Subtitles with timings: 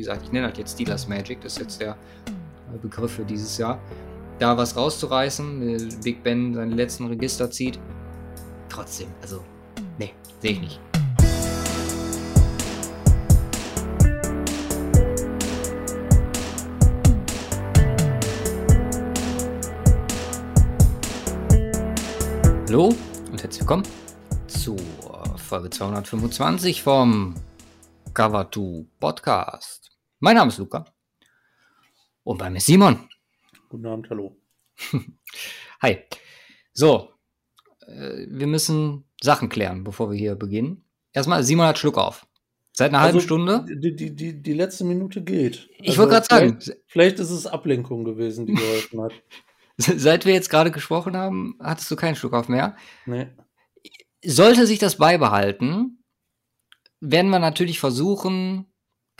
[0.00, 1.96] gesagt, ich nenne das jetzt Steelers Magic, das ist jetzt der
[2.80, 3.78] Begriff für dieses Jahr,
[4.38, 7.78] da was rauszureißen, Big Ben seine letzten Register zieht.
[8.68, 9.44] Trotzdem, also,
[9.98, 10.80] nee, sehe ich nicht.
[22.68, 22.94] Hallo
[23.30, 23.82] und herzlich willkommen
[24.46, 24.78] zur
[25.36, 27.34] Folge 225 vom
[28.14, 29.89] Cover 2 Podcast.
[30.22, 30.84] Mein Name ist Luca
[32.24, 33.08] und bei mir ist Simon.
[33.70, 34.36] Guten Abend, hallo.
[35.80, 35.96] Hi.
[36.74, 37.14] So,
[37.86, 40.84] äh, wir müssen Sachen klären, bevor wir hier beginnen.
[41.14, 42.26] Erstmal, Simon hat Schluck auf.
[42.72, 43.64] Seit einer also, halben Stunde.
[43.66, 45.70] Die, die, die, die letzte Minute geht.
[45.78, 46.74] Ich also wollte gerade sagen.
[46.86, 49.12] Vielleicht ist es Ablenkung gewesen, die geholfen hat.
[49.78, 52.76] Seit wir jetzt gerade gesprochen haben, hattest du keinen Schluck auf mehr.
[53.06, 53.28] Nee.
[54.22, 56.04] Sollte sich das beibehalten,
[57.00, 58.69] werden wir natürlich versuchen,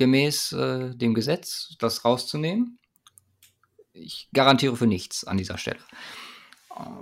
[0.00, 2.78] gemäß äh, dem Gesetz das rauszunehmen.
[3.92, 5.78] Ich garantiere für nichts an dieser Stelle.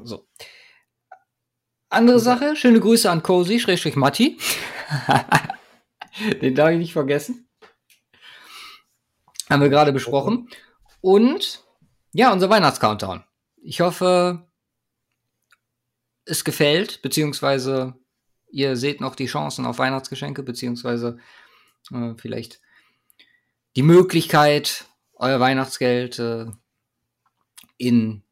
[0.02, 0.26] So.
[1.88, 4.36] Andere Sache, schöne Grüße an Cozy, Schrägstrich Matti.
[6.42, 7.48] Den darf ich nicht vergessen.
[9.48, 10.50] Haben wir gerade besprochen.
[11.00, 11.64] Und
[12.12, 13.22] ja, unser Weihnachtscountdown.
[13.62, 14.48] Ich hoffe,
[16.24, 17.94] es gefällt, beziehungsweise
[18.50, 21.18] ihr seht noch die Chancen auf Weihnachtsgeschenke, beziehungsweise
[21.92, 22.60] äh, vielleicht
[23.76, 26.46] die Möglichkeit, euer Weihnachtsgeld äh,
[27.76, 28.22] in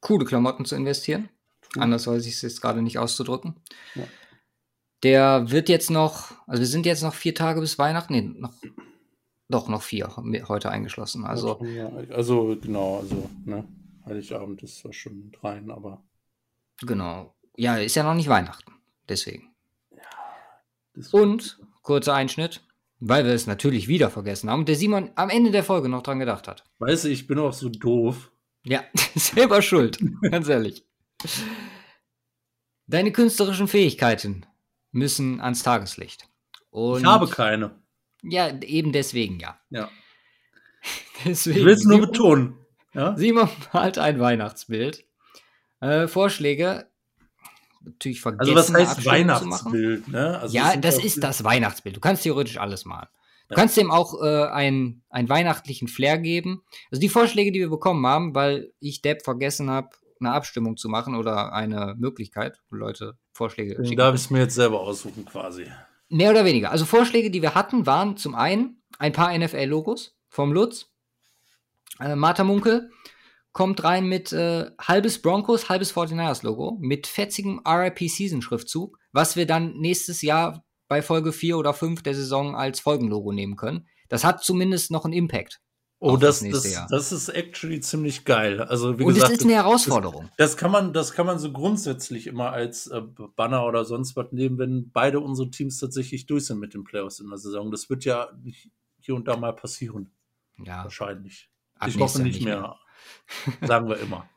[0.00, 1.28] coole Klamotten zu investieren.
[1.74, 1.82] Mhm.
[1.82, 3.56] Anders weiß ich es jetzt gerade nicht auszudrücken.
[3.94, 4.04] Ja.
[5.02, 8.54] Der wird jetzt noch, also wir sind jetzt noch vier Tage bis Weihnachten, nee, noch,
[9.48, 10.16] doch noch vier
[10.48, 11.24] heute eingeschlossen.
[11.24, 13.68] Also, ja, also genau, also, ne?
[14.06, 16.02] Heiligabend ist zwar schon rein, aber.
[16.80, 17.34] Genau.
[17.56, 18.72] Ja, ist ja noch nicht Weihnachten.
[19.08, 19.54] Deswegen.
[19.90, 20.02] Ja,
[21.12, 22.62] Und, kurzer Einschnitt,
[23.06, 26.02] weil wir es natürlich wieder vergessen haben und der Simon am Ende der Folge noch
[26.02, 26.64] dran gedacht hat.
[26.78, 28.32] Weißt du, ich bin auch so doof.
[28.64, 28.82] Ja,
[29.14, 30.86] selber schuld, ganz ehrlich.
[32.86, 34.46] Deine künstlerischen Fähigkeiten
[34.90, 36.28] müssen ans Tageslicht.
[36.70, 37.82] Und ich habe keine.
[38.22, 39.58] Ja, eben deswegen ja.
[39.68, 39.90] Ja.
[41.24, 42.58] Deswegen, ich will es nur betonen.
[42.94, 43.16] Ja?
[43.16, 45.04] Simon malt ein Weihnachtsbild.
[45.80, 46.90] Äh, Vorschläge.
[47.84, 48.56] Natürlich vergessen.
[48.56, 50.08] Also was heißt Weihnachtsbild?
[50.08, 50.38] Ne?
[50.38, 51.96] Also ja, das ist das Weihnachtsbild.
[51.96, 53.08] Du kannst theoretisch alles malen.
[53.48, 53.56] Du ja.
[53.56, 56.62] kannst dem auch äh, ein, einen weihnachtlichen Flair geben.
[56.90, 60.88] Also die Vorschläge, die wir bekommen haben, weil ich Depp vergessen habe, eine Abstimmung zu
[60.88, 63.96] machen oder eine Möglichkeit, wo Leute Vorschläge schicken.
[63.96, 65.66] Darf ich es mir jetzt selber aussuchen quasi.
[66.08, 66.70] Mehr oder weniger.
[66.70, 70.86] Also Vorschläge, die wir hatten, waren zum einen ein paar NFL-Logos vom Lutz,
[72.00, 72.90] äh, Martha Munkel
[73.54, 79.36] kommt rein mit äh, halbes Broncos, halbes 49ers Logo, mit fetzigem RIP Season Schriftzug, was
[79.36, 83.88] wir dann nächstes Jahr bei Folge 4 oder 5 der Saison als Folgenlogo nehmen können.
[84.08, 85.60] Das hat zumindest noch einen Impact.
[86.00, 88.60] Oh, das, das, das, das, ist actually ziemlich geil.
[88.60, 90.28] Also, wie Und gesagt, es ist eine Herausforderung.
[90.36, 93.00] Das, das, kann man, das kann man so grundsätzlich immer als äh,
[93.36, 97.20] Banner oder sonst was nehmen, wenn beide unsere Teams tatsächlich durch sind mit den Playoffs
[97.20, 97.70] in der Saison.
[97.70, 98.28] Das wird ja
[99.00, 100.12] hier und da mal passieren.
[100.62, 100.82] Ja.
[100.82, 101.48] Wahrscheinlich.
[101.78, 102.60] Ab ich hoffe nicht mehr.
[102.60, 102.76] mehr.
[103.62, 104.28] Sagen wir immer.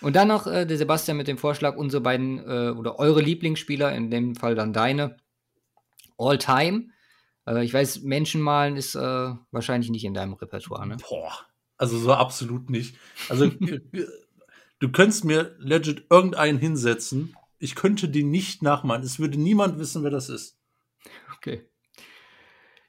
[0.00, 3.92] Und dann noch äh, der Sebastian mit dem Vorschlag, unsere beiden äh, oder eure Lieblingsspieler,
[3.92, 5.16] in dem Fall dann deine,
[6.18, 6.88] all time.
[7.46, 10.96] Äh, ich weiß, Menschen malen ist äh, wahrscheinlich nicht in deinem Repertoire, ne?
[11.08, 11.32] Boah,
[11.78, 12.96] also so absolut nicht.
[13.28, 13.50] Also
[14.78, 17.34] du könntest mir legit irgendeinen hinsetzen.
[17.58, 19.02] Ich könnte den nicht nachmalen.
[19.02, 20.58] Es würde niemand wissen, wer das ist.
[21.36, 21.66] Okay.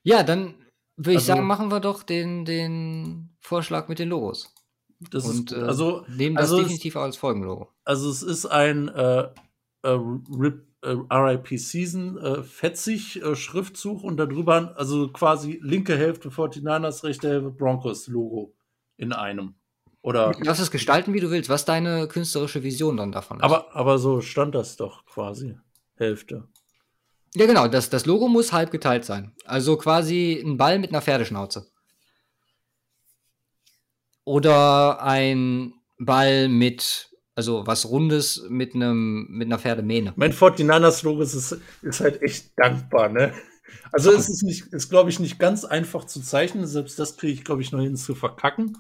[0.03, 0.55] Ja, dann
[0.97, 4.53] würde ich also, sagen, machen wir doch den, den Vorschlag mit den Logos.
[4.99, 7.69] Das und ist, äh, also, nehmen das also definitiv es, als Folgenlogo.
[7.83, 9.27] Also es ist ein äh,
[9.83, 17.03] äh, RIP, äh, Season äh, fetzig äh, Schriftzug und darüber also quasi linke Hälfte 49ers,
[17.03, 18.53] rechte Hälfte Broncos Logo
[18.97, 19.55] in einem.
[20.01, 21.49] Oder Lass es gestalten, wie du willst.
[21.49, 23.43] Was deine künstlerische Vision dann davon ist.
[23.43, 25.57] Aber, aber so stand das doch quasi.
[25.95, 26.47] Hälfte.
[27.33, 29.33] Ja, genau, das, das Logo muss halb geteilt sein.
[29.45, 31.67] Also quasi ein Ball mit einer Pferdeschnauze.
[34.27, 40.11] Oder ein Ball mit, also was Rundes mit einem mit einer Pferdemähne.
[40.17, 43.31] Mein 49ers Logo ist, ist halt echt dankbar, ne?
[43.93, 46.67] Also es ist nicht, ist glaube ich nicht ganz einfach zu zeichnen.
[46.67, 48.77] Selbst das kriege ich glaube ich noch hin zu verkacken.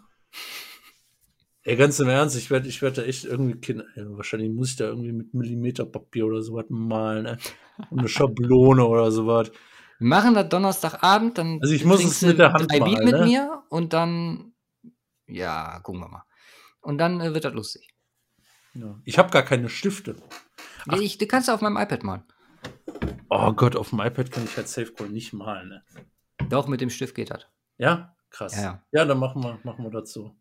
[1.63, 4.75] Ey, ganz im Ernst, ich werde ich werd da echt irgendwie, Kinder, wahrscheinlich muss ich
[4.75, 7.37] da irgendwie mit Millimeterpapier oder sowas malen, ne?
[7.89, 9.49] Und eine Schablone oder sowas.
[9.99, 13.05] Wir machen das Donnerstagabend, dann also ich muss es mit der Hand drei malen, Beat
[13.05, 13.25] mit ne?
[13.25, 14.51] mir und dann,
[15.27, 16.23] ja, gucken wir mal.
[16.81, 17.89] Und dann äh, wird das lustig.
[18.73, 18.99] Ja.
[19.05, 20.15] Ich habe gar keine Stifte.
[20.87, 20.99] Ach.
[20.99, 22.23] Ich, du kannst auf meinem iPad malen.
[23.29, 25.83] Oh Gott, auf dem iPad kann ich halt Safecall nicht malen, ne?
[26.49, 27.45] Doch, mit dem Stift geht das.
[27.77, 28.55] Ja, krass.
[28.55, 28.83] Ja, ja.
[28.91, 30.39] Ja, dann machen wir, machen wir dazu.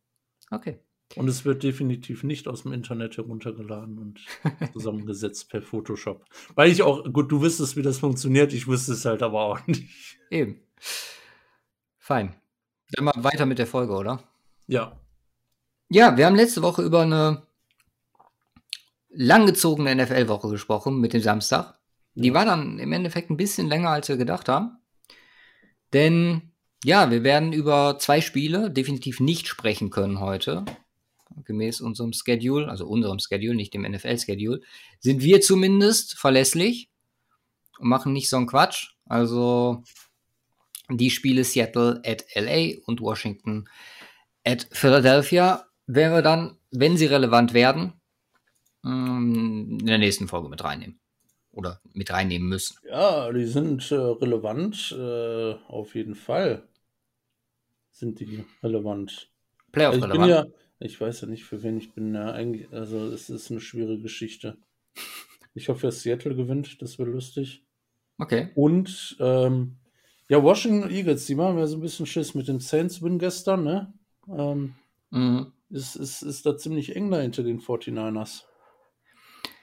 [0.50, 0.78] Okay.
[1.14, 4.20] Und es wird definitiv nicht aus dem Internet heruntergeladen und
[4.72, 6.24] zusammengesetzt per Photoshop.
[6.54, 9.60] Weil ich auch, gut, du wüsstest, wie das funktioniert, ich wüsste es halt aber auch
[9.66, 10.18] nicht.
[10.30, 10.60] Eben.
[11.98, 12.34] Fein.
[12.90, 14.22] Dann mal weiter mit der Folge, oder?
[14.66, 15.00] Ja.
[15.88, 17.46] Ja, wir haben letzte Woche über eine
[19.10, 21.78] langgezogene NFL-Woche gesprochen mit dem Samstag.
[22.14, 22.34] Die Ja.
[22.34, 24.78] war dann im Endeffekt ein bisschen länger, als wir gedacht haben.
[25.92, 26.52] Denn
[26.84, 30.64] ja, wir werden über zwei Spiele definitiv nicht sprechen können heute.
[31.44, 34.60] Gemäß unserem Schedule, also unserem Schedule, nicht dem NFL-Schedule,
[35.00, 36.90] sind wir zumindest verlässlich
[37.78, 38.90] und machen nicht so einen Quatsch.
[39.04, 39.82] Also
[40.88, 43.68] die Spiele Seattle at LA und Washington
[44.46, 47.92] at Philadelphia werden wir dann, wenn sie relevant werden,
[48.84, 50.98] ähm, in der nächsten Folge mit reinnehmen.
[51.50, 52.76] Oder mit reinnehmen müssen.
[52.88, 56.68] Ja, die sind äh, relevant, äh, auf jeden Fall.
[57.90, 59.30] Sind die relevant.
[59.72, 60.50] Playoff Also ich bin relevant.
[60.50, 62.14] ja, ich weiß ja nicht, für wen ich bin.
[62.14, 64.58] Ja, eigentlich, also es ist eine schwere Geschichte.
[65.58, 67.64] Ich hoffe, dass Seattle gewinnt, das wäre lustig.
[68.18, 68.50] Okay.
[68.54, 69.78] Und ähm,
[70.28, 73.94] ja, Washington Eagles, die machen mir so ein bisschen Schiss mit dem Saints-Win gestern, ne?
[74.28, 74.74] Ähm,
[75.10, 75.52] Mhm.
[75.70, 78.42] ist, ist, ist da ziemlich eng da hinter den 49ers.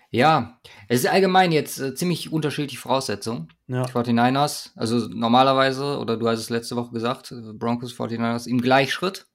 [0.10, 3.52] Ja, es ist allgemein jetzt äh, ziemlich unterschiedliche Voraussetzungen.
[3.68, 8.48] Ja, Die 49ers, also normalerweise, oder du hast es letzte Woche gesagt, äh, Broncos 49ers
[8.48, 9.26] im Gleichschritt.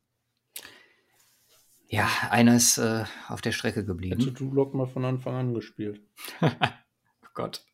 [1.88, 4.34] Ja, einer ist äh, auf der Strecke hätte geblieben.
[4.34, 6.00] Drew Lock mal von Anfang an gespielt.
[6.40, 6.48] Oh
[7.34, 7.64] Gott,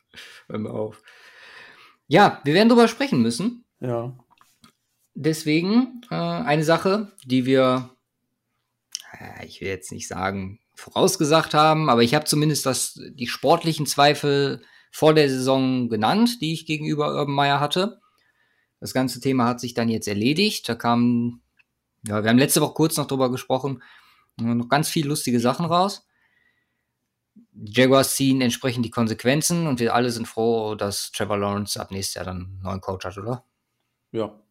[0.48, 1.02] hör mir auf.
[2.06, 3.64] Ja, wir werden drüber sprechen müssen.
[3.80, 4.16] Ja,
[5.14, 7.90] Deswegen äh, eine Sache, die wir,
[9.12, 13.86] äh, ich will jetzt nicht sagen, vorausgesagt haben, aber ich habe zumindest das, die sportlichen
[13.86, 18.00] Zweifel vor der Saison genannt, die ich gegenüber Urban Meyer hatte.
[18.80, 20.68] Das ganze Thema hat sich dann jetzt erledigt.
[20.68, 21.42] Da kamen,
[22.06, 23.82] ja, wir haben letzte Woche kurz noch drüber gesprochen,
[24.36, 26.06] noch ganz viele lustige Sachen raus.
[27.52, 31.90] Die Jaguars ziehen entsprechend die Konsequenzen und wir alle sind froh, dass Trevor Lawrence ab
[31.90, 33.44] nächstes Jahr dann einen neuen Coach hat, oder?
[34.12, 34.43] ja.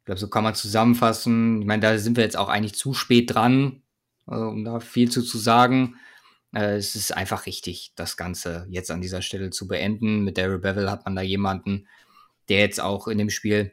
[0.00, 1.60] Ich glaube, so kann man zusammenfassen.
[1.60, 3.82] Ich meine, da sind wir jetzt auch eigentlich zu spät dran,
[4.26, 5.96] äh, um da viel zu, zu sagen.
[6.52, 10.24] Äh, es ist einfach richtig, das Ganze jetzt an dieser Stelle zu beenden.
[10.24, 11.86] Mit Daryl Bevel hat man da jemanden,
[12.48, 13.72] der jetzt auch in dem Spiel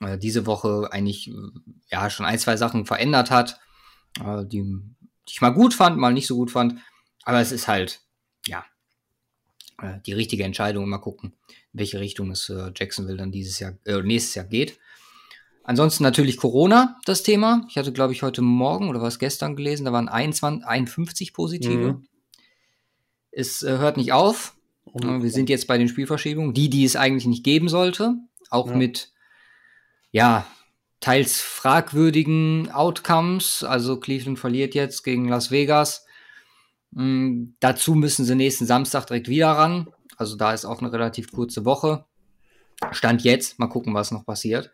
[0.00, 1.32] äh, diese Woche eigentlich äh,
[1.90, 3.60] ja schon ein, zwei Sachen verändert hat,
[4.20, 6.78] äh, die, die ich mal gut fand, mal nicht so gut fand.
[7.24, 8.00] Aber es ist halt,
[8.46, 8.64] ja,
[9.80, 10.88] äh, die richtige Entscheidung.
[10.88, 11.34] Mal gucken,
[11.72, 14.78] in welche Richtung es für Jacksonville dann dieses Jahr, äh, nächstes Jahr geht.
[15.64, 17.64] Ansonsten natürlich Corona, das Thema.
[17.68, 21.92] Ich hatte, glaube ich, heute Morgen oder was gestern gelesen, da waren 21, 51 Positive.
[21.94, 22.06] Mhm.
[23.30, 24.56] Es äh, hört nicht auf.
[24.94, 28.14] Äh, Wir sind jetzt bei den Spielverschiebungen, die, die es eigentlich nicht geben sollte.
[28.50, 28.76] Auch Ja.
[28.76, 29.12] mit,
[30.10, 30.46] ja,
[31.00, 33.62] teils fragwürdigen Outcomes.
[33.62, 36.04] Also Cleveland verliert jetzt gegen Las Vegas.
[36.90, 39.88] Mm, dazu müssen sie nächsten Samstag direkt wieder ran.
[40.16, 42.04] Also da ist auch eine relativ kurze Woche.
[42.90, 43.58] Stand jetzt.
[43.58, 44.72] Mal gucken, was noch passiert.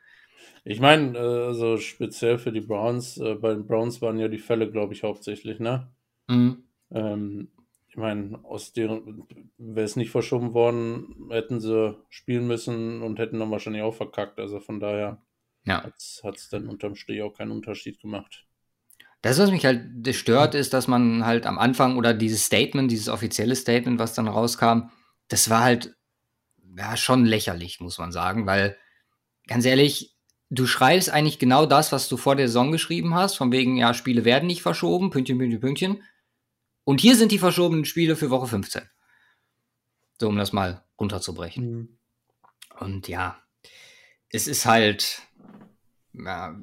[0.64, 4.38] Ich meine, äh, also speziell für die Browns, äh, bei den Browns waren ja die
[4.38, 5.88] Fälle, glaube ich, hauptsächlich, ne?
[6.28, 6.64] Mhm.
[6.90, 7.48] Ähm,
[7.88, 9.26] ich meine, aus deren,
[9.56, 14.38] wäre es nicht verschoben worden, hätten sie spielen müssen und hätten dann wahrscheinlich auch verkackt.
[14.38, 15.22] Also von daher
[15.64, 15.82] Ja.
[15.82, 15.94] hat
[16.36, 18.46] es dann unterm Strich auch keinen Unterschied gemacht.
[19.22, 23.08] Das, was mich halt stört, ist, dass man halt am Anfang oder dieses Statement, dieses
[23.08, 24.90] offizielle Statement, was dann rauskam,
[25.28, 25.96] das war halt
[26.76, 28.76] ja schon lächerlich, muss man sagen, weil
[29.46, 30.17] ganz ehrlich,
[30.50, 33.94] du schreibst eigentlich genau das, was du vor der Saison geschrieben hast, von wegen, ja,
[33.94, 36.02] Spiele werden nicht verschoben, Pünktchen, Pünktchen, Pünktchen.
[36.84, 38.82] Und hier sind die verschobenen Spiele für Woche 15.
[40.20, 41.98] So, um das mal runterzubrechen.
[42.80, 43.38] Und ja,
[44.30, 45.22] es ist halt
[46.14, 46.56] ja,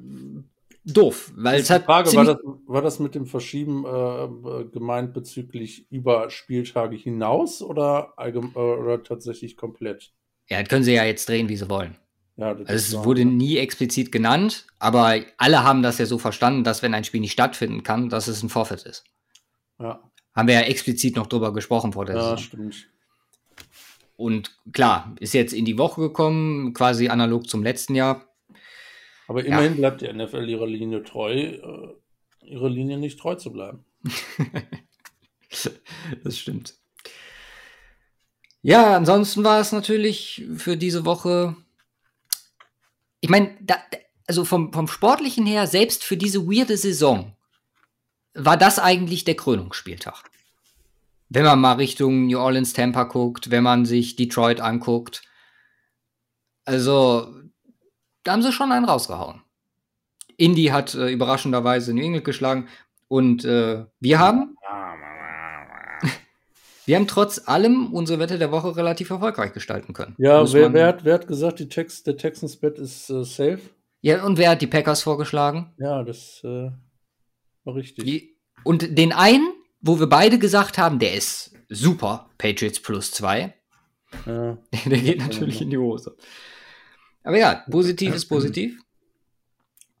[0.84, 5.14] doof, weil es Die hat Frage, war das, war das mit dem Verschieben äh, gemeint
[5.14, 10.12] bezüglich über Spieltage hinaus oder, äh, oder tatsächlich komplett?
[10.48, 11.96] Ja, das können sie ja jetzt drehen, wie sie wollen.
[12.36, 16.18] Ja, das Also es war- wurde nie explizit genannt, aber alle haben das ja so
[16.18, 19.04] verstanden, dass wenn ein Spiel nicht stattfinden kann, dass es ein Forfeit ist.
[19.78, 20.00] Ja,
[20.34, 22.38] Haben wir ja explizit noch drüber gesprochen vor der ja Saison.
[22.38, 22.88] stimmt.
[24.16, 28.26] Und klar, ist jetzt in die Woche gekommen, quasi analog zum letzten Jahr.
[29.28, 31.94] Aber immerhin bleibt die NFL ihrer Linie treu, äh,
[32.42, 33.84] ihrer Linie nicht treu zu bleiben.
[36.24, 36.74] das stimmt.
[38.62, 41.56] Ja, ansonsten war es natürlich für diese Woche.
[43.26, 43.56] Ich meine,
[44.28, 47.34] also vom, vom Sportlichen her, selbst für diese weirde Saison,
[48.34, 50.30] war das eigentlich der Krönungsspieltag.
[51.28, 55.22] Wenn man mal Richtung New Orleans Tampa guckt, wenn man sich Detroit anguckt.
[56.64, 57.34] Also,
[58.22, 59.42] da haben sie schon einen rausgehauen.
[60.36, 62.68] Indy hat äh, überraschenderweise New England geschlagen
[63.08, 64.55] und äh, wir haben
[66.86, 70.14] wir haben trotz allem unsere Wette der Woche relativ erfolgreich gestalten können.
[70.18, 73.60] Ja, wer, wer, hat, wer, hat, gesagt, die Tex der Texans Bet ist äh, safe?
[74.00, 75.72] Ja, und wer hat die Packers vorgeschlagen?
[75.78, 76.70] Ja, das äh,
[77.64, 78.04] war richtig.
[78.04, 83.54] Die, und den einen, wo wir beide gesagt haben, der ist super, Patriots plus zwei.
[84.24, 84.56] Ja.
[84.86, 86.16] Der geht natürlich in die Hose.
[87.24, 88.80] Aber ja, positiv ist positiv.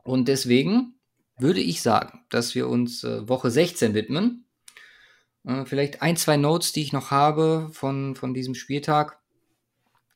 [0.04, 0.94] Und deswegen
[1.38, 4.45] würde ich sagen, dass wir uns äh, Woche 16 widmen.
[5.46, 9.18] Äh, vielleicht ein, zwei Notes, die ich noch habe von, von diesem Spieltag.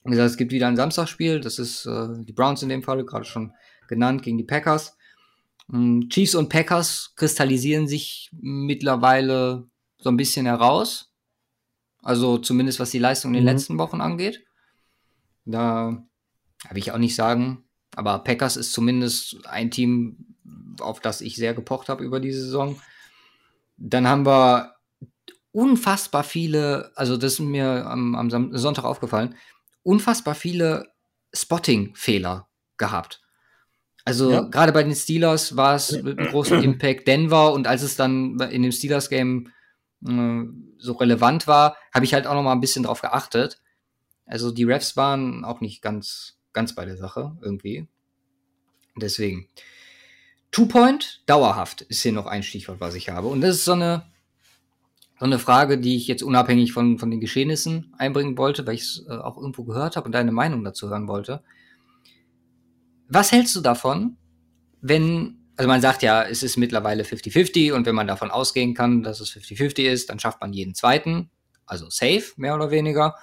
[0.05, 1.41] Wie gesagt, es gibt wieder ein Samstagspiel.
[1.41, 3.53] Das ist äh, die Browns in dem Fall, gerade schon
[3.89, 4.97] genannt, gegen die Packers.
[5.73, 9.69] Ähm, Chiefs und Packers kristallisieren sich mittlerweile
[9.99, 11.13] so ein bisschen heraus.
[12.03, 13.51] Also zumindest was die Leistung in den mhm.
[13.51, 14.45] letzten Wochen angeht.
[15.45, 16.03] Da
[16.67, 17.65] habe ich auch nicht sagen.
[17.95, 20.37] Aber Packers ist zumindest ein Team,
[20.81, 22.81] auf das ich sehr gepocht habe über die Saison.
[23.77, 24.80] Dann haben wir
[25.53, 29.35] unfassbar viele, also das ist mir am, am Sonntag aufgefallen,
[29.83, 30.93] unfassbar viele
[31.33, 33.23] Spotting-Fehler gehabt.
[34.05, 34.41] Also ja.
[34.43, 38.39] gerade bei den Steelers war es mit einem großen Impact Denver und als es dann
[38.41, 39.53] in dem Steelers-Game
[40.07, 40.43] äh,
[40.79, 43.61] so relevant war, habe ich halt auch noch mal ein bisschen drauf geachtet.
[44.27, 47.89] Also die Refs waren auch nicht ganz, ganz bei der Sache irgendwie.
[48.97, 49.49] Deswegen.
[50.53, 53.29] Two-Point, dauerhaft ist hier noch ein Stichwort, was ich habe.
[53.29, 54.11] Und das ist so eine,
[55.21, 58.81] so eine Frage, die ich jetzt unabhängig von, von den Geschehnissen einbringen wollte, weil ich
[58.81, 61.45] es äh, auch irgendwo gehört habe und deine Meinung dazu hören wollte.
[63.07, 64.17] Was hältst du davon,
[64.81, 69.03] wenn, also man sagt ja, es ist mittlerweile 50-50 und wenn man davon ausgehen kann,
[69.03, 71.29] dass es 50-50 ist, dann schafft man jeden zweiten,
[71.67, 73.15] also safe, mehr oder weniger.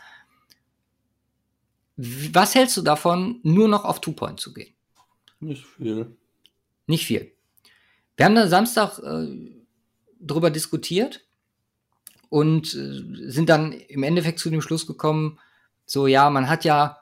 [1.95, 4.75] Was hältst du davon, nur noch auf Two-Point zu gehen?
[5.39, 6.15] Nicht viel.
[6.85, 7.33] Nicht viel.
[8.17, 9.65] Wir haben da Samstag äh,
[10.19, 11.26] drüber diskutiert
[12.29, 15.39] und äh, sind dann im Endeffekt zu dem Schluss gekommen,
[15.85, 16.97] so ja, man hat ja,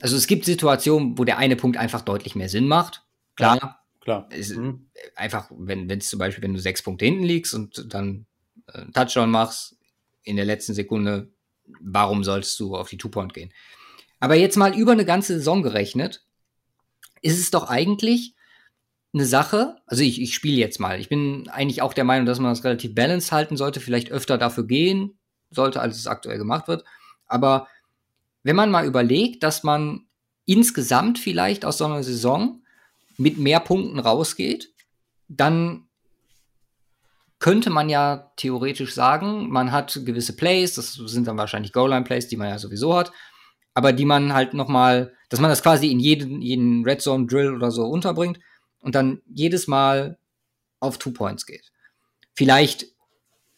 [0.00, 3.02] also es gibt Situationen, wo der eine Punkt einfach deutlich mehr Sinn macht.
[3.36, 3.58] Klar.
[3.60, 4.28] Ja, klar.
[4.30, 4.88] Es, mhm.
[5.14, 8.26] Einfach, wenn es zum Beispiel, wenn du sechs Punkte hinten liegst und dann
[8.68, 9.76] äh, einen Touchdown machst
[10.22, 11.30] in der letzten Sekunde,
[11.80, 13.52] warum sollst du auf die Two-Point gehen?
[14.18, 16.24] Aber jetzt mal über eine ganze Saison gerechnet,
[17.20, 18.35] ist es doch eigentlich
[19.16, 21.00] eine Sache, also ich, ich spiele jetzt mal.
[21.00, 24.36] Ich bin eigentlich auch der Meinung, dass man das relativ balanced halten sollte, vielleicht öfter
[24.36, 25.18] dafür gehen
[25.50, 26.84] sollte, als es aktuell gemacht wird.
[27.26, 27.66] Aber
[28.42, 30.06] wenn man mal überlegt, dass man
[30.44, 32.60] insgesamt vielleicht aus so einer Saison
[33.16, 34.70] mit mehr Punkten rausgeht,
[35.28, 35.88] dann
[37.38, 42.36] könnte man ja theoretisch sagen, man hat gewisse Plays, das sind dann wahrscheinlich Goal-Line-Plays, die
[42.36, 43.12] man ja sowieso hat,
[43.72, 47.26] aber die man halt noch mal, dass man das quasi in jeden, jeden Red Zone
[47.26, 48.38] Drill oder so unterbringt
[48.86, 50.16] und dann jedes Mal
[50.78, 51.72] auf Two Points geht.
[52.34, 52.86] Vielleicht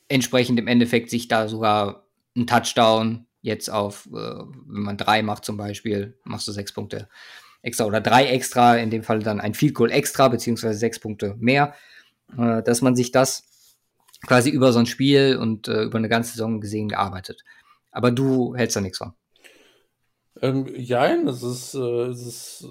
[0.09, 5.45] entsprechend im Endeffekt sich da sogar ein Touchdown jetzt auf, äh, wenn man drei macht
[5.45, 7.11] zum Beispiel, machst du sechs Punkte
[7.61, 11.35] extra oder drei extra, in dem Fall dann ein Field Goal extra, beziehungsweise sechs Punkte
[11.39, 11.75] mehr,
[12.39, 13.77] äh, dass man sich das
[14.27, 17.45] quasi über so ein Spiel und äh, über eine ganze Saison gesehen gearbeitet.
[17.91, 19.13] Aber du hältst da nichts von.
[20.41, 22.69] Ähm, jein, es ist, äh, es ist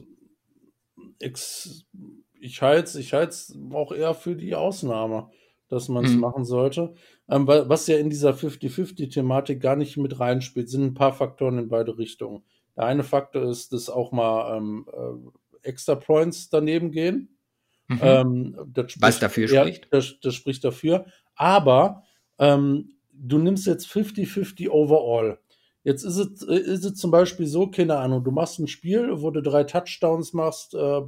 [1.20, 1.86] ex
[2.48, 5.30] ich halte es ich halt's auch eher für die Ausnahme,
[5.70, 6.22] dass man es mhm.
[6.22, 6.94] machen sollte.
[7.30, 11.68] Ähm, was ja in dieser 50-50-Thematik gar nicht mit reinspielt, sind ein paar Faktoren in
[11.68, 12.44] beide Richtungen.
[12.76, 17.38] Der eine Faktor ist, dass auch mal ähm, äh, extra Points daneben gehen.
[17.88, 18.00] Mhm.
[18.02, 18.58] Ähm,
[19.00, 19.88] was dafür spricht?
[19.92, 21.06] Das, das, spricht dafür.
[21.36, 22.04] Aber
[22.40, 25.40] ähm, du nimmst jetzt 50-50 overall.
[25.84, 29.22] Jetzt ist es, äh, ist es zum Beispiel so, keine Ahnung, du machst ein Spiel,
[29.22, 31.02] wo du drei Touchdowns machst, äh,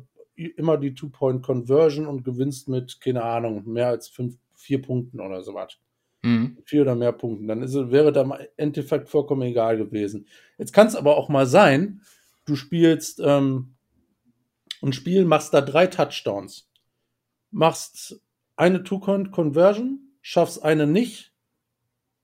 [0.48, 5.78] immer die Two-Point-Conversion und gewinnst mit, keine Ahnung, mehr als fünf, vier Punkten oder sowas.
[6.22, 6.58] Mhm.
[6.66, 7.48] Vier oder mehr Punkten.
[7.48, 10.28] Dann ist, wäre da im Endeffekt vollkommen egal gewesen.
[10.58, 12.02] Jetzt kann es aber auch mal sein,
[12.46, 13.76] du spielst ähm,
[14.82, 16.70] ein Spiel, machst da drei Touchdowns,
[17.52, 18.22] machst
[18.56, 21.30] eine Two-Point-Conversion, schaffst eine nicht,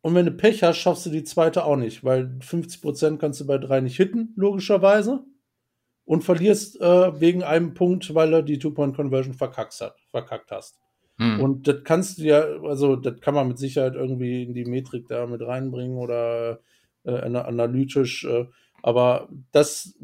[0.06, 3.48] und wenn du Pech hast, schaffst du die zweite auch nicht, weil 50% kannst du
[3.48, 5.26] bei drei nicht hitten, logischerweise.
[6.06, 10.80] Und verlierst äh, wegen einem Punkt, weil er die Two-Point-Conversion verkackt, hat, verkackt hast.
[11.18, 11.40] Hm.
[11.40, 15.08] Und das kannst du ja, also das kann man mit Sicherheit irgendwie in die Metrik
[15.08, 16.60] da mit reinbringen oder
[17.04, 18.26] äh, analytisch.
[18.26, 18.46] Äh,
[18.84, 19.98] aber das,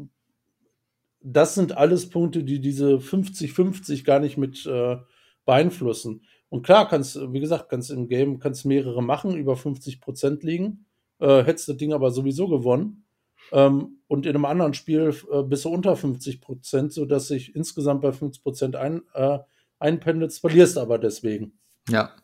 [1.20, 4.96] das sind alles Punkte, die diese 50-50 gar nicht mit äh,
[5.44, 6.22] beeinflussen.
[6.48, 10.86] Und klar, kannst, wie gesagt, kannst im Game kannst mehrere machen, über 50 Prozent liegen.
[11.18, 13.04] Äh, hättest das Ding aber sowieso gewonnen.
[13.50, 18.02] Ähm, und in einem anderen Spiel äh, bist du unter 50 Prozent, sodass sich insgesamt
[18.02, 19.38] bei 50 Prozent ein, äh,
[19.78, 21.58] einpendelt, verlierst aber deswegen.
[21.88, 22.14] Ja.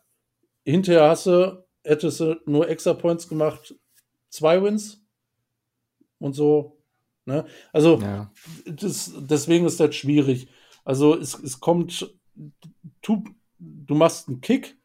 [0.65, 3.75] Hinterher hast du, hättest du nur Extra Points gemacht,
[4.29, 5.03] zwei Wins
[6.19, 6.79] und so.
[7.25, 7.45] Ne?
[7.73, 8.31] Also ja.
[8.67, 10.49] das, deswegen ist das schwierig.
[10.85, 12.15] Also es, es kommt,
[13.03, 13.25] du,
[13.59, 14.79] du machst einen Kick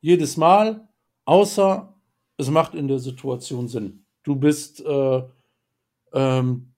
[0.00, 0.88] jedes Mal,
[1.24, 1.94] außer
[2.36, 4.06] es macht in der Situation Sinn.
[4.22, 5.22] Du bist äh,
[6.16, 6.72] ähm,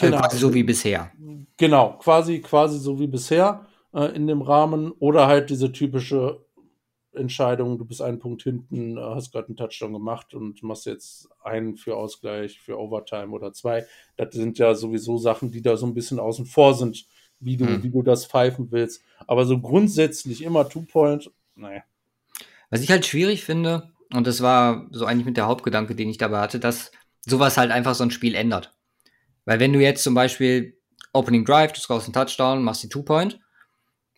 [0.00, 1.12] also quasi so wie bisher.
[1.56, 6.44] Genau, quasi, quasi so wie bisher äh, in dem Rahmen oder halt diese typische
[7.12, 11.28] Entscheidung, du bist einen Punkt hinten, äh, hast gerade einen Touchdown gemacht und machst jetzt
[11.42, 13.86] einen für Ausgleich, für Overtime oder zwei.
[14.16, 17.06] Das sind ja sowieso Sachen, die da so ein bisschen außen vor sind,
[17.40, 17.82] wie du, hm.
[17.82, 19.02] wie du das pfeifen willst.
[19.26, 21.82] Aber so grundsätzlich immer Two-Point, naja.
[22.70, 26.18] Was ich halt schwierig finde, und das war so eigentlich mit der Hauptgedanke, den ich
[26.18, 26.92] dabei hatte, dass
[27.28, 28.74] sowas halt einfach so ein Spiel ändert.
[29.44, 30.78] Weil wenn du jetzt zum Beispiel
[31.12, 33.40] Opening Drive, du scorest einen Touchdown, machst die Two-Point,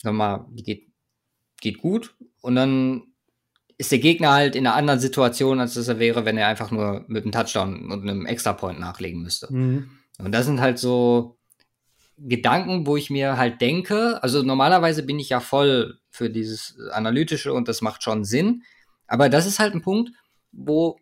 [0.02, 0.88] sag mal, die geht,
[1.60, 3.02] geht gut, und dann
[3.78, 6.70] ist der Gegner halt in einer anderen Situation, als das er wäre, wenn er einfach
[6.70, 9.52] nur mit einem Touchdown und einem Extra-Point nachlegen müsste.
[9.52, 9.90] Mhm.
[10.18, 11.38] Und das sind halt so
[12.18, 17.54] Gedanken, wo ich mir halt denke, also normalerweise bin ich ja voll für dieses Analytische
[17.54, 18.62] und das macht schon Sinn.
[19.06, 20.10] Aber das ist halt ein Punkt,
[20.52, 20.98] wo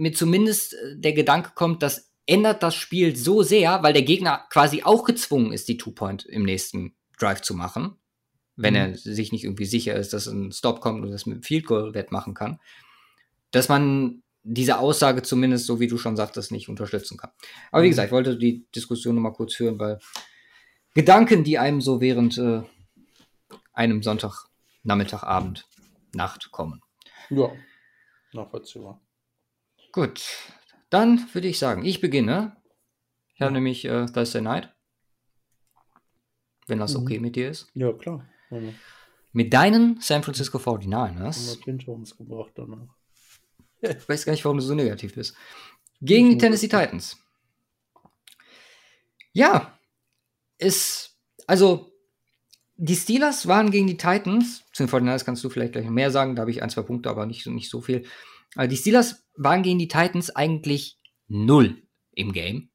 [0.00, 4.46] mir zumindest äh, der Gedanke kommt, das ändert das Spiel so sehr, weil der Gegner
[4.50, 7.96] quasi auch gezwungen ist, die Two-Point im nächsten Drive zu machen
[8.62, 8.80] wenn mhm.
[8.80, 11.66] er sich nicht irgendwie sicher ist, dass ein Stop kommt und das mit dem Field
[11.66, 12.60] Goal wettmachen kann,
[13.50, 17.30] dass man diese Aussage zumindest, so wie du schon sagtest, nicht unterstützen kann.
[17.70, 17.90] Aber wie mhm.
[17.90, 19.98] gesagt, ich wollte die Diskussion noch mal kurz führen, weil
[20.94, 22.62] Gedanken, die einem so während äh,
[23.72, 24.46] einem Sonntag,
[24.82, 25.66] Nachmittagabend,
[26.14, 26.80] Nacht kommen.
[27.28, 27.52] Ja,
[28.32, 29.00] nachvollziehbar.
[29.92, 30.22] Gut,
[30.90, 32.56] dann würde ich sagen, ich beginne.
[33.34, 34.72] Ich habe nämlich äh, Thursday Night.
[36.66, 37.02] Wenn das mhm.
[37.02, 37.68] okay mit dir ist.
[37.74, 38.28] Ja, klar.
[38.50, 38.74] Mhm.
[39.32, 42.16] Mit deinen San Francisco 49ers.
[42.16, 42.94] gebracht danach.
[43.80, 45.34] Ich weiß gar nicht, warum du so negativ bist.
[46.00, 47.16] Gegen die Tennessee Titans.
[49.32, 49.78] Ja,
[50.58, 51.92] ist, also,
[52.76, 56.34] die Steelers waren gegen die Titans, zu den 49ers kannst du vielleicht gleich mehr sagen,
[56.34, 58.04] da habe ich ein, zwei Punkte, aber nicht, nicht so viel.
[58.54, 61.82] Aber die Steelers waren gegen die Titans eigentlich null
[62.12, 62.70] im Game.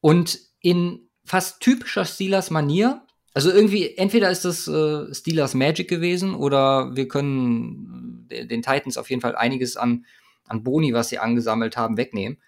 [0.00, 6.94] Und in fast typischer Steelers-Manier also irgendwie, entweder ist das äh, Steelers Magic gewesen oder
[6.94, 10.06] wir können äh, den Titans auf jeden Fall einiges an,
[10.46, 12.40] an Boni, was sie angesammelt haben, wegnehmen.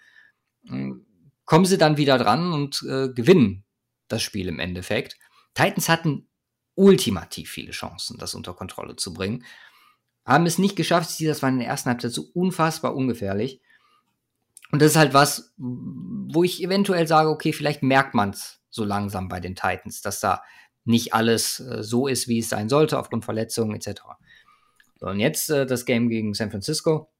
[0.68, 1.05] Ähm,
[1.44, 3.64] kommen sie dann wieder dran und äh, gewinnen
[4.07, 5.16] das Spiel im Endeffekt.
[5.55, 6.29] Titans hatten
[6.77, 9.44] ultimativ viele Chancen, das unter Kontrolle zu bringen.
[10.27, 11.11] Haben es nicht geschafft.
[11.11, 13.61] Steelers waren in der ersten Halbzeit so unfassbar ungefährlich.
[14.73, 18.85] Und das ist halt was, wo ich eventuell sage, okay, vielleicht merkt man es so
[18.85, 20.43] langsam bei den Titans, dass da
[20.85, 24.03] nicht alles äh, so ist, wie es sein sollte, aufgrund Verletzungen etc.
[24.99, 27.11] So, und jetzt äh, das Game gegen San Francisco,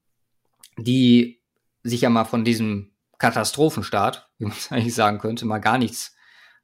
[0.77, 1.41] die
[1.83, 6.15] sich ja mal von diesem Katastrophenstart, wie man es eigentlich sagen könnte, mal gar nichts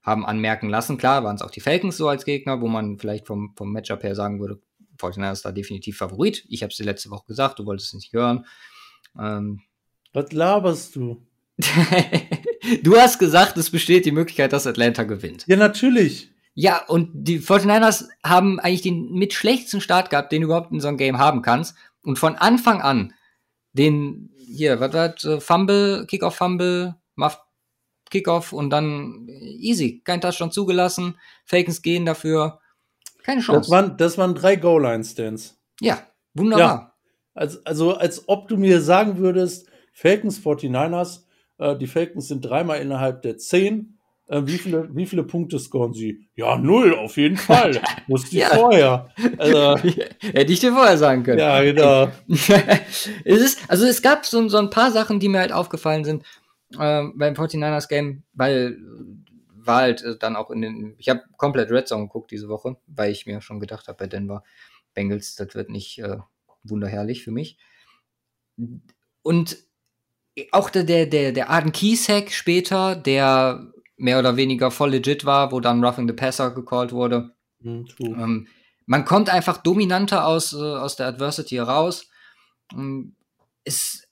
[0.01, 0.97] haben anmerken lassen.
[0.97, 4.03] Klar waren es auch die Falcons so als Gegner, wo man vielleicht vom, vom Matchup
[4.03, 4.61] her sagen würde,
[4.97, 6.45] Fortuna ist da definitiv Favorit.
[6.49, 8.45] Ich habe es dir letzte Woche gesagt, du wolltest es nicht hören.
[9.19, 9.61] Ähm,
[10.13, 11.25] Was laberst du?
[12.83, 15.45] du hast gesagt, es besteht die Möglichkeit, dass Atlanta gewinnt.
[15.47, 16.29] Ja, natürlich.
[16.55, 20.79] Ja, und die 49ers haben eigentlich den mit schlechtesten Start gehabt, den du überhaupt in
[20.79, 21.75] so einem Game haben kannst.
[22.03, 23.13] Und von Anfang an
[23.73, 27.39] den, hier, was war äh, Fumble, Kickoff, Fumble, Muff,
[28.09, 30.01] Kickoff und dann easy.
[30.03, 31.17] Kein Touchdown zugelassen.
[31.45, 32.59] Fakens gehen dafür.
[33.23, 33.61] Keine Chance.
[33.61, 35.59] Das waren, das waren drei Goal-Line-Stands.
[35.79, 35.99] Ja,
[36.33, 36.67] wunderbar.
[36.67, 36.93] Ja.
[37.33, 41.23] Also, also, als ob du mir sagen würdest, Falcons 49ers,
[41.57, 43.93] äh, die Falcons sind dreimal innerhalb der 10
[44.27, 46.29] äh, wie, viele, wie viele Punkte scoren sie?
[46.35, 47.81] Ja, null, auf jeden Fall.
[48.07, 48.49] Wusste ich ja.
[48.49, 49.09] vorher.
[49.37, 49.77] Also,
[50.19, 51.39] Hätte ich dir vorher sagen können.
[51.39, 52.09] Ja, genau.
[52.27, 56.23] es ist, also es gab so, so ein paar Sachen, die mir halt aufgefallen sind
[56.73, 58.77] äh, beim 49ers Game, weil
[59.65, 62.77] war halt äh, dann auch in den, ich habe komplett Red Zone geguckt diese Woche,
[62.87, 64.43] weil ich mir schon gedacht habe bei Denver
[64.93, 66.17] Bengals, das wird nicht äh,
[66.63, 67.57] wunderherrlich für mich.
[69.21, 69.57] Und
[70.51, 75.51] auch der, der, der, der Arden Kiesek später, der mehr oder weniger voll legit war,
[75.51, 77.35] wo dann Roughing the Passer gecallt wurde.
[77.59, 78.47] Mhm, ähm,
[78.85, 82.09] man kommt einfach dominanter aus, äh, aus der Adversity heraus.
[82.73, 83.15] Ähm,
[83.63, 84.07] ist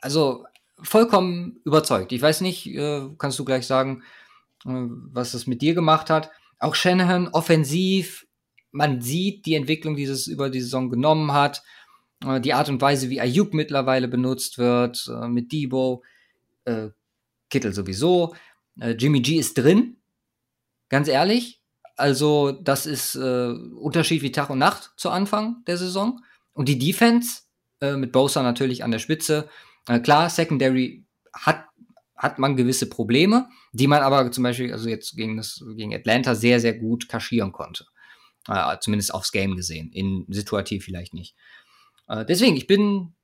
[0.00, 0.44] also
[0.82, 2.12] vollkommen überzeugt.
[2.12, 4.02] Ich weiß nicht, äh, kannst du gleich sagen,
[4.64, 6.30] was das mit dir gemacht hat.
[6.58, 8.26] Auch Shanahan offensiv,
[8.70, 11.62] man sieht die Entwicklung, die es über die Saison genommen hat,
[12.24, 16.02] äh, die Art und Weise, wie Ayuk mittlerweile benutzt wird, äh, mit Debo
[16.64, 16.90] Äh,
[17.50, 18.34] Kittel sowieso.
[18.76, 19.98] Jimmy G ist drin.
[20.88, 21.60] Ganz ehrlich.
[21.96, 26.20] Also, das ist Unterschied wie Tag und Nacht zu Anfang der Saison.
[26.54, 27.42] Und die Defense
[27.80, 29.50] mit Bosa natürlich an der Spitze.
[30.02, 31.66] Klar, Secondary hat,
[32.16, 36.34] hat man gewisse Probleme, die man aber zum Beispiel, also jetzt gegen, das, gegen Atlanta
[36.34, 37.86] sehr, sehr gut kaschieren konnte.
[38.48, 39.90] Äh, zumindest aufs Game gesehen.
[39.92, 41.34] In situativ vielleicht nicht.
[42.08, 43.14] Äh, deswegen, ich bin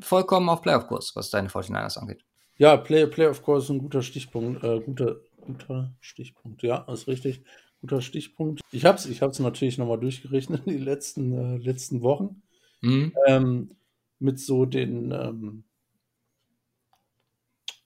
[0.00, 2.24] vollkommen auf Playoff-Kurs, was deine 49ers angeht.
[2.56, 4.64] Ja, Play, Playoff-Kurs ist ein guter Stichpunkt.
[4.64, 7.42] Äh, guter, guter Stichpunkt, ja, ist richtig.
[7.80, 8.60] Guter Stichpunkt.
[8.70, 12.42] Ich habe es ich hab's natürlich nochmal durchgerechnet die letzten, äh, letzten Wochen.
[12.80, 13.12] Mhm.
[13.26, 13.76] Ähm,
[14.18, 15.71] mit so den ähm, äh,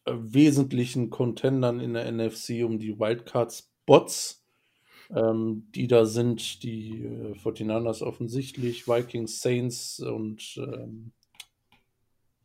[0.06, 4.46] wesentlichen Contendern in der NFC um die Wildcard-Spots
[5.14, 11.12] ähm, die da sind, die äh, 49ers offensichtlich, Vikings, Saints und ähm,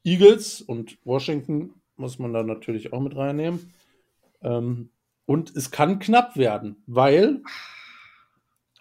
[0.04, 3.74] Eagles und Washington muss man da natürlich auch mit reinnehmen.
[4.42, 4.90] Ähm,
[5.26, 7.42] und es kann knapp werden, weil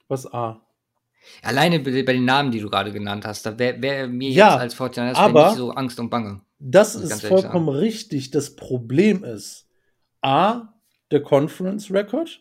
[0.08, 0.60] was A?
[1.42, 4.60] Alleine bei den Namen, die du gerade genannt hast, da wäre wär mir ja, jetzt
[4.60, 6.40] als Fortinanders aber nicht so Angst und Bange.
[6.60, 8.30] Das ist vollkommen richtig.
[8.30, 9.66] Das Problem ist
[10.20, 10.74] A,
[11.10, 12.40] der Conference Record.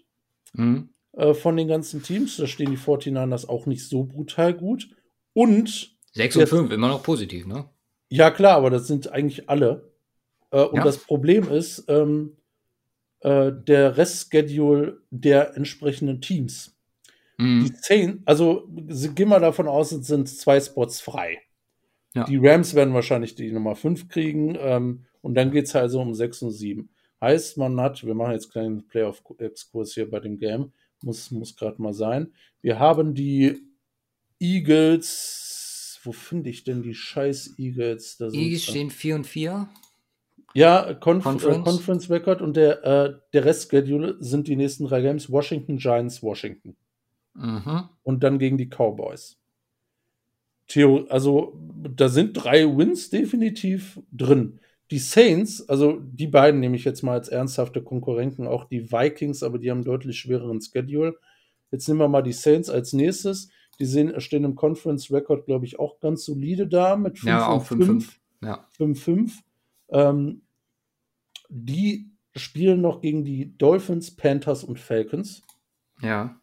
[0.54, 0.90] Mhm.
[1.14, 2.38] Äh, von den ganzen Teams.
[2.38, 4.90] Da stehen die 49ers auch nicht so brutal gut.
[5.34, 7.70] Und 6 und 5, immer noch positiv, ne?
[8.10, 9.92] Ja, klar, aber das sind eigentlich alle.
[10.52, 10.84] Äh, und ja.
[10.84, 12.38] das Problem ist, ähm,
[13.22, 16.76] äh, der Restschedule der entsprechenden Teams.
[17.38, 17.66] Mhm.
[17.66, 21.40] Die zehn, also gehen wir davon aus, es sind zwei Spots frei.
[22.14, 22.24] Ja.
[22.24, 26.14] Die Rams werden wahrscheinlich die Nummer 5 kriegen ähm, und dann geht es also um
[26.14, 26.90] 6 und 7.
[27.22, 31.56] Heißt, man hat, wir machen jetzt einen kleinen Playoff-Exkurs hier bei dem Game, muss, muss
[31.56, 32.34] gerade mal sein.
[32.62, 33.62] Wir haben die
[34.40, 36.00] Eagles.
[36.04, 38.18] Wo finde ich denn die scheiß Eagles?
[38.18, 39.68] Da Eagles stehen 4 und 4.
[40.54, 41.58] Ja, Conf Conference.
[41.58, 46.24] Äh, Conference Record und der, äh, der Restschedule sind die nächsten drei Games Washington, Giants,
[46.24, 46.76] Washington.
[47.36, 47.90] Mhm.
[48.04, 49.38] Und dann gegen die Cowboys.
[50.70, 51.60] Theo, also
[51.96, 54.60] da sind drei Wins definitiv drin.
[54.92, 59.44] Die Saints, also die beiden nehme ich jetzt mal als ernsthafte Konkurrenten, auch die Vikings,
[59.44, 61.16] aber die haben einen deutlich schwereren Schedule.
[61.72, 63.50] Jetzt nehmen wir mal die Saints als nächstes.
[63.80, 67.48] Die sehen, stehen im Conference Record, glaube ich, auch ganz solide da mit 5 ja,
[67.48, 68.10] auch 5-5.
[68.42, 68.68] Ja.
[68.78, 69.32] 5-5.
[69.90, 70.42] Ähm,
[71.50, 75.42] die spielen noch gegen die Dolphins, Panthers und Falcons.
[76.02, 76.40] Ja.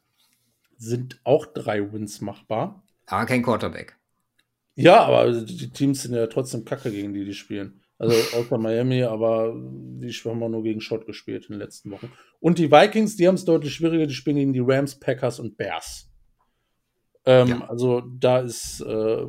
[0.77, 2.83] Sind auch drei Wins machbar.
[3.07, 3.97] Aber kein Quarterback.
[4.77, 7.81] Ja, aber die Teams sind ja trotzdem kacke, gegen die die spielen.
[7.99, 12.13] Also außer Miami, aber die haben wir nur gegen Schott gespielt in den letzten Wochen.
[12.41, 15.57] Und die Vikings, die haben es deutlich schwieriger, die spielen gegen die Rams, Packers und
[15.57, 16.11] Bears.
[17.25, 17.69] Ähm, ja.
[17.69, 19.25] Also da ist, äh,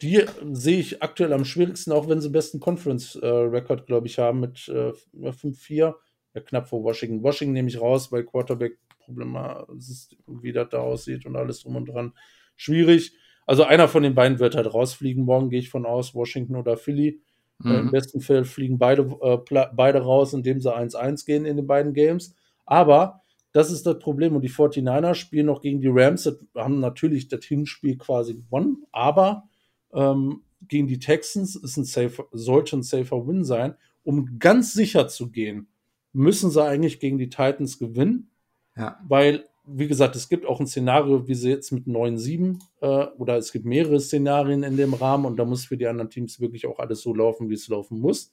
[0.00, 4.40] die sehe ich aktuell am schwierigsten, auch wenn sie besten Conference-Record, äh, glaube ich, haben
[4.40, 4.92] mit äh,
[5.22, 5.94] 5-4.
[6.34, 7.22] Ja, knapp vor Washington.
[7.22, 9.34] Washington nehme ich raus, weil Quarterback-Problem
[10.26, 12.14] wie das da aussieht und alles drum und dran.
[12.56, 13.12] Schwierig.
[13.48, 15.24] Also einer von den beiden wird halt rausfliegen.
[15.24, 17.22] Morgen gehe ich von aus, Washington oder Philly.
[17.60, 17.70] Mhm.
[17.70, 19.38] Äh, Im besten Fall fliegen beide, äh,
[19.74, 22.34] beide raus, indem sie 1-1 gehen in den beiden Games.
[22.66, 24.36] Aber das ist das Problem.
[24.36, 26.24] Und die 49er spielen noch gegen die Rams.
[26.24, 28.84] Das haben natürlich das Hinspiel quasi gewonnen.
[28.92, 29.44] Aber
[29.94, 33.76] ähm, gegen die Texans ist ein safer, sollte ein safer Win sein.
[34.04, 35.68] Um ganz sicher zu gehen,
[36.12, 38.28] müssen sie eigentlich gegen die Titans gewinnen.
[38.76, 39.00] Ja.
[39.08, 42.86] Weil wie gesagt, es gibt auch ein Szenario, wie sie jetzt mit 9-7 äh,
[43.18, 46.40] oder es gibt mehrere Szenarien in dem Rahmen und da muss für die anderen Teams
[46.40, 48.32] wirklich auch alles so laufen, wie es laufen muss.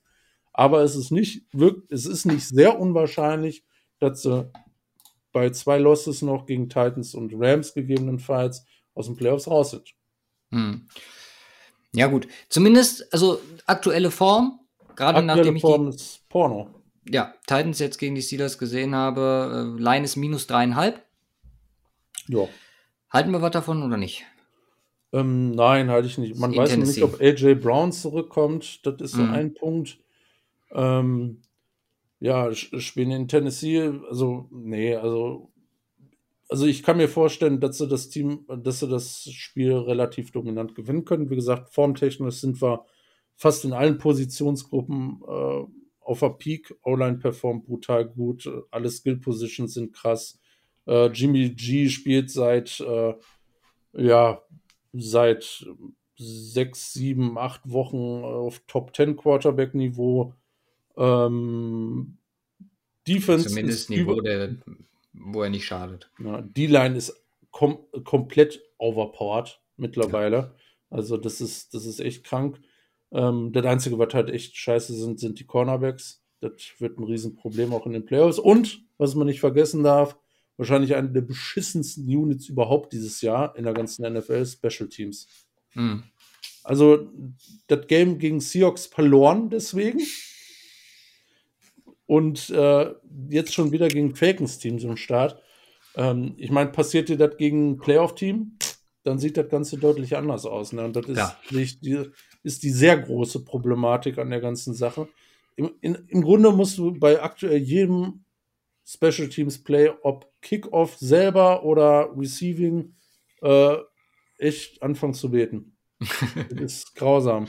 [0.54, 3.64] Aber es ist nicht, wirkt, es ist nicht sehr unwahrscheinlich,
[4.00, 4.50] dass sie
[5.34, 9.94] bei zwei Losses noch gegen Titans und Rams gegebenenfalls aus den Playoffs raus sind.
[10.52, 10.88] Hm.
[11.94, 12.28] Ja, gut.
[12.50, 14.60] Zumindest, also aktuelle Form,
[14.96, 15.62] gerade nachdem ich.
[15.62, 16.70] Form die, ist Porno.
[17.10, 21.05] Ja, Titans jetzt gegen die Steelers gesehen habe, äh, Line ist minus dreieinhalb.
[22.28, 22.48] Ja.
[23.10, 24.26] Halten wir was davon oder nicht?
[25.14, 26.38] Ähm, nein, halte ich nicht.
[26.38, 27.02] Man In weiß Tennessee.
[27.02, 28.86] nicht, ob AJ Brown zurückkommt.
[28.86, 29.32] Das ist so mhm.
[29.32, 30.00] ein Punkt.
[30.72, 31.42] Ähm,
[32.20, 35.52] ja, spielen in Tennessee, also, nee, also,
[36.50, 40.76] also ich kann mir vorstellen, dass sie das Team, dass sie das Spiel relativ dominant
[40.76, 41.30] gewinnen können.
[41.30, 42.86] Wie gesagt, formtechnisch sind wir
[43.36, 45.64] fast in allen Positionsgruppen äh,
[46.02, 46.74] auf der Peak.
[46.84, 50.40] O-Line performt brutal gut, alle Skill Positions sind krass.
[50.88, 53.14] Äh, Jimmy G spielt seit, äh,
[53.94, 54.42] ja,
[54.94, 55.66] seit
[56.18, 60.34] sechs, sieben, acht Wochen auf Top 10 Quarterback-Niveau.
[60.98, 62.18] Ähm,
[63.08, 63.50] Defense.
[63.50, 64.56] Zumindest Niveau, der,
[65.14, 66.10] wo er nicht schadet.
[66.20, 67.22] Ja, die Line ist
[67.52, 70.38] kom komplett overpowered mittlerweile.
[70.38, 70.56] Ja.
[70.90, 72.60] Also, das ist, das ist echt krank.
[73.12, 76.24] Ähm, das Einzige, was halt echt scheiße sind, sind die Cornerbacks.
[76.42, 78.40] Das wird ein Riesenproblem auch in den Playoffs.
[78.40, 80.18] Und, was man nicht vergessen darf,
[80.58, 85.28] wahrscheinlich eine der beschissensten Units überhaupt dieses Jahr in der ganzen NFL, Special Teams.
[85.74, 86.04] Mhm.
[86.64, 87.10] Also,
[87.68, 90.02] das Game gegen Seahawks verloren deswegen.
[92.08, 92.94] Und äh,
[93.30, 95.42] jetzt schon wieder gegen Falcons Teams im Start.
[95.96, 98.58] Ähm, ich meine, passiert dir das gegen Playoff-Team,
[99.04, 100.74] dann sieht das Ganze deutlich anders aus.
[100.74, 100.84] Ne?
[100.84, 101.38] Und das ist, ja.
[101.52, 102.10] die,
[102.44, 105.08] ist die sehr große Problematik an der ganzen Sache.
[105.56, 108.25] Im, in, Im Grunde musst du bei aktuell jedem
[108.86, 112.94] Special Teams Play, ob Kickoff selber oder Receiving,
[113.42, 113.78] äh,
[114.38, 115.76] echt anfangen zu beten.
[116.00, 117.48] das ist grausam.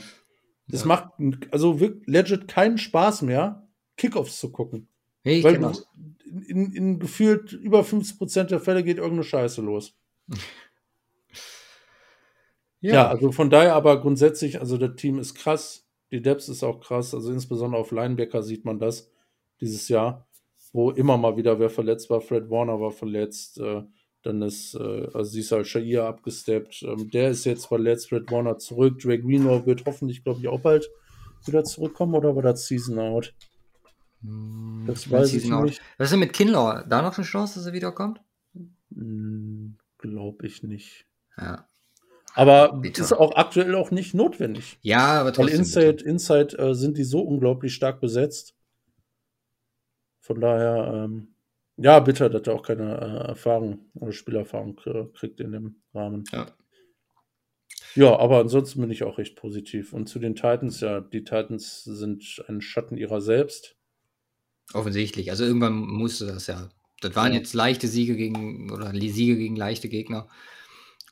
[0.67, 0.87] Das ja.
[0.87, 1.09] macht
[1.51, 4.87] also wirklich legit keinen Spaß mehr, Kickoffs zu gucken.
[5.23, 5.71] Hey, weil du,
[6.47, 9.97] in, in, gefühlt über 50% der Fälle geht irgendeine Scheiße los.
[12.79, 12.93] Ja.
[12.93, 13.07] ja.
[13.07, 17.13] also von daher aber grundsätzlich, also das Team ist krass, die Depths ist auch krass,
[17.13, 19.11] also insbesondere auf Linebacker sieht man das
[19.59, 20.26] dieses Jahr
[20.77, 22.21] wo immer mal wieder wer verletzt war.
[22.21, 23.81] Fred Warner war verletzt, äh,
[24.21, 26.83] dann ist äh, Aziz Al-Shair abgesteppt.
[26.83, 28.99] Ähm, der ist jetzt verletzt, Fred Warner zurück.
[28.99, 30.87] Drake Greenlaw wird hoffentlich, glaube ich, auch bald
[31.45, 33.33] wieder zurückkommen oder war das Season Out?
[34.21, 35.65] Hm, das weiß ich out.
[35.65, 35.81] nicht.
[35.97, 36.83] Was ist denn mit Kinlaw?
[36.87, 38.21] Da noch eine Chance, dass er wiederkommt?
[38.93, 41.07] Hm, glaube ich nicht.
[41.39, 41.65] Ja.
[42.35, 43.01] Aber Bitter.
[43.01, 44.77] ist auch aktuell auch nicht notwendig.
[44.83, 45.53] Ja, aber trotzdem.
[45.53, 48.53] Weil Inside, Inside äh, sind die so unglaublich stark besetzt.
[50.27, 51.29] Von daher, ähm,
[51.77, 56.25] ja, bitter, dass er auch keine äh, Erfahrung oder Spielerfahrung kriegt in dem Rahmen.
[56.33, 56.47] Ja.
[57.95, 59.93] Ja, aber ansonsten bin ich auch recht positiv.
[59.93, 63.77] Und zu den Titans, ja, die Titans sind ein Schatten ihrer selbst.
[64.73, 65.31] Offensichtlich.
[65.31, 66.69] Also irgendwann musste das ja.
[66.99, 67.39] Das waren ja.
[67.39, 70.27] jetzt leichte Siege gegen, oder Siege gegen leichte Gegner.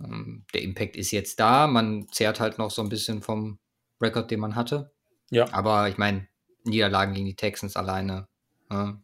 [0.03, 1.67] Ähm, der Impact ist jetzt da.
[1.67, 3.59] Man zehrt halt noch so ein bisschen vom
[4.01, 4.91] Rekord, den man hatte.
[5.31, 5.51] Ja.
[5.53, 6.27] Aber ich meine,
[6.65, 8.27] Niederlagen gegen die Texans alleine.
[8.69, 9.01] Ja,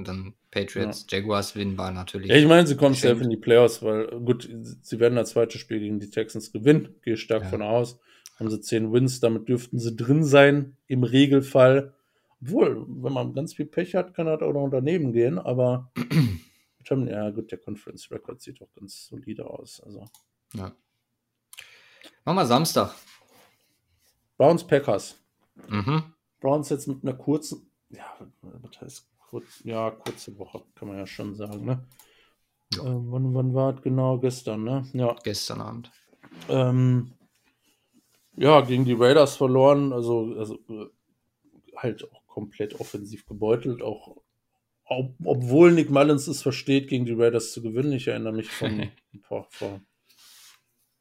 [0.00, 1.18] und dann Patriots, ja.
[1.18, 2.30] Jaguars Win war natürlich.
[2.30, 4.48] Ja, ich meine, sie kommen safe in die Playoffs, weil gut,
[4.82, 7.48] sie werden das zweite Spiel gegen die Texans gewinnen, gehe stark ja.
[7.50, 8.00] von aus.
[8.38, 11.94] Haben sie zehn Wins, damit dürften sie drin sein, im Regelfall.
[12.40, 15.92] Obwohl, wenn man ganz viel Pech hat, kann das auch noch daneben gehen, aber
[16.88, 19.82] ja gut, der Conference Record sieht auch ganz solide aus.
[19.84, 20.06] Also.
[20.54, 20.72] Ja.
[22.24, 22.94] Machen wir Samstag.
[24.38, 25.18] Browns Packers.
[25.68, 26.14] Mhm.
[26.40, 28.06] Browns jetzt mit einer kurzen, ja,
[28.40, 31.86] was heißt kurz, ja, kurze Woche, kann man ja schon sagen, ne?
[32.74, 32.82] Ja.
[32.82, 34.18] Äh, wann, wann war es genau?
[34.18, 34.84] Gestern, ne?
[34.92, 35.16] Ja.
[35.22, 35.92] Gestern Abend.
[36.48, 37.12] Ähm,
[38.36, 40.86] ja, gegen die Raiders verloren, also, also äh,
[41.76, 44.16] halt auch komplett offensiv gebeutelt, auch
[44.84, 47.92] ob, obwohl Nick Mullins es versteht, gegen die Raiders zu gewinnen.
[47.92, 48.90] Ich erinnere mich von
[49.22, 49.80] vor, vor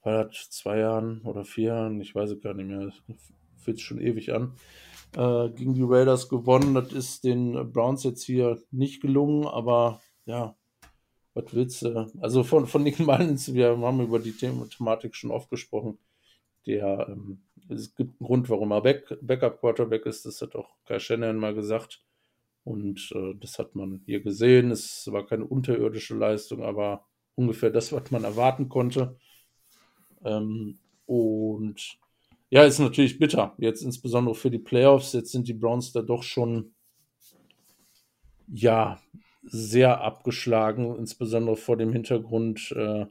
[0.04, 2.92] das zwei Jahren oder vier Jahren, ich weiß es gar nicht mehr,
[3.58, 4.56] fühlt sich schon ewig an
[5.16, 6.74] äh, gegen die Raiders gewonnen.
[6.76, 10.56] Das ist den Browns jetzt hier nicht gelungen, aber ja,
[11.34, 12.12] was willst du?
[12.22, 15.98] Also von, von Nick Mullins, wir haben über die Thematik schon oft gesprochen.
[16.66, 20.26] Der, ähm, es gibt einen Grund, warum er Back, Backup-Quarterback ist.
[20.26, 22.04] Das hat auch Kai Shannon mal gesagt.
[22.64, 24.72] Und äh, das hat man hier gesehen.
[24.72, 29.18] Es war keine unterirdische Leistung, aber ungefähr das, was man erwarten konnte.
[30.24, 31.98] Ähm, und
[32.50, 33.56] ja, ist natürlich bitter.
[33.58, 35.14] Jetzt insbesondere für die Playoffs.
[35.14, 36.74] Jetzt sind die Browns da doch schon,
[38.48, 39.00] ja,
[39.44, 42.72] sehr abgeschlagen, insbesondere vor dem Hintergrund.
[42.76, 43.06] Äh,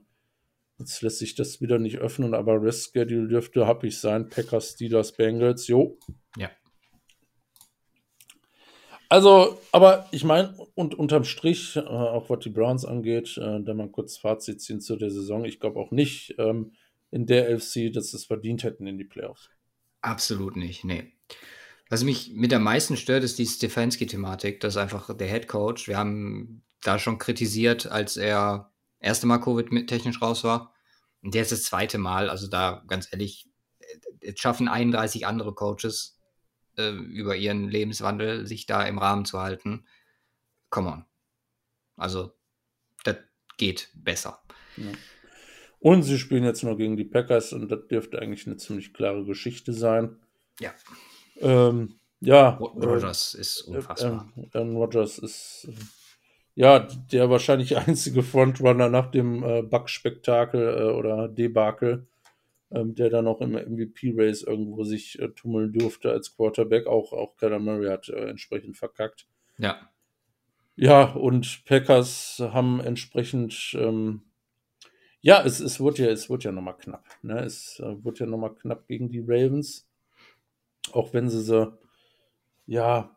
[0.79, 4.29] jetzt lässt sich das wieder nicht öffnen, aber Rest Schedule dürfte happig sein.
[4.29, 5.99] Packers, Steelers, Bengals, jo.
[6.37, 6.51] Ja.
[9.09, 13.73] Also, aber ich meine, und unterm Strich, äh, auch was die Browns angeht, äh, da
[13.73, 16.73] mal kurz Fazit ziehen zu der Saison, ich glaube auch nicht, ähm,
[17.11, 19.51] in der LFC, dass es verdient hätten in die Playoffs.
[20.01, 21.13] Absolut nicht, nee.
[21.91, 24.61] Was mich mit am meisten stört, ist die Stefanski-Thematik.
[24.61, 25.89] Das ist einfach der Head Coach.
[25.89, 30.75] Wir haben da schon kritisiert, als er erste Mal Covid-technisch raus war.
[31.23, 32.29] Und der ist das zweite Mal.
[32.29, 33.49] Also da, ganz ehrlich,
[34.23, 36.19] jetzt schaffen 31 andere Coaches
[36.77, 39.87] äh, über ihren Lebenswandel, sich da im Rahmen zu halten.
[40.71, 41.05] Come on.
[41.97, 42.33] Also,
[43.05, 43.17] das
[43.57, 44.43] geht besser.
[44.77, 44.93] Ja.
[45.81, 49.25] Und sie spielen jetzt noch gegen die Packers und das dürfte eigentlich eine ziemlich klare
[49.25, 50.17] Geschichte sein.
[50.61, 50.73] Ja.
[51.41, 52.51] Ähm, ja.
[52.51, 54.29] Rogers äh, ist unfassbar.
[54.37, 55.75] Äh, Aaron Rodgers ist äh,
[56.57, 62.09] ja der wahrscheinlich einzige Frontrunner nach dem äh, Bug-Spektakel äh, oder Debakel,
[62.73, 66.89] ähm, der dann noch im MVP-Race irgendwo sich äh, tummeln durfte als Quarterback.
[66.89, 69.29] Auch, auch Kyler Murray hat äh, entsprechend verkackt.
[69.59, 69.79] Ja.
[70.75, 74.23] Ja, und Packers haben entsprechend ähm,
[75.21, 77.05] ja, es, es wurde ja, es wurde ja nochmal knapp.
[77.23, 77.41] Ne?
[77.41, 79.87] Es äh, wurde ja nochmal knapp gegen die Ravens.
[80.93, 81.73] Auch wenn sie sie,
[82.67, 83.17] ja,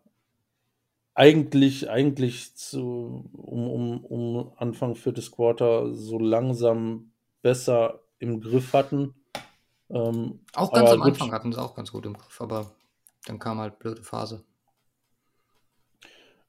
[1.13, 7.11] eigentlich, eigentlich zu, um, um, um Anfang viertes Quarter so langsam
[7.41, 9.13] besser im Griff hatten.
[9.89, 11.07] Ähm, auch ganz am gut.
[11.07, 12.71] Anfang hatten sie auch ganz gut im Griff, aber
[13.25, 14.43] dann kam halt blöde Phase.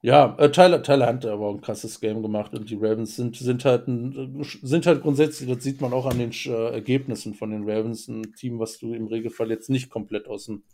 [0.05, 3.65] Ja, äh, Tyler, Tyler hat aber ein krasses Game gemacht und die Ravens sind, sind,
[3.65, 7.71] halt ein, sind halt grundsätzlich, das sieht man auch an den äh, Ergebnissen von den
[7.71, 10.65] Ravens, ein Team, was du im Regelfall jetzt nicht komplett aus dem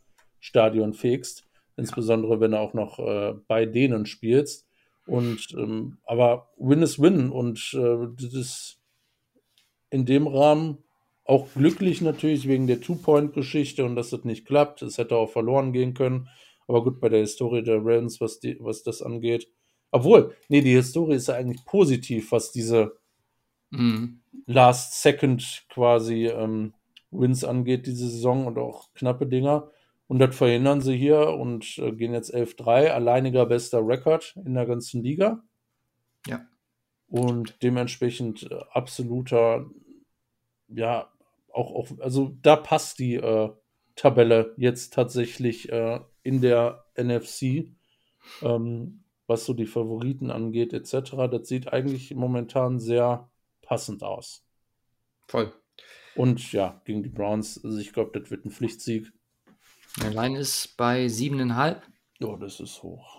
[0.40, 1.44] Stadion fegst,
[1.76, 4.66] insbesondere wenn du auch noch äh, bei denen spielst.
[5.06, 8.80] Und ähm, aber Win ist Win und äh, das ist
[9.90, 10.78] in dem Rahmen
[11.24, 14.80] auch glücklich natürlich wegen der Two-Point-Geschichte und dass das nicht klappt.
[14.80, 16.28] Es hätte auch verloren gehen können.
[16.68, 19.48] Aber gut, bei der Historie der Ravens, was, die, was das angeht.
[19.90, 22.98] Obwohl, nee, die Historie ist ja eigentlich positiv, was diese
[23.70, 24.20] mhm.
[24.46, 26.74] Last Second quasi ähm,
[27.10, 29.70] Wins angeht, diese Saison und auch knappe Dinger.
[30.08, 34.66] Und das verhindern sie hier und äh, gehen jetzt 11-3, alleiniger bester Rekord in der
[34.66, 35.42] ganzen Liga.
[36.26, 36.46] Ja.
[37.08, 39.66] Und dementsprechend äh, absoluter,
[40.68, 41.10] ja,
[41.50, 43.50] auch, auch, also da passt die äh,
[43.98, 47.72] Tabelle jetzt tatsächlich äh, in der NFC,
[48.42, 51.28] ähm, was so die Favoriten angeht, etc.
[51.30, 53.28] Das sieht eigentlich momentan sehr
[53.60, 54.44] passend aus.
[55.26, 55.52] Voll.
[56.14, 59.12] Und ja, gegen die Browns, also ich glaube, das wird ein Pflichtsieg.
[60.02, 61.82] Der Line ist bei 7,5.
[62.20, 63.16] Ja, das ist hoch.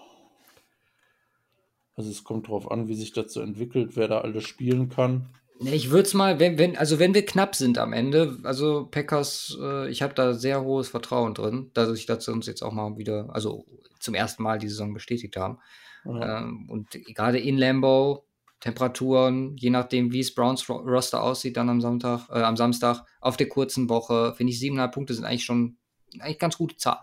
[1.96, 5.30] Also es kommt darauf an, wie sich das so entwickelt, wer da alles spielen kann.
[5.62, 9.58] Ich würde es mal, wenn, wenn, also wenn wir knapp sind am Ende, also Packers,
[9.62, 12.98] äh, ich habe da sehr hohes Vertrauen drin, dass ich dazu uns jetzt auch mal
[12.98, 13.66] wieder, also
[14.00, 15.60] zum ersten Mal die Saison bestätigt haben.
[16.06, 16.40] Ja.
[16.40, 18.26] Ähm, und gerade in Lambo,
[18.62, 23.36] Temperaturen, je nachdem, wie es Browns Roster aussieht, dann am Samstag, äh, am Samstag auf
[23.36, 25.78] der kurzen Woche, finde ich siebeneinhalb Punkte sind eigentlich schon
[26.20, 27.00] eigentlich ganz gute Zahl.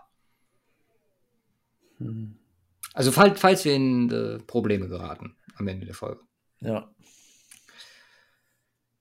[1.97, 2.37] Hm.
[2.93, 6.21] Also falls, falls wir in äh, Probleme geraten am Ende der Folge.
[6.59, 6.89] Ja.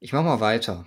[0.01, 0.87] Ich mach mal weiter.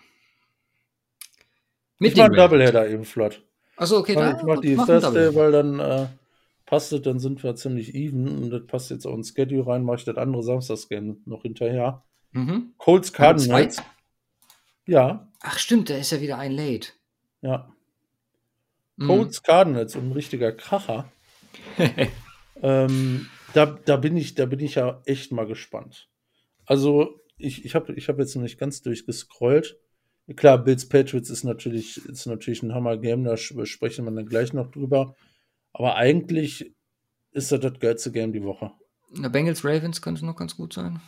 [1.98, 3.44] Mit ich mach Doubleheader eben flott.
[3.76, 6.08] Achso, okay, da, Ich mach die Thursday, weil dann äh,
[6.66, 9.84] passt es, dann sind wir ziemlich even und das passt jetzt auch ins Schedule rein,
[9.84, 12.04] mache ich das andere Samstagsgame noch hinterher.
[12.32, 12.74] Mhm.
[12.78, 13.82] Colts Cardinals.
[14.86, 15.28] Ja.
[15.42, 16.90] Ach stimmt, da ist ja wieder ein Late.
[17.42, 17.74] Ja.
[18.98, 19.08] Mhm.
[19.08, 21.12] Colts Cardinals, ein richtiger Kracher.
[22.62, 26.08] ähm, da, da, bin ich, da bin ich ja echt mal gespannt.
[26.66, 29.78] Also, ich, ich habe ich hab jetzt noch nicht ganz durchgescrollt.
[30.36, 34.70] Klar, Bills Patriots ist natürlich, ist natürlich ein Hammer-Game, da sprechen wir dann gleich noch
[34.70, 35.16] drüber.
[35.74, 36.74] Aber eigentlich
[37.32, 38.72] ist das das geilste Game die Woche.
[39.12, 41.02] Na, Bengals Ravens könnte noch ganz gut sein.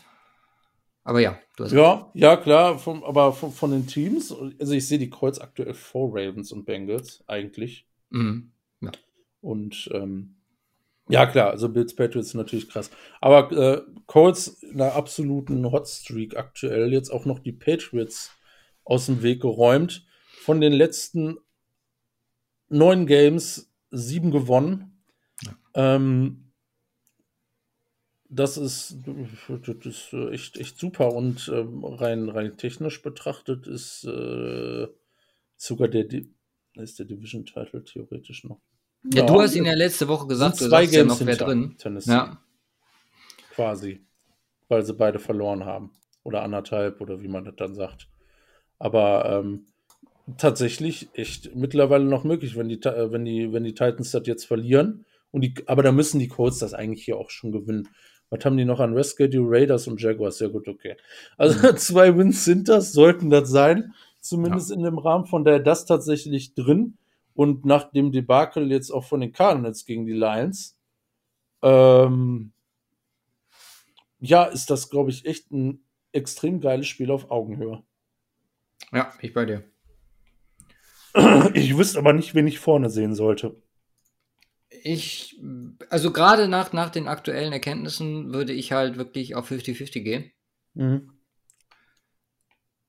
[1.03, 1.71] Aber ja, du hast.
[1.71, 5.73] Ja, ja, klar, vom, aber von, von, den Teams, also ich sehe die Kreuz aktuell
[5.73, 7.87] vor Ravens und Bengals eigentlich.
[8.09, 8.51] Mhm.
[8.81, 8.91] Ja.
[9.41, 10.35] Und ähm,
[11.11, 12.89] ja, klar, also Bills Patriots ist natürlich krass.
[13.19, 18.31] Aber äh, Colts in einer absoluten Hotstreak aktuell, jetzt auch noch die Patriots
[18.83, 20.05] aus dem Weg geräumt.
[20.43, 21.37] Von den letzten
[22.69, 25.03] neun Games sieben gewonnen.
[25.43, 25.95] Ja.
[25.95, 26.51] Ähm,
[28.29, 34.87] das ist, das ist echt, echt super und ähm, rein, rein technisch betrachtet ist äh,
[35.57, 36.07] sogar der,
[36.75, 38.61] ist der Division Title theoretisch noch
[39.03, 41.75] ja, du hast ihn ja letzte Woche gesagt, du sagst ja noch wer drin.
[41.77, 42.11] Tennessee.
[42.11, 42.37] Ja.
[43.55, 44.05] Quasi.
[44.67, 45.91] Weil sie beide verloren haben.
[46.23, 48.07] Oder anderthalb oder wie man das dann sagt.
[48.77, 49.65] Aber ähm,
[50.37, 54.45] tatsächlich echt mittlerweile noch möglich, wenn die, äh, wenn die, wenn die Titans das jetzt
[54.45, 55.05] verlieren.
[55.31, 57.87] Und die, aber da müssen die Colts das eigentlich hier auch schon gewinnen.
[58.29, 59.49] Was haben die noch an Rest Schedule?
[59.49, 60.39] Raiders und Jaguars.
[60.39, 60.95] Ja gut, okay.
[61.37, 61.75] Also mhm.
[61.77, 63.93] zwei Wins sind das, sollten das sein.
[64.19, 64.75] Zumindest ja.
[64.75, 65.25] in dem Rahmen.
[65.25, 66.97] Von daher das tatsächlich drin.
[67.33, 70.77] Und nach dem Debakel jetzt auch von den Cardinals gegen die Lions,
[71.61, 72.53] ähm,
[74.19, 77.83] ja, ist das, glaube ich, echt ein extrem geiles Spiel auf Augenhöhe.
[78.91, 79.63] Ja, ich bei dir.
[81.53, 83.61] Ich wüsste aber nicht, wen ich vorne sehen sollte.
[84.83, 85.39] Ich,
[85.89, 90.31] also gerade nach, nach den aktuellen Erkenntnissen würde ich halt wirklich auf 50-50 gehen.
[90.73, 91.11] Mhm.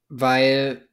[0.08, 0.88] Weil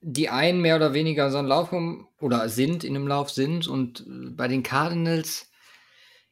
[0.00, 3.66] die einen mehr oder weniger so einen Lauf kommen oder sind in einem Lauf sind
[3.66, 5.50] und äh, bei den Cardinals,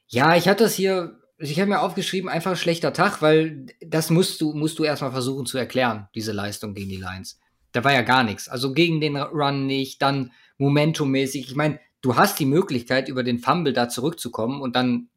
[0.09, 4.41] ja, ich hatte das hier, ich habe mir aufgeschrieben, einfach schlechter Tag, weil das musst
[4.41, 7.41] du, musst du erstmal versuchen zu erklären, diese Leistung gegen die Lions.
[7.73, 8.49] Da war ja gar nichts.
[8.49, 11.49] Also gegen den Run nicht, dann momentummäßig.
[11.49, 15.09] Ich meine, du hast die Möglichkeit, über den Fumble da zurückzukommen und dann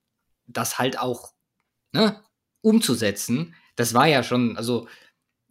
[0.48, 1.32] das halt auch
[1.94, 2.22] ne,
[2.62, 3.56] umzusetzen.
[3.76, 4.88] Das war ja schon, also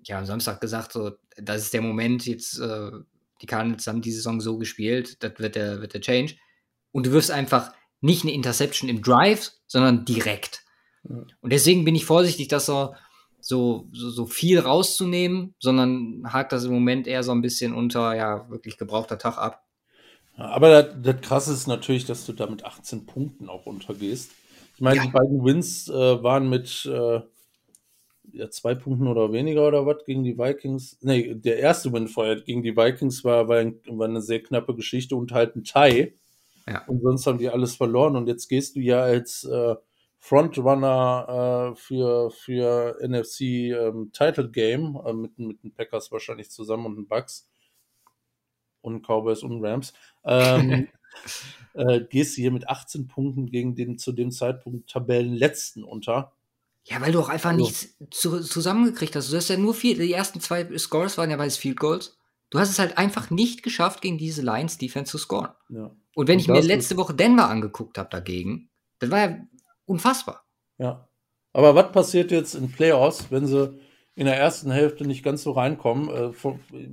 [0.08, 2.90] ja, am Samstag gesagt, so, das ist der Moment, jetzt, äh,
[3.40, 6.34] die Cardinals haben die Saison so gespielt, das wird der, wird der Change.
[6.90, 10.64] und du wirfst einfach nicht eine Interception im Drive, sondern direkt.
[11.08, 11.24] Ja.
[11.40, 12.96] Und deswegen bin ich vorsichtig, dass er
[13.40, 18.14] so, so, so viel rauszunehmen, sondern hakt das im Moment eher so ein bisschen unter,
[18.14, 19.64] ja, wirklich gebrauchter Tag ab.
[20.36, 24.30] Aber das, das Krasse ist natürlich, dass du da mit 18 Punkten auch untergehst.
[24.74, 25.02] Ich meine, ja.
[25.04, 27.20] die beiden Wins äh, waren mit äh,
[28.32, 30.98] ja, zwei Punkten oder weniger oder was gegen die Vikings.
[31.00, 35.16] Nee, der erste Win vorher gegen die Vikings war, war, war eine sehr knappe Geschichte
[35.16, 36.14] und halt ein Tie.
[36.66, 36.84] Ja.
[36.86, 38.16] Und sonst haben die alles verloren.
[38.16, 39.76] Und jetzt gehst du ja als äh,
[40.18, 46.86] Frontrunner äh, für, für NFC ähm, Title Game äh, mit, mit den Packers wahrscheinlich zusammen
[46.86, 47.48] und den Bucks
[48.80, 49.92] und Cowboys und Rams.
[50.24, 50.88] Ähm,
[51.74, 56.32] äh, gehst du hier mit 18 Punkten gegen den zu dem Zeitpunkt Tabellenletzten unter.
[56.88, 59.30] Ja, weil du auch einfach also, nichts zu, zusammengekriegt hast.
[59.30, 62.18] Du hast ja nur vier, die ersten zwei Scores waren ja beides Field Goals.
[62.50, 65.50] Du hast es halt einfach nicht geschafft, gegen diese Lions Defense zu scoren.
[65.68, 65.90] Ja.
[66.14, 68.70] Und wenn und ich mir letzte Woche Denver angeguckt habe dagegen,
[69.00, 69.38] das war ja
[69.84, 70.46] unfassbar.
[70.78, 71.08] Ja.
[71.52, 73.78] Aber was passiert jetzt in Playoffs, wenn sie
[74.14, 76.08] in der ersten Hälfte nicht ganz so reinkommen?
[76.08, 76.32] Äh,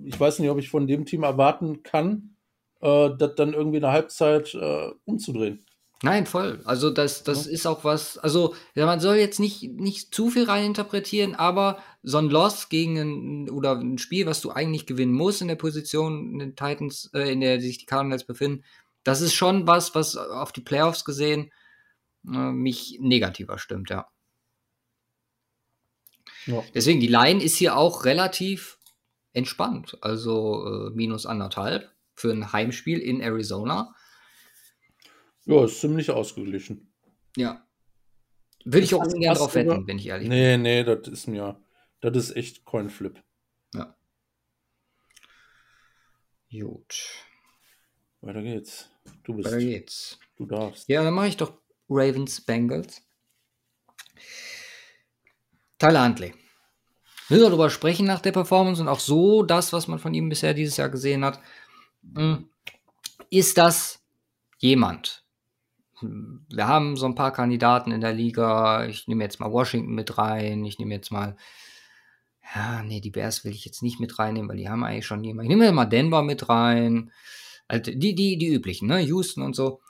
[0.04, 2.36] ich weiß nicht, ob ich von dem Team erwarten kann,
[2.82, 5.64] äh, das dann irgendwie eine Halbzeit äh, umzudrehen.
[6.04, 6.62] Nein, voll.
[6.66, 7.52] Also das, das ja.
[7.52, 12.18] ist auch was, also ja, man soll jetzt nicht, nicht zu viel reininterpretieren, aber so
[12.18, 16.34] ein Loss gegen ein, oder ein Spiel, was du eigentlich gewinnen musst in der Position
[16.34, 18.64] in den Titans, äh, in der sich die Cardinals befinden,
[19.04, 21.52] das ist schon was, was auf die Playoffs gesehen
[22.26, 24.08] äh, mich negativer stimmt, ja.
[26.46, 26.64] ja.
[26.74, 28.80] Deswegen, die Line ist hier auch relativ
[29.36, 29.98] entspannt.
[30.02, 33.93] Also äh, minus anderthalb für ein Heimspiel in Arizona.
[35.46, 36.91] Ja, ist ziemlich ausgeglichen.
[37.38, 37.66] Ja.
[38.64, 40.64] Würde ich auch ungern drauf wetten, wenn ich ehrlich nee, bin.
[40.64, 41.62] Nee, nee, das ist mir,
[42.02, 43.22] das ist echt Coinflip.
[43.76, 43.96] Ja.
[46.52, 46.96] Gut.
[48.22, 48.89] Weiter geht's.
[49.24, 49.48] Du bist.
[49.48, 50.20] Weiter geht's.
[50.36, 50.89] Du darfst.
[50.89, 51.54] Ja, dann mache ich doch
[51.88, 53.04] Ravens Bengals.
[55.78, 56.34] Tyler Huntley.
[57.30, 60.54] Will darüber sprechen nach der Performance und auch so das, was man von ihm bisher
[60.54, 61.39] dieses Jahr gesehen hat.
[62.16, 62.50] Hm.
[63.30, 64.04] Ist das
[64.60, 65.24] jemand?
[66.02, 68.86] Wir haben so ein paar Kandidaten in der Liga.
[68.86, 70.66] Ich nehme jetzt mal Washington mit rein.
[70.66, 71.38] Ich nehme jetzt mal,
[72.54, 75.24] ja, nee, die Bears will ich jetzt nicht mit reinnehmen, weil die haben eigentlich schon
[75.24, 75.52] jemanden.
[75.52, 77.12] Ich nehme mal Denver mit rein.
[77.68, 79.00] Also die, die, die üblichen, ne?
[79.00, 79.82] Houston und so.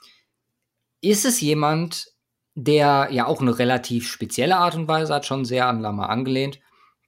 [1.00, 2.06] Ist es jemand,
[2.54, 6.58] der ja auch eine relativ spezielle Art und Weise hat, schon sehr an Lama angelehnt,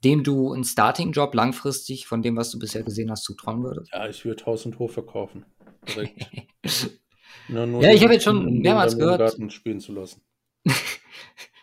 [0.04, 3.90] dem du einen Starting-Job langfristig von dem, was du bisher gesehen hast, zutrauen würdest?
[3.92, 5.46] Ja, ich würde Haus und Hof verkaufen.
[5.88, 7.00] Direkt.
[7.48, 9.20] Nur ja, ich habe jetzt schon mehrmals gehört.
[9.20, 10.22] Garten spielen zu lassen.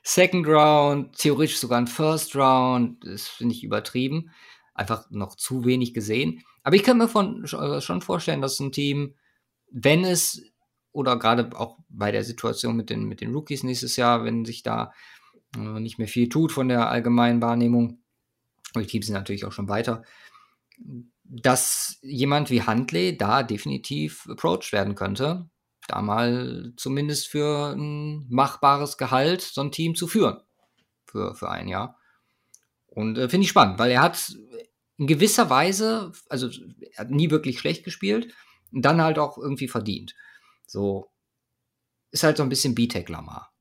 [0.04, 4.32] Second Round, theoretisch sogar ein First Round, das finde ich übertrieben.
[4.74, 6.44] Einfach noch zu wenig gesehen.
[6.64, 9.16] Aber ich könnte mir von, schon vorstellen, dass ein Team,
[9.72, 10.42] wenn es
[10.92, 14.64] oder gerade auch bei der Situation mit den, mit den Rookies nächstes Jahr, wenn sich
[14.64, 14.94] da
[15.56, 18.00] äh, nicht mehr viel tut von der allgemeinen Wahrnehmung,
[18.74, 20.04] und die Teams sind natürlich auch schon weiter,
[21.24, 25.50] dass jemand wie Huntley da definitiv approached werden könnte,
[25.88, 30.42] da mal zumindest für ein machbares Gehalt so ein Team zu führen.
[31.06, 32.00] Für, für ein Jahr.
[32.88, 34.36] Und äh, finde ich spannend, weil er hat
[34.98, 36.50] in gewisser Weise, also
[36.92, 38.34] er hat nie wirklich schlecht gespielt,
[38.72, 40.16] und dann halt auch irgendwie verdient.
[40.66, 41.12] So,
[42.12, 43.54] ist halt so ein bisschen B-Tech Lamar.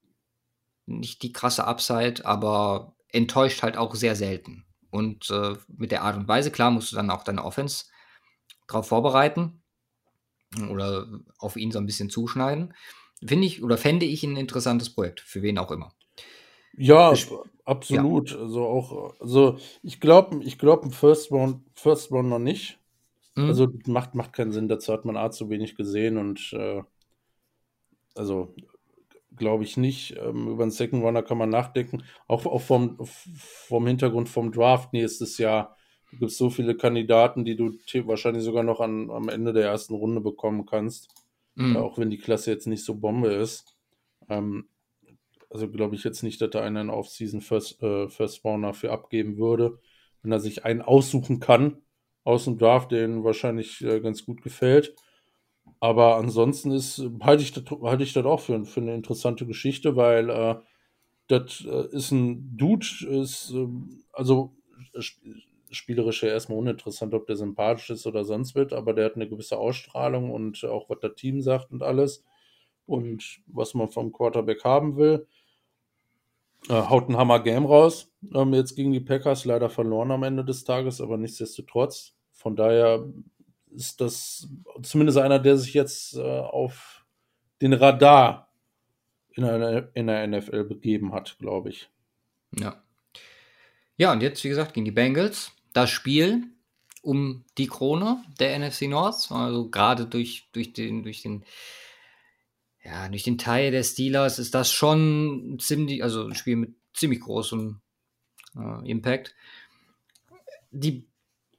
[0.87, 4.65] Nicht die krasse Upside, aber enttäuscht halt auch sehr selten.
[4.91, 7.87] Und äh, mit der Art und Weise, klar, musst du dann auch deine Offense
[8.67, 9.64] drauf vorbereiten
[10.71, 11.07] oder
[11.39, 12.75] auf ihn so ein bisschen zuschneiden.
[13.25, 15.93] Finde ich oder fände ich ein interessantes Projekt, für wen auch immer.
[16.77, 17.29] Ja, ich,
[17.65, 18.31] absolut.
[18.33, 18.39] Ja.
[18.39, 22.79] Also auch, also ich glaube, ich glaube, First Round, First Round noch nicht.
[23.35, 23.45] Mhm.
[23.47, 26.83] Also macht, macht keinen Sinn, dazu hat man A zu wenig gesehen und äh,
[28.15, 28.55] also
[29.37, 30.17] glaube ich nicht.
[30.17, 32.03] Ähm, über einen Second Runner kann man nachdenken.
[32.29, 35.77] Auch, auch vom, vom Hintergrund vom Draft nächstes Jahr
[36.19, 37.73] gibt es so viele Kandidaten, die du
[38.07, 41.09] wahrscheinlich sogar noch an, am Ende der ersten Runde bekommen kannst.
[41.55, 41.77] Mhm.
[41.77, 43.77] Äh, auch wenn die Klasse jetzt nicht so Bombe ist.
[44.29, 44.69] Ähm,
[45.51, 48.91] also glaube ich jetzt nicht, dass da einer einen Off-Season First, äh, First Runner für
[48.91, 49.79] abgeben würde.
[50.23, 51.83] Wenn er sich einen aussuchen kann
[52.25, 54.95] aus dem Draft, ihm wahrscheinlich äh, ganz gut gefällt.
[55.81, 59.97] Aber ansonsten ist, halte ich das, halte ich das auch für, für eine interessante Geschichte,
[59.97, 60.57] weil äh,
[61.29, 63.67] das äh, ist ein Dude, ist, äh,
[64.13, 64.57] also
[65.75, 69.29] spielerisch ja erstmal uninteressant, ob der sympathisch ist oder sonst wird, aber der hat eine
[69.29, 72.25] gewisse Ausstrahlung und auch was das Team sagt und alles
[72.87, 75.27] und was man vom Quarterback haben will.
[76.69, 78.11] Äh, haut ein Hammer-Game raus.
[78.35, 82.15] Ähm, jetzt gegen die Packers leider verloren am Ende des Tages, aber nichtsdestotrotz.
[82.33, 83.07] Von daher
[83.75, 84.49] ist das
[84.83, 87.05] zumindest einer, der sich jetzt äh, auf
[87.61, 88.53] den Radar
[89.31, 91.91] in, einer, in der NFL begeben hat, glaube ich.
[92.59, 92.83] Ja.
[93.97, 95.54] Ja, und jetzt, wie gesagt, gegen die Bengals.
[95.75, 96.45] Das Spiel
[97.03, 99.31] um die Krone der NFC North.
[99.31, 101.45] Also gerade durch, durch den, durch den,
[102.83, 107.21] ja, durch den Teil der Steelers ist das schon ziemlich, also ein Spiel mit ziemlich
[107.21, 107.81] großem
[108.57, 109.35] äh, Impact.
[110.71, 111.07] Die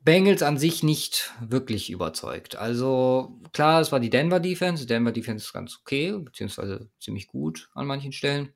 [0.02, 2.56] Bengals an sich nicht wirklich überzeugt.
[2.56, 4.84] Also klar, es war die Denver Defense.
[4.84, 8.54] Die Denver Defense ist ganz okay, beziehungsweise ziemlich gut an manchen Stellen.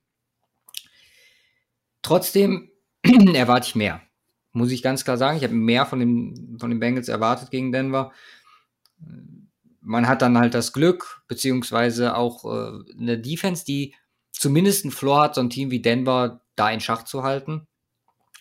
[2.01, 2.71] Trotzdem
[3.03, 4.01] erwarte ich mehr.
[4.51, 5.37] Muss ich ganz klar sagen.
[5.37, 8.11] Ich habe mehr von, dem, von den Bengals erwartet gegen Denver.
[9.81, 13.95] Man hat dann halt das Glück, beziehungsweise auch äh, eine Defense, die
[14.31, 17.67] zumindest einen Floor hat, so ein Team wie Denver da in Schach zu halten.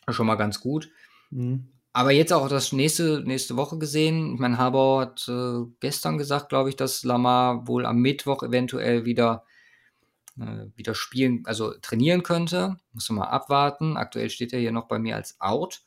[0.09, 0.90] Schon mal ganz gut.
[1.30, 1.68] Mhm.
[1.92, 4.34] Aber jetzt auch das nächste, nächste Woche gesehen.
[4.34, 9.04] Ich meine, Harbour hat äh, gestern gesagt, glaube ich, dass Lamar wohl am Mittwoch eventuell
[9.04, 9.44] wieder,
[10.38, 12.76] äh, wieder spielen, also trainieren könnte.
[12.92, 13.96] Muss man mal abwarten.
[13.96, 15.82] Aktuell steht er hier noch bei mir als out.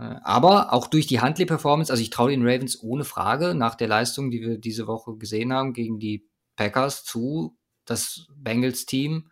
[0.00, 3.88] Äh, aber auch durch die Handley-Performance, also ich traue den Ravens ohne Frage nach der
[3.88, 6.26] Leistung, die wir diese Woche gesehen haben gegen die
[6.56, 9.30] Packers zu, das Bengals-Team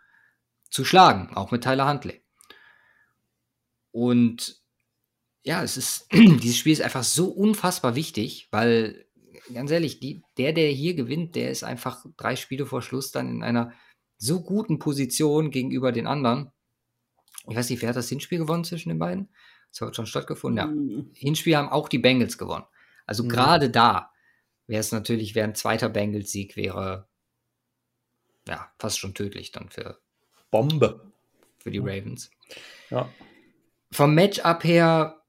[0.70, 2.22] zu schlagen, auch mit Tyler Huntley.
[3.90, 4.62] Und
[5.42, 9.06] ja, es ist, dieses Spiel ist einfach so unfassbar wichtig, weil,
[9.54, 13.28] ganz ehrlich, die, der, der hier gewinnt, der ist einfach drei Spiele vor Schluss dann
[13.28, 13.72] in einer
[14.18, 16.52] so guten Position gegenüber den anderen.
[17.48, 19.30] Ich weiß nicht, wer hat das Hinspiel gewonnen zwischen den beiden?
[19.70, 20.66] Das hat schon stattgefunden, ja.
[20.66, 21.10] Mhm.
[21.14, 22.64] Hinspiel haben auch die Bengals gewonnen.
[23.06, 23.28] Also mhm.
[23.28, 24.12] gerade da
[24.66, 27.08] wäre es natürlich, wäre ein zweiter Bengals-Sieg wäre
[28.48, 29.98] ja fast schon tödlich dann für
[30.50, 31.12] Bombe
[31.58, 32.30] für die Ravens.
[32.90, 33.12] Ja.
[33.90, 35.22] Vom Matchup her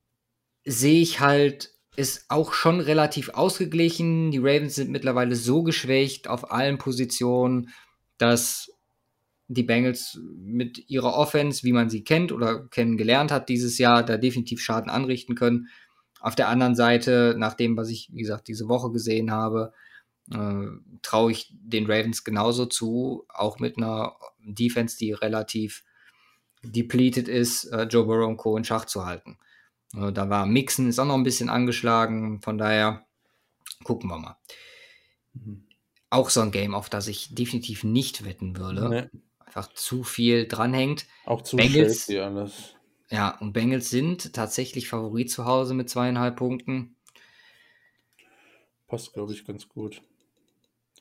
[0.65, 4.31] sehe ich halt, ist auch schon relativ ausgeglichen.
[4.31, 7.69] Die Ravens sind mittlerweile so geschwächt auf allen Positionen,
[8.17, 8.71] dass
[9.49, 14.17] die Bengals mit ihrer Offense, wie man sie kennt oder kennengelernt hat dieses Jahr, da
[14.17, 15.69] definitiv Schaden anrichten können.
[16.21, 19.73] Auf der anderen Seite, nach dem, was ich, wie gesagt, diese Woche gesehen habe,
[20.31, 20.67] äh,
[21.01, 25.83] traue ich den Ravens genauso zu, auch mit einer Defense, die relativ
[26.61, 28.55] depleted ist, äh, Joe Burrow und Co.
[28.55, 29.39] in Schach zu halten.
[29.95, 32.39] Äh, da war Mixen, ist auch noch ein bisschen angeschlagen.
[32.43, 33.07] Von daher
[33.83, 34.37] gucken wir mal.
[35.33, 35.65] Mhm.
[36.11, 38.89] Auch so ein Game, auf das ich definitiv nicht wetten würde.
[38.89, 39.19] Nee.
[39.49, 41.07] Einfach zu viel dranhängt.
[41.25, 42.75] Auch zu Bengals, alles.
[43.09, 46.95] Ja, und Bengals sind tatsächlich Favorit zu Hause mit zweieinhalb Punkten.
[48.87, 50.03] Passt, glaube ich, ganz gut.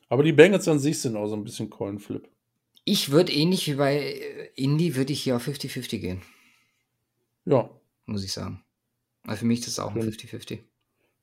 [0.07, 2.27] Aber die Bengals an sich sind auch so ein bisschen Coinflip.
[2.85, 6.21] Ich würde ähnlich wie bei Indy, würde ich hier auf 50-50 gehen.
[7.45, 7.69] Ja.
[8.07, 8.63] Muss ich sagen.
[9.27, 10.63] Also für mich ist das auch ein 50-50.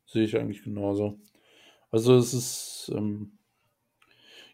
[0.06, 1.18] Sehe ich eigentlich genauso.
[1.90, 3.38] Also es ist, ähm,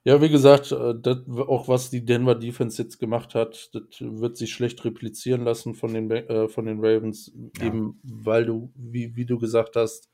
[0.04, 4.36] ja, wie gesagt, äh, das, auch was die Denver Defense jetzt gemacht hat, das wird
[4.36, 7.66] sich schlecht replizieren lassen von den, äh, von den Ravens, ja.
[7.66, 10.10] eben weil du, wie, wie du gesagt hast,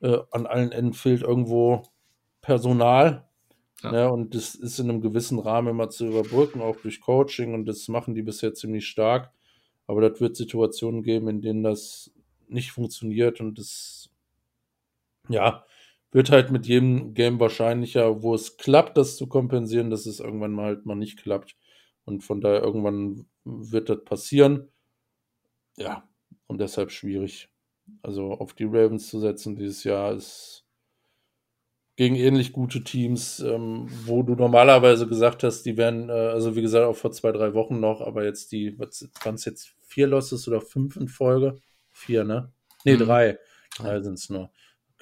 [0.00, 1.82] äh, an allen Enden fehlt irgendwo
[2.40, 3.28] Personal.
[3.82, 3.90] Ja.
[3.90, 7.66] Ne, und das ist in einem gewissen Rahmen immer zu überbrücken, auch durch Coaching, und
[7.66, 9.32] das machen die bisher ziemlich stark.
[9.88, 12.12] Aber das wird Situationen geben, in denen das
[12.46, 14.10] nicht funktioniert und es,
[15.28, 15.64] ja,
[16.12, 20.52] wird halt mit jedem Game wahrscheinlicher, wo es klappt, das zu kompensieren, dass es irgendwann
[20.52, 21.56] mal halt mal nicht klappt.
[22.04, 24.68] Und von daher irgendwann wird das passieren.
[25.76, 26.08] Ja,
[26.46, 27.48] und deshalb schwierig.
[28.02, 30.64] Also auf die Ravens zu setzen dieses Jahr ist
[31.96, 36.62] gegen ähnlich gute Teams, ähm, wo du normalerweise gesagt hast, die wären, äh, also wie
[36.62, 40.06] gesagt, auch vor zwei, drei Wochen noch, aber jetzt die, was waren es jetzt, vier
[40.06, 41.60] Losses oder fünf in Folge?
[41.90, 42.50] Vier, ne?
[42.84, 42.98] Ne, mhm.
[43.00, 43.38] drei.
[43.76, 44.50] Drei sind es nur.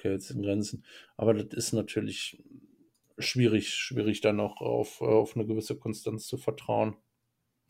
[0.01, 0.83] Okay, jetzt in Grenzen.
[1.15, 2.43] Aber das ist natürlich
[3.19, 6.95] schwierig, schwierig dann noch auf, auf eine gewisse Konstanz zu vertrauen.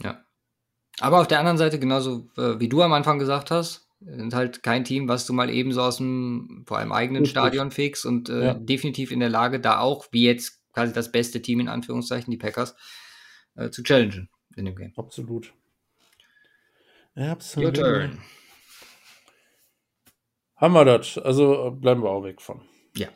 [0.01, 0.23] Ja.
[1.01, 4.63] Aber auf der anderen Seite, genauso äh, wie du am Anfang gesagt hast, sind halt
[4.63, 7.31] kein Team, was du mal eben so aus dem, vor allem eigenen Richtig.
[7.31, 8.53] Stadion fegst und äh, ja.
[8.53, 12.37] definitiv in der Lage, da auch, wie jetzt quasi das beste Team in Anführungszeichen, die
[12.37, 12.75] Packers,
[13.55, 14.93] äh, zu challengen in dem Game.
[14.95, 15.53] Absolut.
[17.13, 17.77] Absolut.
[17.77, 18.19] Your turn.
[20.61, 21.17] Haben wir das.
[21.17, 22.61] Also bleiben wir auch weg von.
[22.95, 23.07] Ja.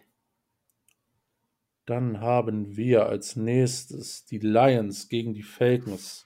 [1.85, 6.25] Dann haben wir als nächstes die Lions gegen die Falcons.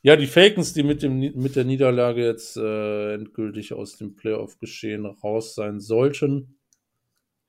[0.00, 5.04] Ja, die Falcons, die mit, dem, mit der Niederlage jetzt äh, endgültig aus dem Playoff-Geschehen
[5.04, 6.58] raus sein sollten.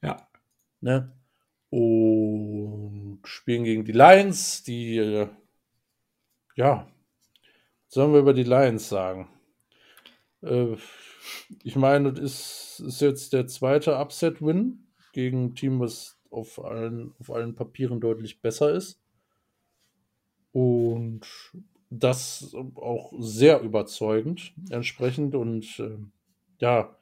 [0.01, 0.27] Ja.
[0.81, 1.15] Ne?
[1.69, 5.29] Und spielen gegen die Lions, die, äh,
[6.55, 6.85] ja,
[7.85, 9.29] was sollen wir über die Lions sagen?
[10.41, 10.75] Äh,
[11.63, 17.13] ich meine, das ist, ist jetzt der zweite Upset-Win gegen ein Team, was auf allen,
[17.19, 19.01] auf allen Papieren deutlich besser ist.
[20.51, 21.21] Und
[21.89, 25.35] das auch sehr überzeugend entsprechend.
[25.35, 25.97] Und äh,
[26.59, 26.95] ja,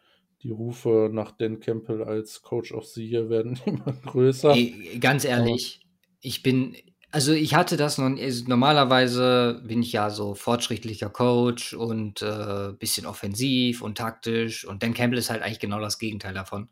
[0.43, 4.51] die Rufe nach Dan Campbell als Coach of the Year werden immer größer.
[4.51, 5.81] Ey, ganz ehrlich,
[6.21, 6.75] ich bin,
[7.11, 12.73] also ich hatte das noch, also normalerweise bin ich ja so fortschrittlicher Coach und äh,
[12.77, 16.69] bisschen offensiv und taktisch und Dan Campbell ist halt eigentlich genau das Gegenteil davon.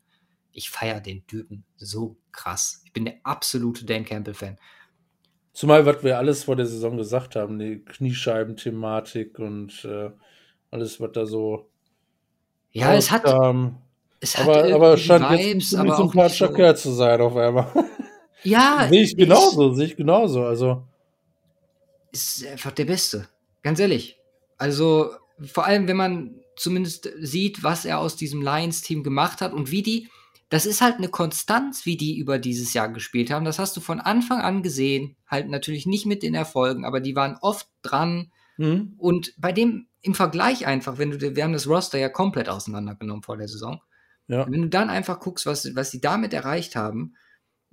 [0.52, 2.82] Ich feiere den Typen so krass.
[2.86, 4.58] Ich bin der absolute Dan Campbell-Fan.
[5.54, 10.12] Zumal, was wir alles vor der Saison gesagt haben, die Kniescheiben-Thematik und äh,
[10.72, 11.70] alles, was da so.
[12.72, 13.24] Ja, es hat.
[13.26, 13.78] Ähm,
[14.20, 17.22] es aber, hat aber scheint Vibes, jetzt ein aber auch sympathischer nicht so- zu sein
[17.22, 17.68] auf einmal.
[18.46, 20.44] Ja, sehe ich genauso, sehe ich genauso.
[20.46, 20.84] Also,
[22.12, 23.28] ist einfach der Beste.
[23.64, 24.18] Ganz ehrlich.
[24.58, 25.12] Also,
[25.44, 29.84] vor allem, wenn man zumindest sieht, was er aus diesem Lions-Team gemacht hat und wie
[29.84, 30.10] die,
[30.50, 33.46] das ist halt eine Konstanz, wie die über dieses Jahr gespielt haben.
[33.46, 35.18] Das hast du von Anfang an gesehen.
[35.28, 38.32] Halt natürlich nicht mit den Erfolgen, aber die waren oft dran.
[38.58, 42.48] hm, Und bei dem im Vergleich einfach, wenn du, wir haben das Roster ja komplett
[42.48, 43.82] auseinandergenommen vor der Saison.
[44.28, 44.46] ja.
[44.50, 47.16] Wenn du dann einfach guckst, was, was sie damit erreicht haben,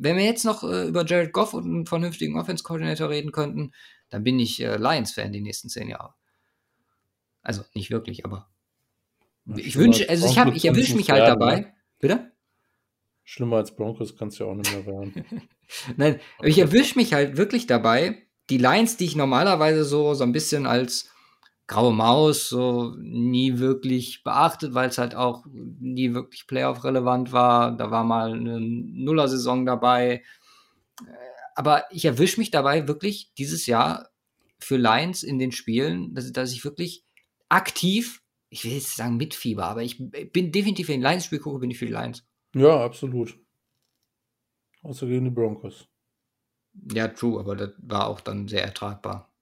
[0.02, 3.72] wenn wir jetzt noch äh, über Jared Goff und einen vernünftigen Offense-Coordinator reden könnten,
[4.10, 6.14] dann bin ich äh, Lions-Fan die nächsten zehn Jahre.
[7.42, 8.50] Also nicht wirklich, aber
[9.56, 11.60] ich Schlimmer wünsche, als also ich ich erwische mich halt dabei.
[11.60, 11.74] ne?
[11.98, 12.32] Bitte?
[13.24, 15.24] Schlimmer als Broncos kannst du ja auch nicht mehr werden.
[15.96, 20.24] Nein, aber ich erwische mich halt wirklich dabei, die Lines, die ich normalerweise so, so
[20.24, 21.11] ein bisschen als
[21.72, 27.76] graue Maus so nie wirklich beachtet, weil es halt auch nie wirklich Playoff-relevant war.
[27.76, 30.22] Da war mal eine Nuller-Saison dabei.
[31.00, 31.12] Äh,
[31.54, 34.10] Aber ich erwische mich dabei wirklich dieses Jahr
[34.58, 37.04] für Lions in den Spielen, dass, dass ich wirklich
[37.48, 41.58] aktiv, ich will jetzt sagen mitfieber, aber ich bin definitiv, wenn ich ein Lions-Spiel gucke,
[41.58, 42.24] bin ich für die Lions.
[42.54, 43.38] ja, absolut.
[44.82, 45.88] Außer gegen die Broncos.
[46.92, 49.32] Ja, true, aber das war auch dann sehr ertragbar.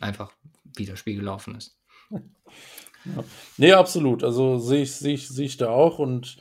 [0.00, 0.32] Einfach,
[0.76, 1.79] wie das Spiel gelaufen ist.
[3.56, 4.24] Nee, absolut.
[4.24, 5.98] Also sehe ich, sehe ich, sehe ich da auch.
[5.98, 6.36] Und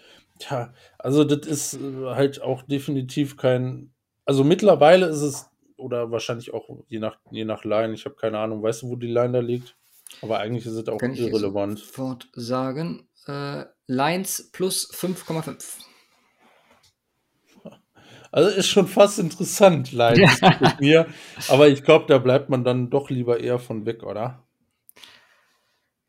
[0.49, 3.93] ja, also das ist äh, halt auch definitiv kein.
[4.26, 8.39] Also mittlerweile ist es, oder wahrscheinlich auch je nach, je nach Line, ich habe keine
[8.39, 9.76] Ahnung, weißt du, wo die Line da liegt?
[10.22, 11.80] Aber eigentlich ist es auch Kann ich irrelevant.
[11.80, 13.07] sofort sagen.
[13.28, 15.80] Äh, Lines plus 5,5.
[18.32, 21.07] Also ist schon fast interessant, Line mit mir.
[21.47, 24.43] Aber ich glaube, da bleibt man dann doch lieber eher von weg, oder?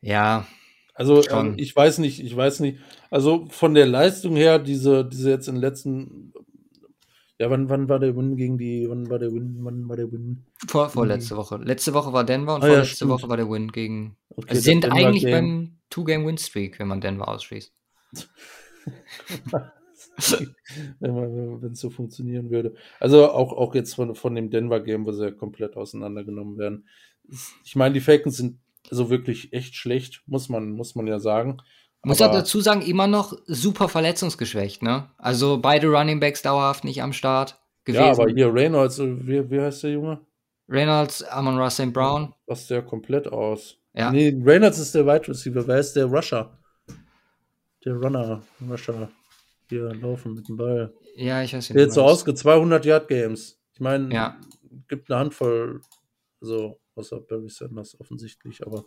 [0.01, 0.47] Ja,
[0.93, 2.79] Also ähm, ich weiß nicht, ich weiß nicht.
[3.09, 6.33] Also von der Leistung her, diese, diese jetzt in den letzten,
[7.39, 10.11] ja, wann, wann war der Win gegen die, wann war der Win, wann war der
[10.11, 10.45] Win?
[10.67, 11.57] vor, vorletzte Woche.
[11.57, 12.63] Letzte Woche war Denver und.
[12.63, 13.11] Ah ja, vorletzte stimmt.
[13.11, 14.17] Woche war der Win gegen.
[14.29, 15.31] Okay, Es das sind Denver eigentlich Game.
[15.31, 17.73] beim Two-Game-Win-Streak, wenn man Denver ausschließt.
[20.99, 22.75] wenn es so funktionieren würde.
[22.99, 26.87] Also auch, auch jetzt von, von dem Denver-Game, wo sie ja komplett auseinandergenommen werden.
[27.63, 31.57] Ich meine, die Falcons sind so wirklich echt schlecht, muss man, muss man ja sagen.
[32.03, 35.09] Muss Aber- auch dazu sagen, immer noch super verletzungsgeschwächt, ne?
[35.17, 38.03] Also beide Running Backs dauerhaft nicht am Start gewesen.
[38.03, 40.19] Ja, aber hier Reynolds, wie, wie heißt der Junge?
[40.67, 41.93] Reynolds, Amon Ross St.
[41.93, 42.33] Brown.
[42.47, 43.77] Passt der komplett aus.
[43.93, 44.09] Ja.
[44.11, 45.67] Nee, Reynolds ist der Wide Receiver.
[45.67, 46.57] Wer ist der Rusher?
[47.85, 49.09] Der Runner, Rusher.
[49.69, 50.93] Hier laufen mit dem Ball.
[51.17, 51.75] Ja, ich weiß nicht.
[51.75, 53.59] Der jetzt so ausge 200 Yard Games.
[53.73, 54.37] Ich meine, Ja.
[54.87, 55.81] gibt eine Handvoll,
[56.41, 58.85] also außer Barry Sanders offensichtlich, aber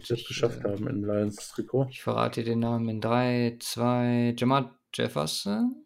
[0.00, 1.86] es ich, geschafft äh, haben im Lions Trikot.
[1.90, 5.84] Ich verrate dir den Namen in 3, 2, Jamal Jefferson?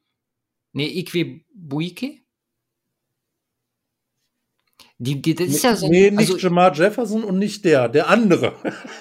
[0.73, 2.21] Nee, Ikwe Buike?
[4.99, 5.89] Die, die, das ist ja so.
[5.89, 8.53] nee, nicht also, Jamar Jefferson und nicht der, der andere.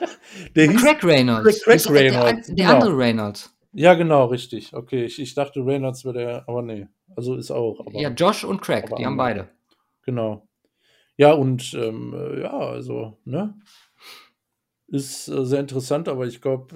[0.56, 1.44] der hieß, Craig Reynolds.
[1.44, 2.74] Craig- Craig Das ist der- Reynolds, Der, genau.
[2.74, 3.56] andere Reynolds.
[3.74, 4.74] ja, genau, richtig.
[4.74, 6.88] Okay, ich, ich dachte Reynolds wäre der, aber nee.
[7.18, 7.82] Also ist auch.
[7.86, 9.44] Aber, Ja, Josh und Craig, die haben andere.
[9.44, 9.50] beide.
[10.04, 10.48] Genau.
[11.20, 13.54] Ja, und ähm, äh, ja, also, ne?
[14.88, 16.74] Ist äh, sehr interessant, aber ich glaube,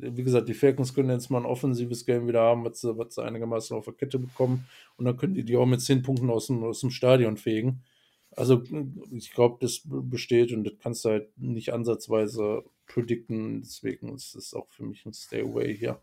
[0.00, 2.96] äh, wie gesagt, die Falcons können jetzt mal ein offensives Game wieder haben, was sie,
[2.96, 4.66] was sie einigermaßen auf der Kette bekommen.
[4.96, 7.82] Und dann können die die auch mit zehn Punkten aus dem, aus dem Stadion fegen.
[8.30, 8.62] Also,
[9.10, 13.60] ich glaube, das besteht und das kannst du halt nicht ansatzweise predikten.
[13.60, 16.00] Deswegen ist es auch für mich ein Stay away hier.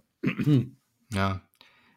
[1.11, 1.41] Ja.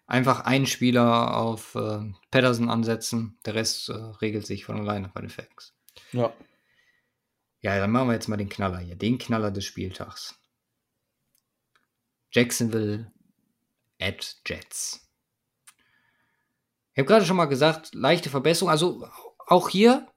[0.06, 5.20] Einfach einen Spieler auf äh, Patterson ansetzen, der Rest äh, regelt sich von alleine bei
[5.20, 5.74] den Facts.
[6.12, 6.32] Ja.
[7.60, 10.34] Ja, dann machen wir jetzt mal den Knaller hier, den Knaller des Spieltags.
[12.32, 13.12] Jacksonville
[14.00, 15.08] at Jets.
[16.92, 18.70] Ich habe gerade schon mal gesagt, leichte Verbesserung.
[18.70, 19.06] Also
[19.46, 20.08] auch hier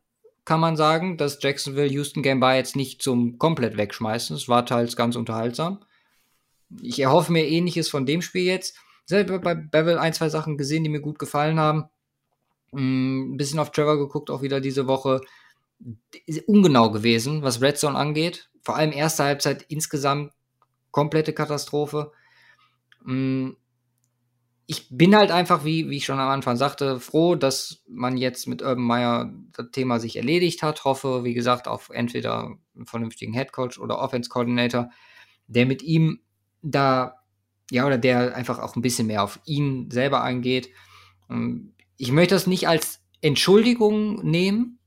[0.44, 4.36] kann man sagen, dass Jacksonville Houston Game war jetzt nicht zum komplett wegschmeißen.
[4.36, 5.84] Es war teils ganz unterhaltsam.
[6.82, 8.78] Ich erhoffe mir ähnliches von dem Spiel jetzt.
[9.06, 11.86] Selber bei Bevel ein, zwei Sachen gesehen, die mir gut gefallen haben.
[12.74, 15.22] Ein bisschen auf Trevor geguckt, auch wieder diese Woche
[16.48, 18.50] ungenau gewesen, was Red Zone angeht.
[18.62, 20.32] Vor allem erste Halbzeit insgesamt
[20.92, 22.12] komplette Katastrophe.
[23.04, 23.52] Mm,
[24.68, 28.48] ich bin halt einfach, wie, wie ich schon am Anfang sagte, froh, dass man jetzt
[28.48, 30.86] mit Urban Meyer das Thema sich erledigt hat.
[30.86, 34.90] Hoffe, wie gesagt, auf entweder einen vernünftigen Headcoach oder Offense Coordinator,
[35.48, 36.20] der mit ihm
[36.64, 37.20] da,
[37.70, 40.70] ja, oder der einfach auch ein bisschen mehr auf ihn selber eingeht.
[41.30, 44.80] Ähm, ich möchte das nicht als Entschuldigung nehmen,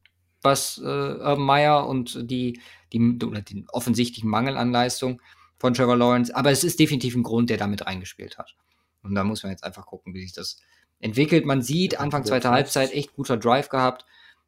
[0.42, 2.60] was äh, Urban Meyer und die,
[2.92, 5.20] die, oder den offensichtlichen Mangel an Leistung
[5.58, 8.56] von Trevor Lawrence, aber es ist definitiv ein Grund, der damit reingespielt hat.
[9.02, 10.60] Und da muss man jetzt einfach gucken, wie sich das
[11.00, 11.46] entwickelt.
[11.46, 14.04] Man sieht, Anfang zweiter Halbzeit echt guter Drive gehabt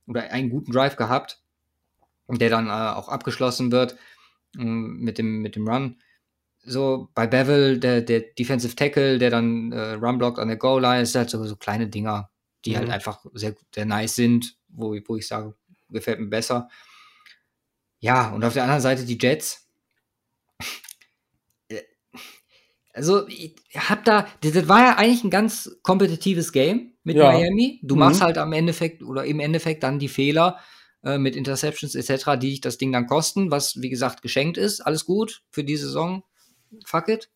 [0.06, 1.42] oder einen guten Drive gehabt,
[2.28, 3.96] der dann äh, auch abgeschlossen wird
[4.56, 5.96] äh, mit, dem, mit dem Run.
[6.62, 11.02] So bei Bevel, der, der Defensive Tackle, der dann äh, Run blockt an der Goal-Line,
[11.02, 12.30] ist halt so, so kleine Dinger,
[12.64, 12.92] die halt mhm.
[12.92, 15.54] halt einfach sehr, sehr nice sind, wo, wo ich sage,
[15.90, 16.68] gefällt mir besser.
[17.98, 19.68] Ja, und auf der anderen Seite die Jets.
[22.92, 27.30] Also, ich hab da, das war ja eigentlich ein ganz kompetitives Game mit ja.
[27.30, 27.80] Miami.
[27.82, 28.00] Du mhm.
[28.00, 30.58] machst halt am Endeffekt oder im Endeffekt dann die Fehler
[31.04, 34.80] äh, mit Interceptions etc., die dich das Ding dann kosten, was wie gesagt geschenkt ist.
[34.80, 36.24] Alles gut für die Saison.
[36.84, 37.30] Fuck it.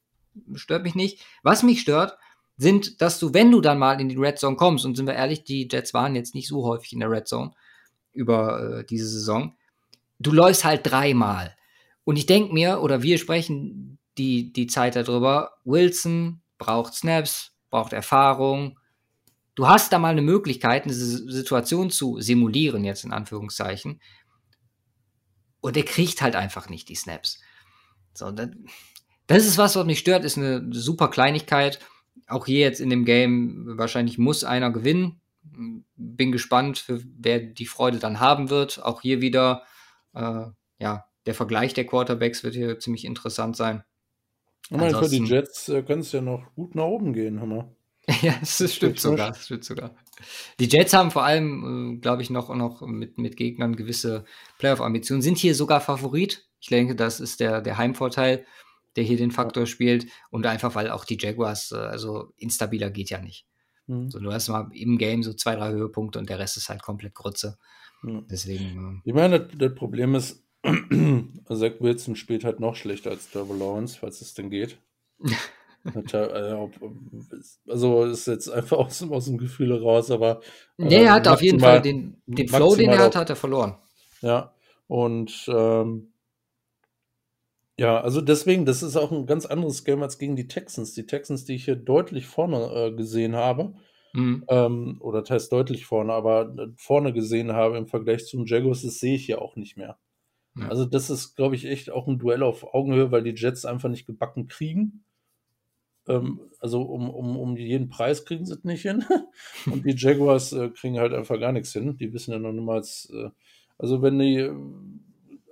[0.55, 1.25] Stört mich nicht.
[1.43, 2.19] Was mich stört,
[2.57, 5.15] sind, dass du, wenn du dann mal in die Red Zone kommst, und sind wir
[5.15, 7.53] ehrlich, die Jets waren jetzt nicht so häufig in der Red Zone
[8.15, 9.57] über äh, diese Saison,
[10.19, 11.55] du läufst halt dreimal.
[12.05, 17.93] Und ich denke mir, oder wir sprechen die, die Zeit darüber, Wilson braucht Snaps, braucht
[17.93, 18.79] Erfahrung.
[19.55, 24.01] Du hast da mal eine Möglichkeit, eine Situation zu simulieren, jetzt in Anführungszeichen.
[25.61, 27.41] Und er kriegt halt einfach nicht die Snaps.
[28.13, 28.51] So, das,
[29.27, 31.81] das ist was, was mich stört, ist eine super Kleinigkeit.
[32.27, 35.21] Auch hier jetzt in dem Game, wahrscheinlich muss einer gewinnen.
[35.97, 38.83] Bin gespannt, wer die Freude dann haben wird.
[38.83, 39.63] Auch hier wieder,
[40.15, 40.47] äh,
[40.79, 43.85] ja, der Vergleich der Quarterbacks wird hier ziemlich interessant sein.
[44.71, 47.75] Ich meine, für die Jets äh, können es ja noch gut nach oben gehen, Hammer.
[48.23, 49.95] ja, das stimmt sogar, das stimmt sogar.
[50.59, 54.25] Die Jets haben vor allem, äh, glaube ich, noch, noch mit, mit Gegnern gewisse
[54.59, 56.49] Playoff-Ambitionen, sind hier sogar Favorit.
[56.61, 58.47] Ich denke, das ist der, der Heimvorteil,
[58.97, 60.07] der hier den Faktor spielt.
[60.31, 63.47] Und einfach, weil auch die Jaguars, äh, also instabiler geht ja nicht.
[63.87, 64.11] Mhm.
[64.11, 66.83] So, du hast mal im Game so zwei, drei Höhepunkte und der Rest ist halt
[66.83, 67.59] komplett Grütze.
[68.03, 68.27] Mhm.
[68.31, 69.03] Deswegen.
[69.05, 73.57] Äh, ich meine, das, das Problem ist, Zach Wilson spielt halt noch schlechter als Trevor
[73.57, 74.79] Lawrence, falls es denn geht.
[75.85, 76.57] Äh,
[77.69, 80.41] also ist jetzt einfach aus, aus dem Gefühl raus, aber.
[80.79, 83.77] Nee, er hat auf jeden Fall den, den Flow, den er hat, hat er verloren.
[84.23, 84.55] Ja,
[84.87, 86.14] und ähm,
[87.77, 90.93] ja, also deswegen, das ist auch ein ganz anderes Game als gegen die Texans.
[90.93, 93.75] Die Texans, die ich hier deutlich vorne äh, gesehen habe,
[94.13, 94.45] mhm.
[94.49, 98.83] ähm, oder das heißt deutlich vorne, aber äh, vorne gesehen habe im Vergleich zum Jaguars,
[98.83, 99.99] das sehe ich hier auch nicht mehr.
[100.57, 100.69] Ja.
[100.69, 103.89] Also das ist, glaube ich, echt auch ein Duell auf Augenhöhe, weil die Jets einfach
[103.89, 105.05] nicht gebacken kriegen.
[106.07, 109.05] Ähm, also um, um, um jeden Preis kriegen sie es nicht hin.
[109.67, 111.97] Und die Jaguars äh, kriegen halt einfach gar nichts hin.
[111.97, 113.31] Die wissen ja noch niemals, äh,
[113.79, 114.49] also wenn die,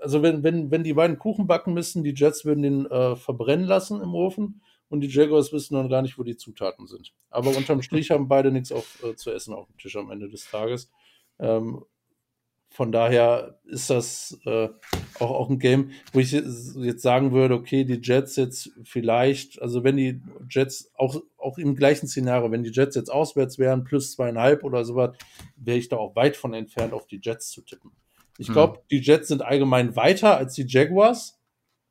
[0.02, 3.66] also wenn, wenn, wenn die beiden Kuchen backen müssen, die Jets würden den äh, verbrennen
[3.66, 7.12] lassen im Ofen und die Jaguars wissen noch gar nicht, wo die Zutaten sind.
[7.30, 10.28] Aber unterm Strich haben beide nichts auf, äh, zu essen auf dem Tisch am Ende
[10.28, 10.90] des Tages.
[11.38, 11.84] Ähm,
[12.68, 14.68] von daher ist das äh,
[15.20, 19.84] auch, auch ein Game, wo ich jetzt sagen würde, okay, die Jets jetzt vielleicht, also
[19.84, 24.12] wenn die Jets auch, auch im gleichen Szenario, wenn die Jets jetzt auswärts wären, plus
[24.12, 25.14] zweieinhalb oder sowas,
[25.56, 27.92] wäre ich da auch weit von entfernt, auf die Jets zu tippen.
[28.42, 28.82] Ich glaube, hm.
[28.90, 31.38] die Jets sind allgemein weiter als die Jaguars.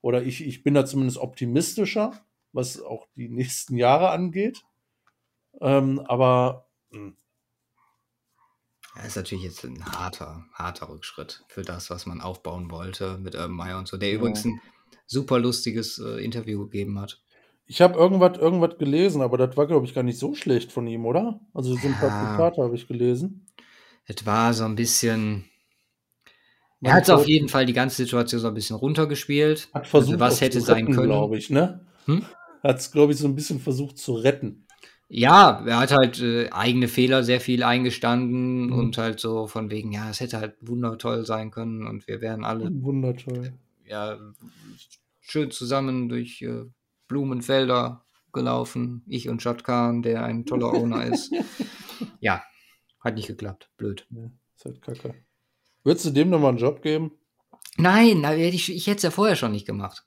[0.01, 2.13] Oder ich, ich bin da zumindest optimistischer,
[2.53, 4.63] was auch die nächsten Jahre angeht.
[5.59, 7.15] Ähm, aber mh, hm,
[8.95, 13.35] das ist natürlich jetzt ein harter, harter Rückschritt für das, was man aufbauen wollte mit
[13.35, 14.15] Urban Meyer und so, der ja.
[14.15, 14.61] übrigens ein
[15.07, 17.21] super lustiges äh, Interview gegeben hat.
[17.65, 20.87] Ich habe irgendwas, irgendwas gelesen, aber das war, glaube ich, gar nicht so schlecht von
[20.87, 21.39] ihm, oder?
[21.53, 22.31] Also so ein paar ja.
[22.31, 23.47] Zitate habe ich gelesen.
[24.05, 25.45] Es war so ein bisschen.
[26.81, 29.69] Er hat auf jeden Fall die ganze Situation so ein bisschen runtergespielt.
[29.73, 31.07] Hat versucht, also was hätte sein retten, können.
[31.07, 31.85] glaube ich, ne?
[32.05, 32.25] Hm?
[32.63, 34.65] Hat es, glaube ich, so ein bisschen versucht zu retten.
[35.13, 38.73] Ja, er hat halt äh, eigene Fehler sehr viel eingestanden mhm.
[38.73, 42.45] und halt so von wegen, ja, es hätte halt wundertoll sein können und wir wären
[42.45, 43.53] alle wundertoll.
[43.85, 44.17] Ja,
[45.19, 46.63] schön zusammen durch äh,
[47.09, 51.33] Blumenfelder gelaufen, ich und Shotkan, der ein toller Owner ist.
[52.19, 52.41] Ja,
[52.99, 53.69] hat nicht geklappt.
[53.77, 54.07] Blöd.
[54.09, 55.13] Ja, ist halt kacke.
[55.83, 57.11] Würdest du dem nochmal einen Job geben?
[57.77, 60.05] Nein, ich, ich hätte es ja vorher schon nicht gemacht.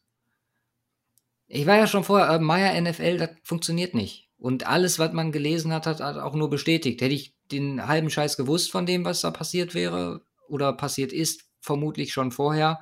[1.46, 4.30] Ich war ja schon vorher, äh, Meier NFL, das funktioniert nicht.
[4.38, 7.00] Und alles, was man gelesen hat, hat, hat auch nur bestätigt.
[7.00, 11.44] Hätte ich den halben Scheiß gewusst von dem, was da passiert wäre oder passiert ist,
[11.60, 12.80] vermutlich schon vorher,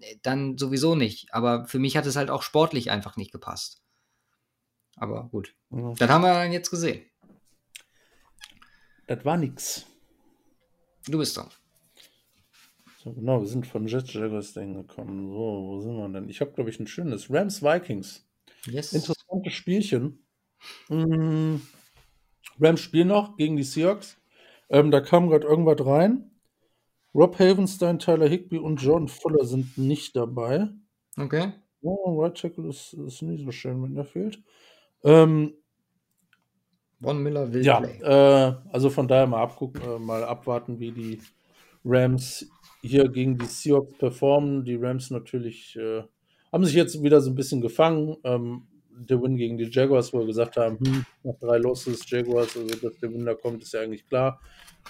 [0.00, 1.32] äh, dann sowieso nicht.
[1.32, 3.82] Aber für mich hat es halt auch sportlich einfach nicht gepasst.
[4.96, 5.94] Aber gut, Ja.
[5.98, 7.02] das haben wir dann jetzt gesehen.
[9.06, 9.86] Das war nix.
[11.06, 11.48] Du bist dran.
[13.02, 15.26] So, genau, wir sind von Jet Jaguars dahin gekommen.
[15.26, 16.28] So, wo sind wir denn?
[16.28, 18.24] Ich habe, glaube ich, ein schönes Rams Vikings.
[18.66, 18.92] Yes.
[18.92, 20.24] Interessantes Spielchen.
[20.88, 21.56] Mm,
[22.60, 24.18] Rams spielen noch gegen die Seahawks.
[24.70, 26.30] Ähm, da kam gerade irgendwas rein.
[27.12, 30.68] Rob Havenstein, Tyler Higby und John Fuller sind nicht dabei.
[31.18, 31.54] Okay.
[31.80, 34.40] Oh, Right Tackle ist, ist nicht so schön, wenn der fehlt.
[35.02, 35.54] Ähm,
[37.02, 37.98] Von Miller will ja, play.
[38.00, 41.20] äh, also von daher mal, abgucken, äh, mal abwarten, wie die
[41.84, 42.48] Rams
[42.82, 44.64] hier gegen die Seahawks performen.
[44.64, 46.02] Die Rams natürlich äh,
[46.52, 48.16] haben sich jetzt wieder so ein bisschen gefangen.
[48.24, 52.56] Ähm, der Win gegen die Jaguars, wo wir gesagt haben, hm, nach drei Losses Jaguars,
[52.56, 54.40] also dass der Win da kommt, ist ja eigentlich klar.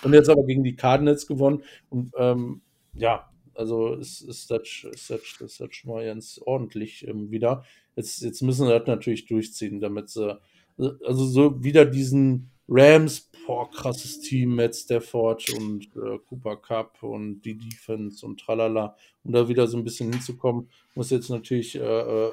[0.02, 1.62] Und jetzt aber gegen die Cardinals gewonnen.
[1.88, 2.62] Und ähm,
[2.94, 7.64] ja, also ist, ist, das, ist, das, ist das schon mal ganz ordentlich ähm, wieder.
[7.94, 10.38] Jetzt, jetzt müssen sie das natürlich durchziehen, damit sie
[10.78, 17.42] also so wieder diesen Rams, boah, krasses Team, Matt Stafford und äh, Cooper Cup und
[17.42, 21.80] die Defense und tralala, um da wieder so ein bisschen hinzukommen, muss jetzt natürlich äh,
[21.80, 22.32] äh,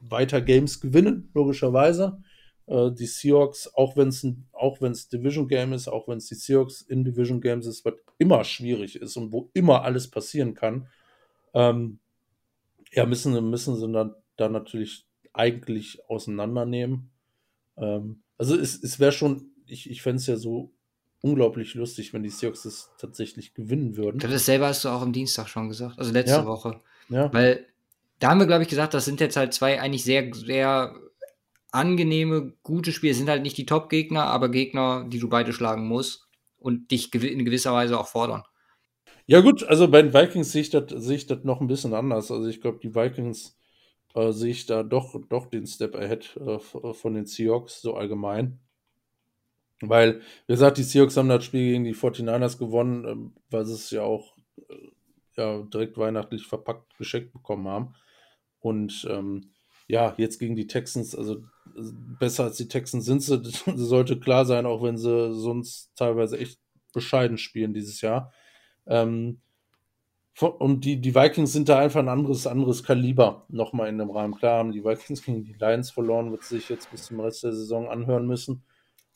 [0.00, 2.20] weiter Games gewinnen, logischerweise.
[2.66, 7.04] Äh, die Seahawks, auch wenn es Division Game ist, auch wenn es die Seahawks in
[7.04, 10.88] Division Games ist, was immer schwierig ist und wo immer alles passieren kann,
[11.54, 12.00] ähm,
[12.92, 17.10] ja, müssen, müssen sie dann, dann natürlich eigentlich auseinandernehmen.
[17.76, 20.72] Ähm, also es, es wäre schon, ich, ich fände es ja so
[21.22, 24.18] unglaublich lustig, wenn die Seahawks das tatsächlich gewinnen würden.
[24.18, 26.46] Das selber hast du auch am Dienstag schon gesagt, also letzte Ja.
[26.46, 26.80] Woche.
[27.08, 27.66] Ja, Weil
[28.18, 30.94] da haben wir, glaube ich, gesagt, das sind jetzt halt zwei eigentlich sehr, sehr
[31.72, 33.12] angenehme, gute Spiele.
[33.12, 37.12] Es sind halt nicht die Top-Gegner, aber Gegner, die du beide schlagen musst und dich
[37.14, 38.42] in gewisser Weise auch fordern.
[39.26, 42.30] ja gut, also bei den Vikings sehe ich das ich das noch ein bisschen anders.
[42.30, 43.56] Also ich glaube, die Vikings
[44.14, 48.58] äh, sehe ich da doch, doch den Step ahead äh, von den Seahawks, so allgemein.
[49.80, 53.74] Weil, wie gesagt, die Seahawks haben das Spiel gegen die 49ers gewonnen, ähm, weil sie
[53.74, 54.36] es ja auch
[54.68, 54.74] äh,
[55.36, 57.94] ja, direkt weihnachtlich verpackt geschenkt bekommen haben.
[58.60, 59.52] Und ähm,
[59.88, 61.42] ja, jetzt gegen die Texans, also
[61.74, 66.38] besser als die Texans sind sie, das sollte klar sein, auch wenn sie sonst teilweise
[66.38, 66.60] echt
[66.92, 68.32] bescheiden spielen dieses Jahr.
[68.86, 69.40] Ähm,
[70.40, 74.34] und die, die Vikings sind da einfach ein anderes, anderes Kaliber nochmal in dem Rahmen.
[74.34, 77.52] Klar haben die Vikings gegen die Lions verloren, wird sich jetzt bis zum Rest der
[77.52, 78.62] Saison anhören müssen.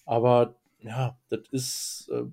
[0.05, 2.24] Aber ja, das ist äh,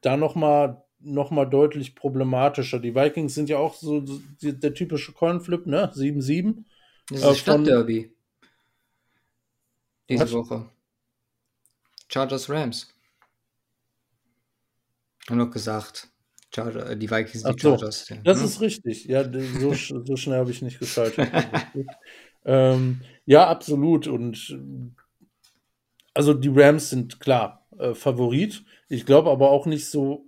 [0.00, 2.78] da nochmal noch mal deutlich problematischer.
[2.78, 5.90] Die Vikings sind ja auch so, so die, der typische Coinflip, ne?
[5.94, 6.66] 7-7.
[7.08, 8.12] Das ist Äh, Stadtderby.
[10.10, 10.32] Diese Was?
[10.32, 10.68] Woche.
[12.08, 12.92] Chargers Rams.
[15.28, 16.08] Haben noch gesagt.
[16.54, 18.08] Charger, äh, die Vikings, die so, Chargers.
[18.08, 18.16] Ja.
[18.24, 18.44] Das Hm?
[18.44, 19.04] ist richtig.
[19.04, 19.72] Ja, so,
[20.04, 21.30] so schnell habe ich nicht geschaltet.
[22.44, 24.06] ähm, ja, absolut.
[24.08, 24.58] Und
[26.20, 28.62] also die Rams sind klar äh, Favorit.
[28.90, 30.26] Ich glaube aber auch nicht so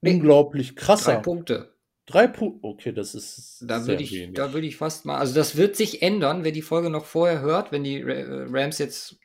[0.00, 0.14] Nee.
[0.14, 1.20] unglaublich Drei krasser.
[1.22, 1.74] Punkte.
[2.06, 2.64] Drei Punkte.
[2.64, 4.34] Okay, das ist Da sehr würde ich, wenig.
[4.36, 7.40] da würde ich fast mal, also das wird sich ändern, wer die Folge noch vorher
[7.40, 9.16] hört, wenn die äh, Rams jetzt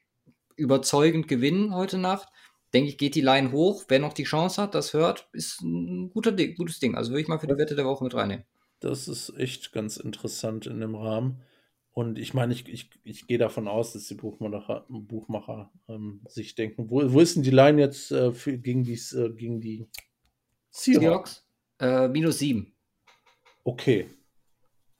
[0.55, 2.27] überzeugend gewinnen heute Nacht,
[2.73, 3.83] denke ich, geht die Line hoch.
[3.87, 6.95] Wer noch die Chance hat, das hört, ist ein guter gutes Ding.
[6.95, 8.45] Also würde ich mal für die Wette der Woche mit reinnehmen.
[8.79, 11.41] Das ist echt ganz interessant in dem Rahmen.
[11.97, 16.53] Und ich meine, ich, ich, ich gehe davon aus, dass die Buchmacher, Buchmacher ähm, sich
[16.53, 19.89] denken, wo, wo ist denn die Line jetzt äh, für, gegen, die, äh, gegen die
[20.69, 21.43] Seahawks?
[21.79, 22.75] Seahawks, äh, minus sieben.
[23.63, 24.11] Okay.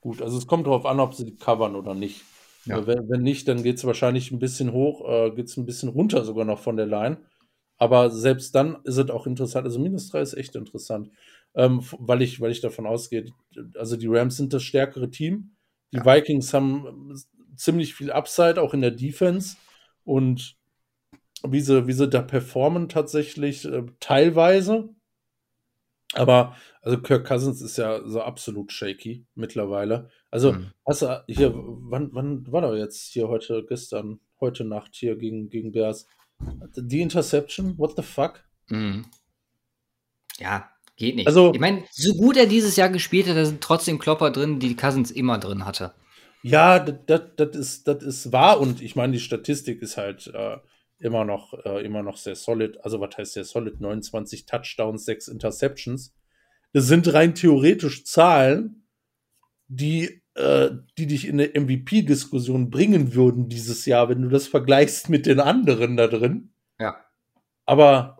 [0.00, 2.24] Gut, also es kommt darauf an, ob sie die covern oder nicht.
[2.64, 2.78] Ja.
[2.78, 5.66] Äh, Wenn, wenn nicht, dann geht es wahrscheinlich ein bisschen hoch, äh, geht es ein
[5.66, 7.18] bisschen runter sogar noch von der Line.
[7.76, 9.66] Aber selbst dann ist es auch interessant.
[9.66, 11.12] Also minus 3 ist echt interessant.
[11.54, 13.26] Ähm, weil, ich, weil ich davon ausgehe,
[13.76, 15.52] also die Rams sind das stärkere Team.
[15.92, 16.04] Die Ja.
[16.04, 17.22] Vikings haben ähm,
[17.56, 19.56] ziemlich viel Upside, auch in der Defense.
[20.04, 20.56] Und
[21.46, 24.90] wie sie, wie sie da performen tatsächlich, äh, teilweise.
[26.14, 30.08] Aber also Kirk Cousins ist ja so absolut shaky mittlerweile.
[30.30, 30.72] Also Mhm.
[30.86, 35.50] hast du hier, wann, wann war er jetzt hier heute, gestern, heute Nacht hier gegen,
[35.50, 36.06] gegen Bears?
[36.76, 38.44] Die Interception, what the fuck?
[38.68, 39.04] Mhm.
[40.38, 41.26] Ja, geht nicht.
[41.26, 44.58] Also- ich meine, so gut er dieses Jahr gespielt hat, da sind trotzdem Klopper drin,
[44.58, 45.94] die Cousins immer drin hatte.
[46.42, 50.58] Ja, das ist, das ist wahr und ich meine, die Statistik ist halt äh,
[50.98, 52.84] immer noch, äh, immer noch sehr solid.
[52.84, 53.80] Also, was heißt sehr solid?
[53.80, 56.14] 29 Touchdowns, 6 Interceptions.
[56.72, 58.86] Das sind rein theoretisch Zahlen,
[59.68, 65.08] die, äh, die dich in eine MVP-Diskussion bringen würden dieses Jahr, wenn du das vergleichst
[65.08, 66.52] mit den anderen da drin.
[66.78, 66.96] Ja.
[67.64, 68.17] Aber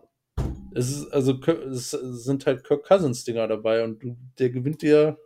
[0.73, 4.01] es ist, also es sind halt Kirk Cousins-Dinger dabei und
[4.37, 5.17] der gewinnt dir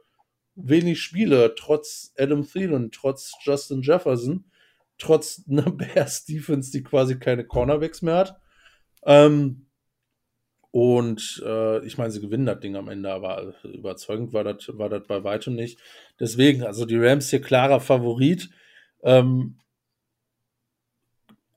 [0.56, 4.46] wenig Spiele, trotz Adam Thielen, trotz Justin Jefferson,
[4.98, 8.38] trotz einer Bears Defense, die quasi keine Cornerbacks mehr hat.
[9.06, 9.68] Ähm,
[10.72, 14.90] und äh, ich meine, sie gewinnen das Ding am Ende, aber überzeugend war das war
[14.90, 15.80] das bei weitem nicht.
[16.20, 18.50] Deswegen, also die Rams hier klarer Favorit.
[19.04, 19.60] Ähm,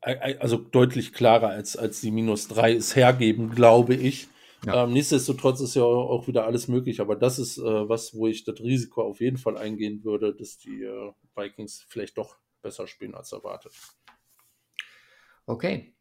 [0.07, 4.29] also deutlich klarer als, als die minus drei es hergeben, glaube ich.
[4.65, 4.85] Ja.
[4.85, 8.45] Ähm, nichtsdestotrotz ist ja auch wieder alles möglich, aber das ist äh, was, wo ich
[8.45, 13.15] das Risiko auf jeden Fall eingehen würde, dass die äh, Vikings vielleicht doch besser spielen
[13.15, 13.73] als erwartet.
[15.45, 15.95] Okay.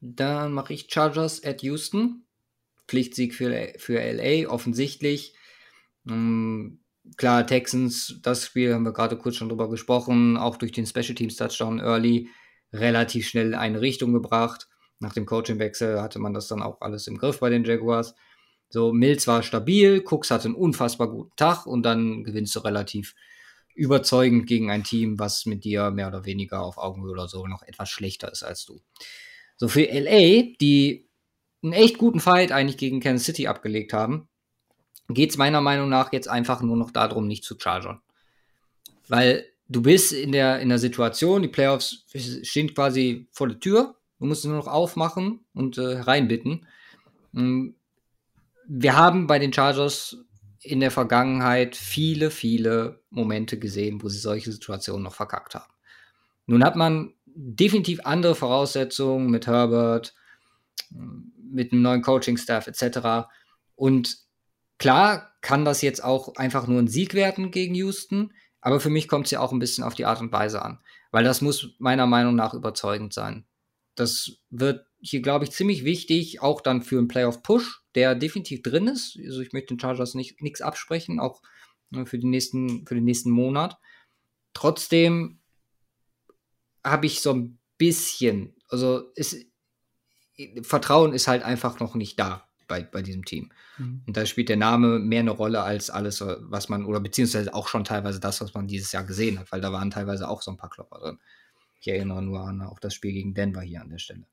[0.00, 2.24] Dann mache ich Chargers at Houston.
[2.86, 5.34] Pflichtsieg für, für LA, offensichtlich.
[6.08, 6.80] Ähm,
[7.16, 11.14] klar, Texans, das Spiel haben wir gerade kurz schon drüber gesprochen, auch durch den Special
[11.14, 12.28] Teams Touchdown Early
[12.72, 14.68] relativ schnell in eine Richtung gebracht.
[14.98, 18.14] Nach dem Coachingwechsel hatte man das dann auch alles im Griff bei den Jaguars.
[18.68, 23.14] So, Mills war stabil, Cooks hatte einen unfassbar guten Tag und dann gewinnst du relativ
[23.74, 27.62] überzeugend gegen ein Team, was mit dir mehr oder weniger auf Augenhöhe oder so noch
[27.62, 28.80] etwas schlechter ist als du.
[29.56, 31.08] So, für LA, die
[31.62, 34.28] einen echt guten Fight eigentlich gegen Kansas City abgelegt haben,
[35.08, 38.00] geht es meiner Meinung nach jetzt einfach nur noch darum, nicht zu chargern.
[39.08, 42.04] Weil du bist in der, in der Situation, die Playoffs
[42.42, 46.66] stehen quasi vor der Tür, du musst nur noch aufmachen und äh, reinbitten.
[47.32, 47.70] Mm,
[48.66, 50.18] wir haben bei den Chargers
[50.62, 55.72] in der Vergangenheit viele, viele Momente gesehen, wo sie solche Situationen noch verkackt haben.
[56.46, 60.14] Nun hat man definitiv andere Voraussetzungen mit Herbert,
[60.90, 63.28] mit einem neuen Coaching-Staff etc.
[63.76, 64.18] Und
[64.78, 68.32] klar kann das jetzt auch einfach nur ein Sieg werden gegen Houston.
[68.60, 70.80] Aber für mich kommt es ja auch ein bisschen auf die Art und Weise an,
[71.10, 73.46] weil das muss meiner Meinung nach überzeugend sein.
[73.94, 78.86] Das wird hier, glaube ich, ziemlich wichtig, auch dann für einen Playoff-Push, der definitiv drin
[78.86, 79.18] ist.
[79.24, 81.42] Also ich möchte den Chargers nichts absprechen, auch
[81.90, 83.78] ne, für, den nächsten, für den nächsten Monat.
[84.52, 85.40] Trotzdem
[86.84, 89.36] habe ich so ein bisschen, also ist,
[90.62, 93.50] Vertrauen ist halt einfach noch nicht da bei, bei diesem Team.
[93.78, 94.02] Mhm.
[94.06, 97.66] Und da spielt der Name mehr eine Rolle als alles, was man, oder beziehungsweise auch
[97.66, 100.52] schon teilweise das, was man dieses Jahr gesehen hat, weil da waren teilweise auch so
[100.52, 101.18] ein paar Klopper drin.
[101.80, 104.24] Ich erinnere nur an auch das Spiel gegen Denver hier an der Stelle.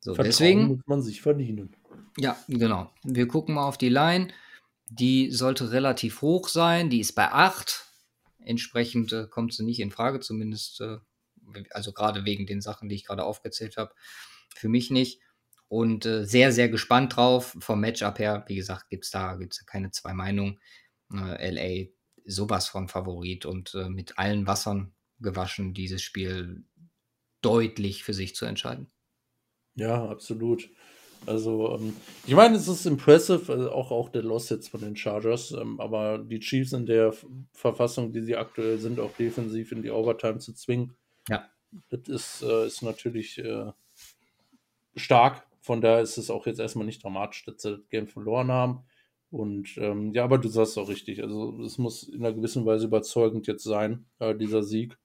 [0.00, 1.76] So, Vertrauen deswegen muss man sich verdienen.
[2.16, 2.90] Ja, genau.
[3.04, 4.28] Wir gucken mal auf die Line.
[4.88, 6.88] Die sollte relativ hoch sein.
[6.88, 7.84] Die ist bei 8.
[8.38, 10.98] Entsprechend äh, kommt sie nicht in Frage, zumindest, äh,
[11.70, 13.92] also gerade wegen den Sachen, die ich gerade aufgezählt habe.
[14.54, 15.20] Für mich nicht
[15.68, 17.56] und äh, sehr, sehr gespannt drauf.
[17.60, 20.60] Vom Matchup her, wie gesagt, gibt es da gibt's keine zwei Meinungen.
[21.12, 21.88] Äh, LA
[22.24, 26.64] sowas von Favorit und äh, mit allen Wassern gewaschen, dieses Spiel
[27.40, 28.88] deutlich für sich zu entscheiden.
[29.76, 30.68] Ja, absolut.
[31.24, 31.96] Also, ähm,
[32.26, 35.80] ich meine, es ist impressive, also auch, auch der Loss jetzt von den Chargers, ähm,
[35.80, 37.14] aber die Chiefs in der
[37.52, 40.96] Verfassung, die sie aktuell sind, auch defensiv in die Overtime zu zwingen,
[41.28, 41.48] ja.
[41.88, 43.72] das ist, äh, ist natürlich äh,
[44.94, 45.45] stark.
[45.66, 48.84] Von daher ist es auch jetzt erstmal nicht dramatisch, dass sie das Game verloren haben.
[49.30, 51.24] Und ähm, ja, aber du sagst auch richtig.
[51.24, 54.96] Also es muss in einer gewissen Weise überzeugend jetzt sein, äh, dieser Sieg.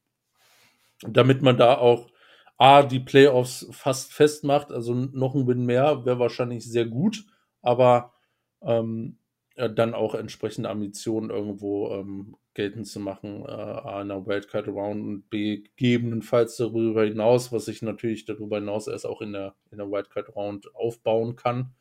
[1.02, 2.12] Damit man da auch
[2.58, 4.72] A, die Playoffs fast festmacht.
[4.72, 7.26] Also noch ein Win mehr wäre wahrscheinlich sehr gut,
[7.64, 8.14] aber
[8.62, 9.18] ähm,
[9.56, 15.02] dann auch entsprechende Ambitionen irgendwo ähm, geltend zu machen, äh, A, in der Wildcard Round
[15.02, 19.78] und B, gegebenenfalls darüber hinaus, was ich natürlich darüber hinaus erst auch in der, in
[19.78, 21.74] der Wildcard Round aufbauen kann,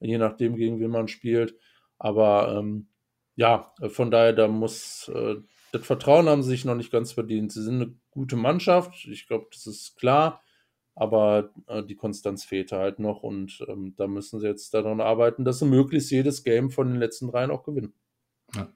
[0.00, 1.56] je nachdem, gegen wen man spielt.
[1.98, 2.88] Aber ähm,
[3.36, 5.36] ja, von daher, da muss äh,
[5.72, 7.52] das Vertrauen haben sie sich noch nicht ganz verdient.
[7.52, 10.42] Sie sind eine gute Mannschaft, ich glaube, das ist klar,
[11.00, 15.46] aber äh, die Konstanz fehlt halt noch und ähm, da müssen sie jetzt daran arbeiten,
[15.46, 17.94] dass sie möglichst jedes Game von den letzten dreien auch gewinnen.
[18.54, 18.68] Ja.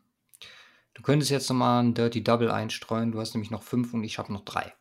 [0.94, 3.12] Du könntest jetzt nochmal ein Dirty Double einstreuen.
[3.12, 4.72] Du hast nämlich noch fünf und ich habe noch drei.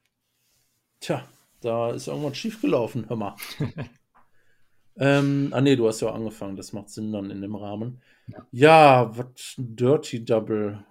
[1.01, 1.27] Tja,
[1.59, 3.35] da ist irgendwas schiefgelaufen, hör mal.
[4.95, 6.55] ähm, ah nee, du hast ja auch angefangen.
[6.55, 8.01] Das macht Sinn dann in dem Rahmen.
[8.27, 10.85] Ja, ja was Dirty Double.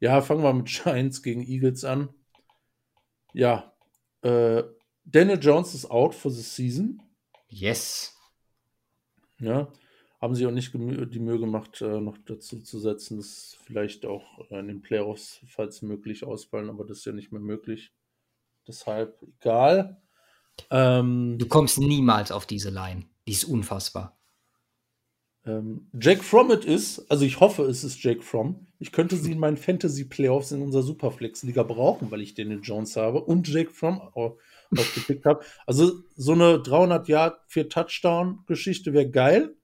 [0.00, 2.10] Ja, fangen wir mit Giants gegen Eagles an.
[3.32, 3.72] Ja,
[4.20, 4.62] äh,
[5.06, 7.00] Daniel Jones ist out for the season.
[7.48, 8.12] Yes.
[9.38, 9.72] Ja,
[10.20, 14.50] haben sie auch nicht die Mühe gemacht, äh, noch dazu zu setzen, dass vielleicht auch
[14.50, 17.92] in den Playoffs, falls möglich, ausfallen, aber das ist ja nicht mehr möglich.
[18.66, 20.00] Deshalb egal.
[20.70, 23.04] Ähm, du kommst niemals auf diese Line.
[23.28, 24.18] Die ist unfassbar.
[25.44, 28.66] ähm, Jake Fromm it ist, also ich hoffe, es ist Jake Fromm.
[28.78, 33.22] Ich könnte sie in meinen Fantasy-Playoffs in unserer Superflex-Liga brauchen, weil ich den Jones habe
[33.22, 34.00] und Jake Fromm
[34.76, 35.44] aufgepickt habe.
[35.66, 39.56] Also so eine 300 Yard, 4 Touchdown-Geschichte wäre geil.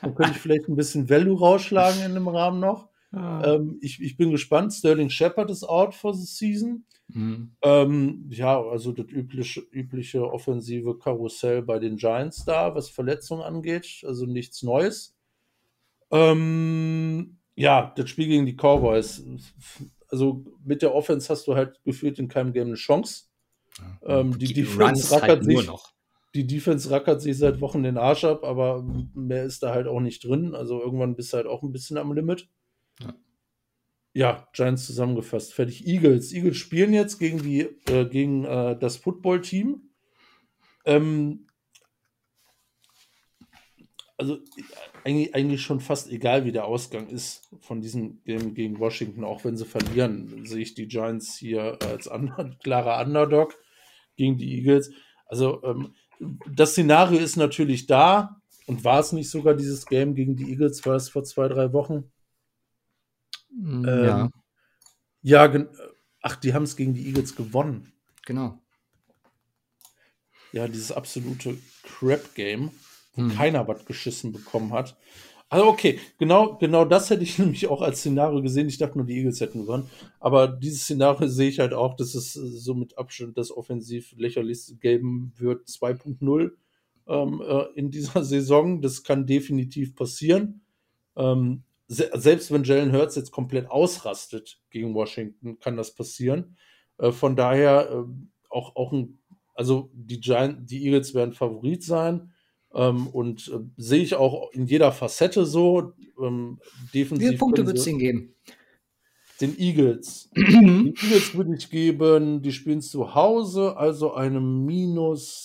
[0.00, 2.88] Dann könnte ich vielleicht ein bisschen Value rausschlagen in dem Rahmen noch.
[3.12, 3.54] Ah.
[3.54, 4.72] Ähm, ich, ich bin gespannt.
[4.72, 6.84] Sterling Shepard ist out for the season.
[7.08, 7.52] Mhm.
[7.62, 14.02] Ähm, ja, also das übliche, übliche offensive Karussell bei den Giants da, was Verletzungen angeht.
[14.06, 15.14] Also nichts Neues.
[16.10, 19.24] Ähm, ja, das Spiel gegen die Cowboys.
[20.08, 23.24] Also mit der Offense hast du halt gefühlt in keinem Game eine Chance.
[23.78, 25.70] Ja, ähm, die, die Defense rackert halt sich.
[26.34, 28.82] Die Defense rackert sich seit Wochen den Arsch ab, aber
[29.14, 30.54] mehr ist da halt auch nicht drin.
[30.54, 32.48] Also irgendwann bist du halt auch ein bisschen am Limit.
[33.00, 33.14] Ja,
[34.14, 35.54] ja Giants zusammengefasst.
[35.54, 35.86] Fertig.
[35.86, 36.32] Eagles.
[36.32, 39.90] Eagles spielen jetzt gegen die, äh, gegen äh, das Football-Team.
[40.86, 41.46] Ähm,
[44.16, 44.38] also
[45.04, 49.44] eigentlich, eigentlich schon fast egal, wie der Ausgang ist von diesem Game gegen Washington, auch
[49.44, 53.56] wenn sie verlieren, sehe ich die Giants hier als under, klarer Underdog
[54.16, 54.90] gegen die Eagles.
[55.26, 55.94] Also ähm,
[56.50, 60.84] das Szenario ist natürlich da und war es nicht sogar dieses Game gegen die Eagles,
[60.86, 62.10] war es vor zwei, drei Wochen?
[63.50, 64.20] Mm, ja.
[64.24, 64.30] Ähm,
[65.22, 65.66] ja,
[66.22, 67.92] ach, die haben es gegen die Eagles gewonnen.
[68.26, 68.60] Genau.
[70.52, 72.70] Ja, dieses absolute Crap-Game
[73.14, 73.36] wo hm.
[73.36, 74.96] keiner was geschissen bekommen hat.
[75.54, 78.66] Also okay, genau, genau das hätte ich nämlich auch als Szenario gesehen.
[78.66, 79.88] Ich dachte nur, die Eagles hätten gewonnen.
[80.18, 84.74] Aber dieses Szenario sehe ich halt auch, dass es so mit Abstand das offensiv lächerlichste
[84.74, 86.50] geben wird 2.0
[87.06, 88.82] ähm, äh, in dieser Saison.
[88.82, 90.62] Das kann definitiv passieren.
[91.14, 96.56] Ähm, se selbst wenn Jalen Hurts jetzt komplett ausrastet gegen Washington, kann das passieren.
[96.98, 98.04] Äh, von daher äh,
[98.50, 99.20] auch, auch ein,
[99.54, 102.32] also die, Giant, die Eagles werden Favorit sein.
[102.74, 105.92] Ähm, und äh, sehe ich auch in jeder Facette so.
[106.20, 106.58] Ähm,
[106.92, 108.34] defensiv Wie viele Punkte wird es denen geben?
[109.40, 110.30] Den Eagles.
[110.36, 115.44] die Eagles würde ich geben, die spielen zu Hause, also eine minus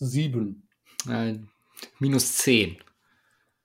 [0.00, 0.62] 7.
[1.06, 1.48] Nein,
[1.98, 2.76] minus 10.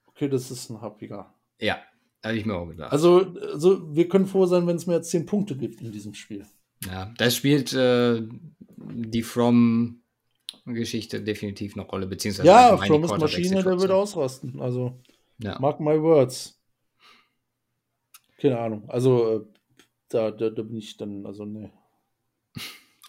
[0.06, 1.34] Okay, das ist ein happiger.
[1.60, 1.78] Ja,
[2.24, 2.92] habe ich mir auch gedacht.
[2.92, 6.46] Also, also wir können froh sein, wenn es mehr 10 Punkte gibt in diesem Spiel.
[6.86, 8.22] Ja, da spielt äh,
[8.76, 10.02] die From
[10.66, 14.60] Geschichte definitiv eine Rolle, beziehungsweise ja, From Maschine, der wird ausrasten.
[14.60, 14.98] Also,
[15.38, 15.58] ja.
[15.60, 16.60] mark my words.
[18.38, 18.88] Keine Ahnung.
[18.88, 19.44] Also, äh,
[20.08, 21.70] da, da, da bin ich dann, also, ne.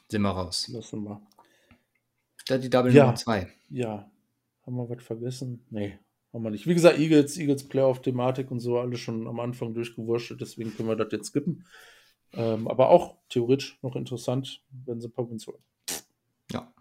[0.09, 0.67] Sind wir raus.
[0.69, 1.21] Lassen wir.
[2.47, 3.03] Da die Double ja.
[3.03, 3.47] Nummer 2.
[3.69, 4.11] Ja.
[4.65, 5.65] Haben wir was vergessen?
[5.69, 5.99] Nee,
[6.33, 6.67] haben wir nicht.
[6.67, 10.95] Wie gesagt, Eagles, Eagles Playoff-Thematik und so, alles schon am Anfang durchgewurschtelt, deswegen können wir
[10.95, 11.65] das jetzt skippen.
[12.33, 15.63] Ähm, aber auch theoretisch noch interessant, wenn sie ein paar Wins holen.
[16.51, 16.71] Ja.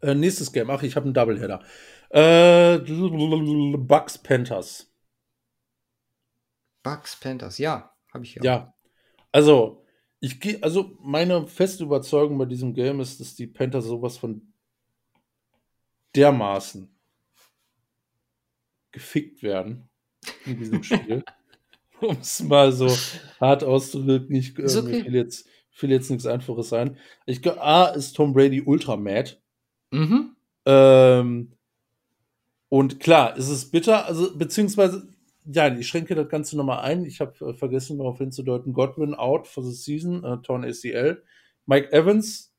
[0.00, 0.70] Äh, nächstes Game.
[0.70, 1.62] Ach, ich habe einen Doubleheader.
[2.10, 4.92] Äh, Bucks Panthers.
[6.82, 8.44] Bucks Panthers, ja, habe ich ja.
[8.44, 8.74] Ja.
[9.32, 9.84] Also,
[10.20, 14.52] ich gehe, also meine feste Überzeugung bei diesem Game ist, dass die Panthers sowas von
[16.14, 16.94] dermaßen
[18.92, 19.88] gefickt werden
[20.46, 21.24] in diesem Spiel.
[22.00, 22.88] um es mal so
[23.40, 24.34] hart auszudrücken.
[24.34, 25.04] Ich äh, okay.
[25.06, 25.46] will, jetzt,
[25.80, 26.96] will jetzt nichts Einfaches sein.
[27.26, 29.36] Ich A ist Tom Brady ultra mad.
[29.90, 30.36] Mhm.
[30.64, 31.52] Ähm,
[32.68, 35.08] und klar, ist es bitter, also beziehungsweise,
[35.44, 37.04] ja, ich schränke das Ganze nochmal ein.
[37.04, 41.22] Ich habe äh, vergessen, darauf hinzudeuten, Godwin out for the season, äh, Torn ACL.
[41.66, 42.52] Mike Evans,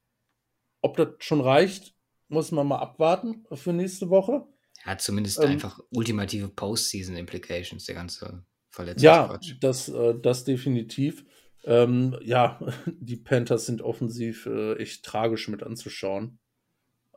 [0.81, 1.93] ob das schon reicht,
[2.29, 4.45] muss man mal abwarten für nächste Woche.
[4.85, 9.03] Ja, zumindest ähm, einfach ultimative Postseason-Implications, der ganze Verletzung.
[9.03, 11.25] Ja, das, äh, das definitiv.
[11.65, 16.39] Ähm, ja, die Panthers sind offensiv äh, echt tragisch mit anzuschauen.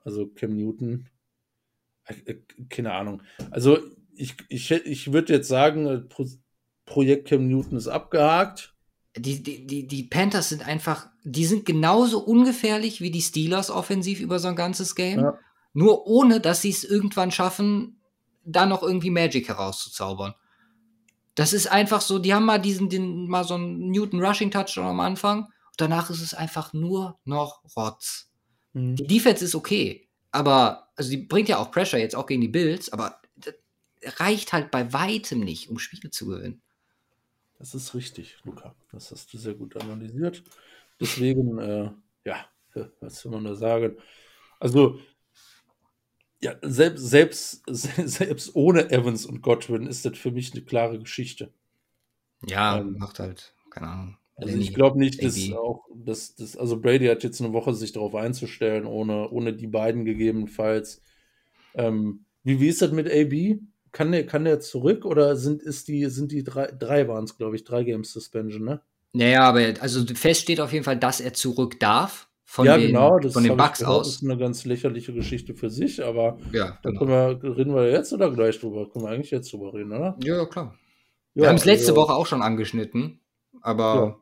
[0.04, 1.08] Also Cam Newton.
[2.04, 3.22] Äh, äh, keine Ahnung.
[3.50, 3.78] Also
[4.14, 6.26] ich, ich, ich würde jetzt sagen, äh, Pro
[6.86, 8.74] Projekt Cam Newton ist abgehakt.
[9.16, 14.38] Die, die, die, Panthers sind einfach, die sind genauso ungefährlich wie die Steelers offensiv über
[14.38, 15.20] so ein ganzes Game.
[15.20, 15.38] Ja.
[15.72, 18.00] Nur ohne, dass sie es irgendwann schaffen,
[18.44, 20.34] da noch irgendwie Magic herauszuzaubern.
[21.34, 24.86] Das ist einfach so, die haben mal diesen, den, mal so einen Newton Rushing Touchdown
[24.86, 25.48] am Anfang.
[25.76, 28.29] Danach ist es einfach nur noch Rotz.
[28.72, 28.96] Mhm.
[28.96, 32.48] Die Defense ist okay, aber also die bringt ja auch Pressure jetzt auch gegen die
[32.48, 33.20] Bills, aber
[34.02, 36.62] reicht halt bei weitem nicht, um Spiele zu gewinnen.
[37.58, 38.74] Das ist richtig, Luca.
[38.92, 40.42] Das hast du sehr gut analysiert.
[40.98, 41.90] Deswegen, äh,
[42.24, 42.46] ja,
[43.00, 43.96] was soll man da sagen?
[44.58, 44.98] Also,
[46.40, 51.52] ja, selbst, selbst, selbst ohne Evans und Godwin ist das für mich eine klare Geschichte.
[52.46, 54.19] Ja, ähm, macht halt, keine Ahnung.
[54.40, 57.92] Also ich glaube nicht, dass auch, dass, dass, also Brady hat jetzt eine Woche sich
[57.92, 61.02] darauf einzustellen, ohne, ohne die beiden gegebenenfalls.
[61.74, 63.60] Ähm, Wie, wie ist das mit AB?
[63.92, 67.36] Kann der, kann der zurück oder sind, ist die, sind die drei, drei waren es,
[67.36, 68.80] glaube ich, drei Games Suspension, ne?
[69.12, 72.28] Naja, aber also fest steht auf jeden Fall, dass er zurück darf.
[72.44, 74.00] Von ja, den, genau, das von den Bugs gehört.
[74.00, 74.14] Das aus.
[74.16, 76.98] ist eine ganz lächerliche Geschichte für sich, aber Ja, da genau.
[77.00, 77.10] können
[77.42, 78.90] wir, reden wir jetzt oder gleich drüber?
[78.90, 80.16] Können wir eigentlich jetzt drüber reden, oder?
[80.24, 80.76] Ja, klar.
[81.34, 83.20] Ja, Wir haben es letzte also- Woche auch schon angeschnitten,
[83.60, 84.20] aber.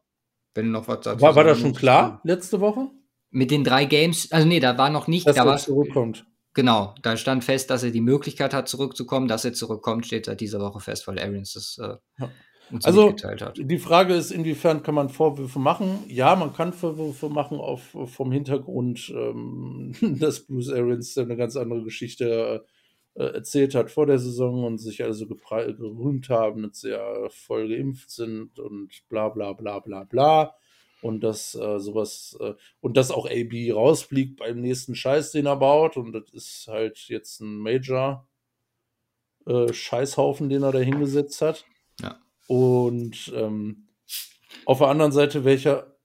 [0.59, 2.89] Wenn du noch was dazu War, war das schon klar letzte Woche?
[3.31, 6.27] Mit den drei Games, also nee, da war noch nicht, Dass da er war zurückkommt.
[6.55, 9.29] genau, da stand fest, dass er die Möglichkeit hat, zurückzukommen.
[9.29, 12.31] Dass er zurückkommt, steht seit dieser Woche fest, weil Arians das äh, Ja.
[12.71, 13.59] uns Also, mitgeteilt hat.
[13.59, 16.01] Die Frage ist, inwiefern kann man Vorwürfe machen?
[16.09, 21.83] Ja, man kann Vorwürfe machen auf, vom Hintergrund, ähm, dass Bruce Arians eine ganz andere
[21.85, 22.25] Geschichte
[22.65, 22.69] äh,
[23.23, 28.11] erzählt hat vor der Saison und sich also gerühmt haben, dass sie ja voll geimpft
[28.11, 30.55] sind und bla bla bla bla bla.
[31.01, 35.57] Und dass äh, sowas, äh, und dass auch AB rausfliegt beim nächsten Scheiß, den er
[35.57, 35.97] baut.
[35.97, 38.27] Und das ist halt jetzt ein Major
[39.47, 41.65] äh, Scheißhaufen, den er da hingesetzt hat.
[42.01, 42.21] Ja.
[42.49, 43.89] Und ähm,
[44.65, 45.97] auf der anderen Seite, welcher,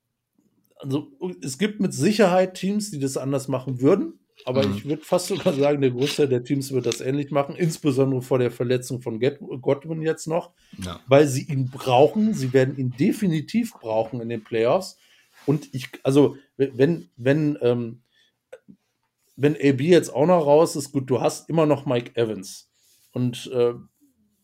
[0.77, 1.11] also
[1.41, 4.75] es gibt mit Sicherheit Teams, die das anders machen würden, aber Mhm.
[4.77, 8.39] ich würde fast sogar sagen, der Großteil der Teams wird das ähnlich machen, insbesondere vor
[8.39, 10.51] der Verletzung von Godwin jetzt noch,
[10.83, 10.99] Ja.
[11.07, 12.33] weil sie ihn brauchen.
[12.33, 14.97] Sie werden ihn definitiv brauchen in den Playoffs.
[15.45, 18.01] Und ich, also, wenn, wenn, ähm,
[19.35, 22.69] wenn AB jetzt auch noch raus ist, gut, du hast immer noch Mike Evans.
[23.11, 23.73] Und äh,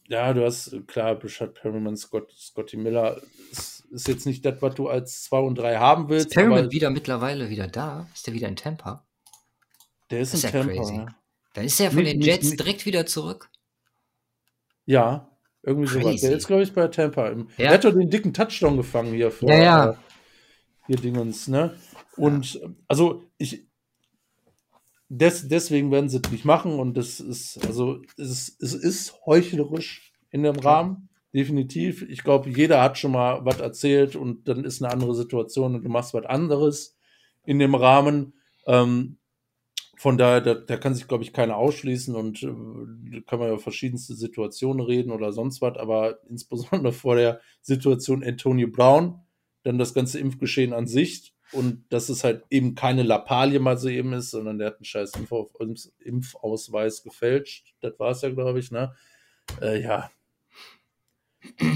[0.08, 3.22] ja, du hast, klar, Brashad Perriman, Scott, Scotty Miller
[3.52, 6.32] ist, ist jetzt nicht das, was du als 2 und 3 haben Ist willst.
[6.32, 8.08] Perriman aber wieder mittlerweile wieder da?
[8.14, 9.06] Ist der wieder in Tampa?
[10.10, 10.74] Der ist, ist in ja Tampa.
[10.76, 10.98] crazy.
[10.98, 11.16] ne?
[11.54, 13.50] Dann ist er von Nicht- den Jets nicht- direkt wieder zurück.
[14.86, 15.30] Ja,
[15.64, 16.04] irgendwie sowas.
[16.06, 16.28] Crazy.
[16.28, 17.30] Der ist, glaube ich, bei Tampa.
[17.32, 17.46] Ja.
[17.58, 19.50] Der hat doch den dicken Touchdown gefangen hier vor.
[19.50, 19.90] Ja, ja.
[19.92, 19.96] Äh,
[20.88, 21.76] hier Dingens, ne?
[22.16, 23.68] Und also ich.
[25.12, 29.26] Des, deswegen werden sie es nicht machen und das ist, also es ist, es ist
[29.26, 32.04] heuchlerisch in dem Rahmen, definitiv.
[32.04, 35.84] Ich glaube, jeder hat schon mal was erzählt und dann ist eine andere Situation und
[35.84, 36.96] du machst was anderes
[37.44, 38.34] in dem Rahmen.
[38.68, 39.18] Ähm,
[40.00, 43.60] von daher, da, da kann sich, glaube ich, keiner ausschließen und äh, kann man über
[43.60, 49.20] verschiedenste Situationen reden oder sonst was, aber insbesondere vor der Situation Antonio Brown,
[49.64, 53.90] dann das ganze Impfgeschehen an sich und dass es halt eben keine Lappalie mal so
[53.90, 57.74] eben ist, sondern der hat einen scheiß Impf Impfausweis gefälscht.
[57.82, 58.96] Das war es ja, glaube ich, ne?
[59.62, 60.10] Äh, ja.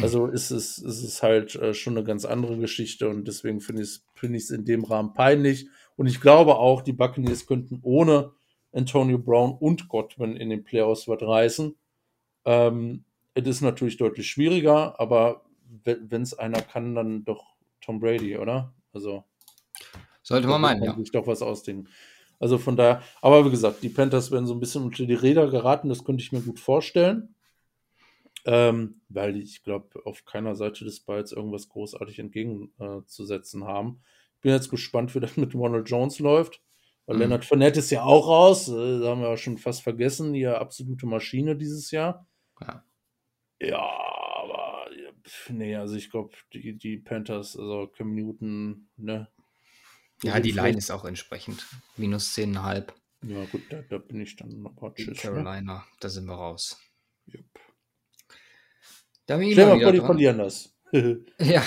[0.01, 3.81] Also ist es, ist es halt äh, schon eine ganz andere Geschichte und deswegen finde
[3.81, 5.67] ich es find in dem Rahmen peinlich.
[5.95, 8.31] Und ich glaube auch, die Buccaneers könnten ohne
[8.71, 11.75] Antonio Brown und Godwin in den Playoffs was reißen.
[12.45, 13.03] Ähm,
[13.35, 15.43] es ist natürlich deutlich schwieriger, aber
[15.83, 18.73] wenn es einer kann, dann doch Tom Brady, oder?
[18.93, 19.23] Also
[20.21, 20.95] Sollte man meinen, ja.
[20.95, 21.89] sich doch was ausdenken.
[22.39, 25.49] Also von daher, aber wie gesagt, die Panthers werden so ein bisschen unter die Räder
[25.49, 27.35] geraten, das könnte ich mir gut vorstellen.
[28.45, 34.01] Ähm, weil ich glaube, auf keiner Seite des Balls irgendwas großartig entgegenzusetzen haben.
[34.43, 36.61] Bin jetzt gespannt, wie das mit Ronald Jones läuft.
[37.05, 37.21] Weil Mhm.
[37.21, 38.67] Leonard Fournette ist ja auch raus.
[38.67, 40.33] Äh, da haben wir ja schon fast vergessen.
[40.33, 42.27] Die absolute Maschine dieses Jahr.
[42.61, 42.85] Ja.
[43.61, 44.89] Ja, aber
[45.49, 49.29] nee, also ich glaube, die, die Panthers, also Cam Newton, ne?
[50.21, 51.65] Ja, die Line ist auch entsprechend.
[51.97, 52.93] Minus 10,5.
[53.25, 55.23] Ja, gut, da, da bin ich dann noch mal Gegen tschüss.
[55.23, 55.31] Ne?
[55.43, 55.85] Carolina.
[55.99, 56.77] Da sind wir raus.
[57.25, 57.45] Jupp.
[59.25, 60.72] Da Stell mal vor, die verlieren das.
[61.39, 61.63] Ja,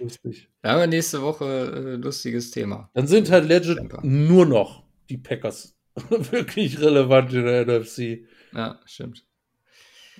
[0.00, 0.48] Lustig.
[0.62, 2.90] da haben wir nächste Woche äh, lustiges Thema.
[2.94, 5.76] Dann sind halt legit nur noch die Packers
[6.08, 8.26] wirklich relevant in der NFC.
[8.52, 9.24] Ja, stimmt.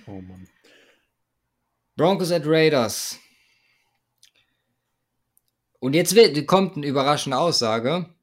[0.05, 0.47] Oh Mann.
[1.95, 3.17] Broncos at Raiders.
[5.79, 8.13] Und jetzt wird, kommt eine überraschende Aussage.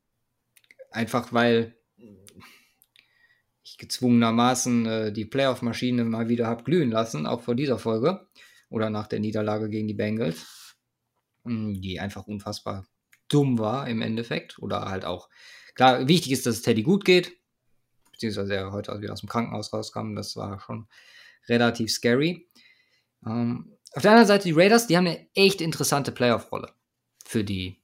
[0.91, 1.75] Einfach weil
[3.65, 8.27] ich gezwungenermaßen äh, die Playoff-Maschine mal wieder habe glühen lassen, auch vor dieser Folge.
[8.73, 10.77] Oder nach der Niederlage gegen die Bengals.
[11.45, 12.87] Mm, Die einfach unfassbar
[13.29, 14.59] dumm war im Endeffekt.
[14.59, 15.29] Oder halt auch.
[15.75, 17.37] Klar, wichtig ist, dass es Teddy gut geht.
[18.13, 20.15] Beziehungsweise er heute wieder aus dem Krankenhaus rauskam.
[20.15, 20.89] Das war schon
[21.49, 22.49] relativ scary.
[23.27, 26.73] Ähm, auf der anderen Seite, die Raiders, die haben eine echt interessante Playoff-Rolle
[27.25, 27.83] für die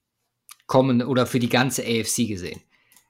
[0.66, 2.62] kommende oder für die ganze AFC gesehen.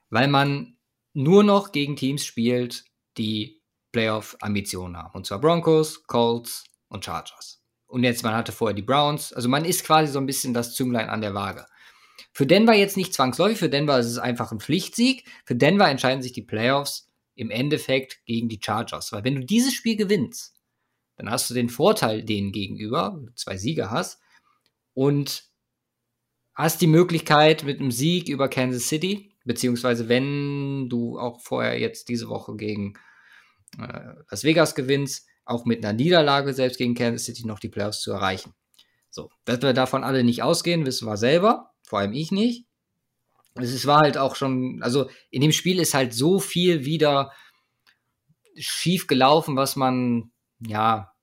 [0.09, 0.77] Weil man
[1.13, 2.85] nur noch gegen Teams spielt,
[3.17, 3.61] die
[3.91, 5.15] Playoff-Ambitionen haben.
[5.15, 7.58] Und zwar Broncos, Colts und Chargers.
[7.89, 9.33] Und jetzt, man hatte vorher die Browns.
[9.33, 11.65] Also man ist quasi so ein bisschen das Zünglein an der Waage.
[12.31, 13.57] Für Denver jetzt nicht zwangsläufig.
[13.57, 15.25] Für Denver ist es einfach ein Pflichtsieg.
[15.43, 19.11] Für Denver entscheiden sich die Playoffs im Endeffekt gegen die Chargers.
[19.11, 20.55] Weil wenn du dieses Spiel gewinnst,
[21.15, 24.21] dann hast du den Vorteil denen gegenüber, zwei Siege hast,
[24.93, 25.45] und
[26.53, 32.09] hast die Möglichkeit mit einem Sieg über Kansas City, beziehungsweise wenn du auch vorher jetzt
[32.09, 32.95] diese Woche gegen
[33.77, 38.01] äh, Las Vegas gewinnst, auch mit einer Niederlage selbst gegen Kansas City noch die Playoffs
[38.01, 38.53] zu erreichen.
[39.09, 42.65] So, dass wir davon alle nicht ausgehen, wissen wir selber, vor allem ich nicht.
[43.55, 47.31] Es war halt auch schon, also in dem Spiel ist halt so viel wieder
[48.55, 51.13] schief gelaufen, was man ja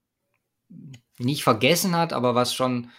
[1.18, 2.90] nicht vergessen hat, aber was schon,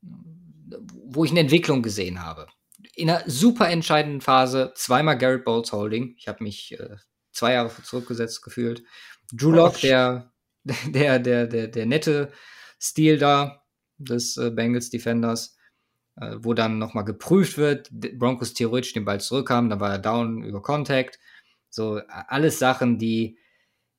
[0.00, 2.46] wo ich eine Entwicklung gesehen habe.
[2.94, 6.14] In einer super entscheidenden Phase zweimal Garrett Bowles Holding.
[6.16, 6.96] Ich habe mich äh,
[7.32, 8.84] zwei Jahre zurückgesetzt gefühlt.
[9.32, 10.31] Drew Lock, der,
[10.86, 12.32] der, der, der, der nette
[12.80, 13.62] Stil da
[13.98, 15.56] des äh, Bengals Defenders,
[16.16, 20.42] äh, wo dann nochmal geprüft wird, Broncos theoretisch den Ball zurückhaben, dann war er down
[20.42, 21.18] über Contact.
[21.70, 23.38] So, alles Sachen, die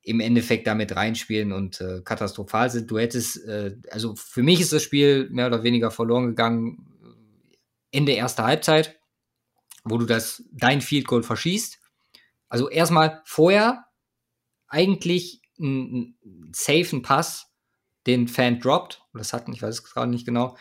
[0.03, 2.91] im Endeffekt damit reinspielen und äh, katastrophal sind.
[2.91, 6.89] Du hättest, äh, also für mich ist das Spiel mehr oder weniger verloren gegangen
[7.91, 8.99] Ende erster Halbzeit,
[9.85, 11.79] wo du das dein Field Goal verschießt.
[12.49, 13.85] Also erstmal vorher
[14.67, 16.17] eigentlich einen
[16.53, 17.51] safen Pass,
[18.05, 20.57] den Fan droppt, das hatten, ich weiß es gerade nicht genau.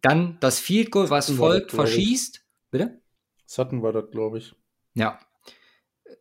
[0.00, 2.44] Dann das Field Goal, was folgt, verschießt.
[2.70, 3.00] Bitte?
[3.46, 4.54] Sutton war das, glaube ich.
[4.94, 5.18] Ja.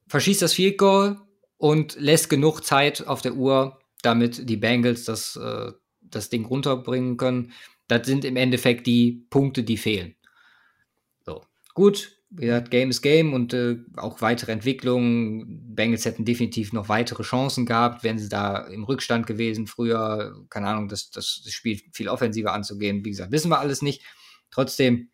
[0.07, 1.21] Verschießt das Field Goal,
[1.57, 5.71] und lässt genug Zeit auf der Uhr, damit die Bengals das, äh,
[6.01, 7.53] das Ding runterbringen können.
[7.87, 10.15] Das sind im Endeffekt die Punkte, die fehlen.
[11.25, 11.43] So,
[11.73, 12.16] gut.
[12.29, 15.73] Wie gesagt, Game ist Game und äh, auch weitere Entwicklungen.
[15.73, 20.45] Bengals hätten definitiv noch weitere Chancen gehabt, wenn sie da im Rückstand gewesen früher.
[20.49, 23.05] Keine Ahnung, das, das, Spiel viel offensiver anzugehen.
[23.05, 24.03] Wie gesagt, wissen wir alles nicht.
[24.51, 25.09] Trotzdem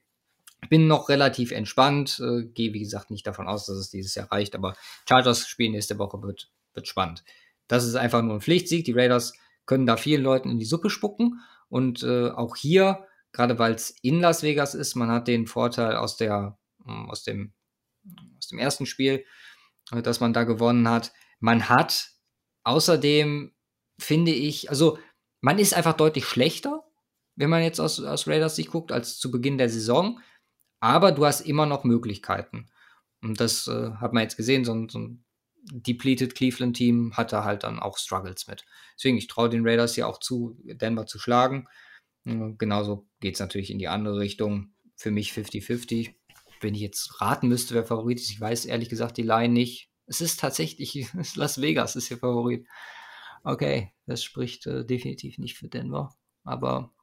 [0.70, 4.32] bin noch relativ entspannt, äh, gehe wie gesagt nicht davon aus, dass es dieses Jahr
[4.32, 4.76] reicht, aber
[5.08, 7.24] Chargers spielen nächste Woche wird, wird spannend.
[7.68, 8.86] Das ist einfach nur ein Pflichtsieg.
[8.86, 9.34] Die Raiders
[9.66, 13.92] können da vielen Leuten in die Suppe spucken und äh, auch hier, gerade weil es
[14.02, 17.54] in Las Vegas ist, man hat den Vorteil aus der aus dem
[18.38, 19.26] aus dem ersten Spiel,
[19.92, 21.14] äh, dass man da gewonnen hat.
[21.40, 22.12] Man hat
[22.64, 23.54] außerdem
[24.00, 24.98] finde ich, also
[25.42, 26.84] man ist einfach deutlich schlechter,
[27.36, 30.20] wenn man jetzt aus, aus Raiders sich guckt, als zu Beginn der Saison
[30.84, 32.70] aber du hast immer noch Möglichkeiten.
[33.22, 35.24] Und das äh, hat man jetzt gesehen, so ein, so ein
[35.72, 38.66] depleted Cleveland-Team hat da halt dann auch Struggles mit.
[38.98, 41.70] Deswegen, ich traue den Raiders ja auch zu, Denver zu schlagen.
[42.26, 44.74] Äh, genauso geht es natürlich in die andere Richtung.
[44.98, 46.16] Für mich 50-50.
[46.64, 49.90] Wenn ich jetzt raten müsste, wer Favorit ist, ich weiß ehrlich gesagt die Line nicht.
[50.06, 52.68] Es ist tatsächlich Las Vegas ist hier Favorit.
[53.44, 56.16] Okay, das spricht äh, definitiv nicht für Denver.
[56.44, 56.94] Aber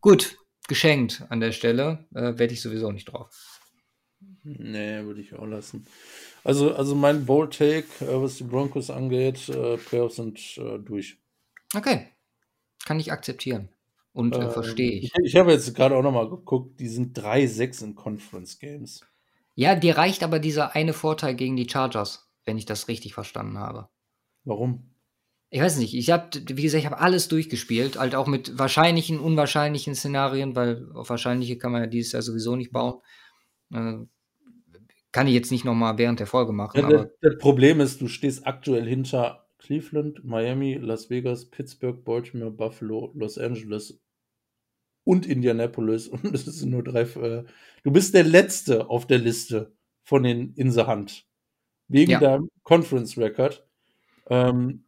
[0.00, 0.36] gut,
[0.68, 2.06] geschenkt an der Stelle.
[2.14, 3.60] Äh, Werde ich sowieso nicht drauf.
[4.42, 5.86] Nee, würde ich auch lassen.
[6.44, 11.18] Also, also mein Bold Take, äh, was die Broncos angeht, äh, Playoffs sind äh, durch.
[11.74, 12.08] Okay.
[12.84, 13.70] Kann ich akzeptieren.
[14.12, 15.04] Und äh, verstehe ich.
[15.04, 19.02] Ich, ich habe jetzt gerade auch nochmal geguckt, die sind 3-6 in Conference Games.
[19.54, 23.58] Ja, dir reicht aber dieser eine Vorteil gegen die Chargers, wenn ich das richtig verstanden
[23.58, 23.88] habe.
[24.44, 24.90] Warum?
[25.52, 29.18] ich weiß nicht, ich habe, wie gesagt, ich habe alles durchgespielt, halt auch mit wahrscheinlichen,
[29.18, 33.00] unwahrscheinlichen Szenarien, weil auf wahrscheinliche kann man ja dieses Jahr sowieso nicht bauen.
[33.74, 33.98] Äh,
[35.10, 36.80] kann ich jetzt nicht nochmal während der Folge machen.
[36.80, 42.50] Ja, das, das Problem ist, du stehst aktuell hinter Cleveland, Miami, Las Vegas, Pittsburgh, Baltimore,
[42.50, 44.00] Buffalo, Los Angeles
[45.04, 46.08] und Indianapolis.
[46.08, 47.02] Und das sind nur drei.
[47.02, 47.44] Äh,
[47.82, 49.72] du bist der Letzte auf der Liste
[50.02, 51.26] von den in the Hand.
[51.88, 52.20] Wegen ja.
[52.20, 53.66] deinem Conference Record.
[54.28, 54.84] Ähm,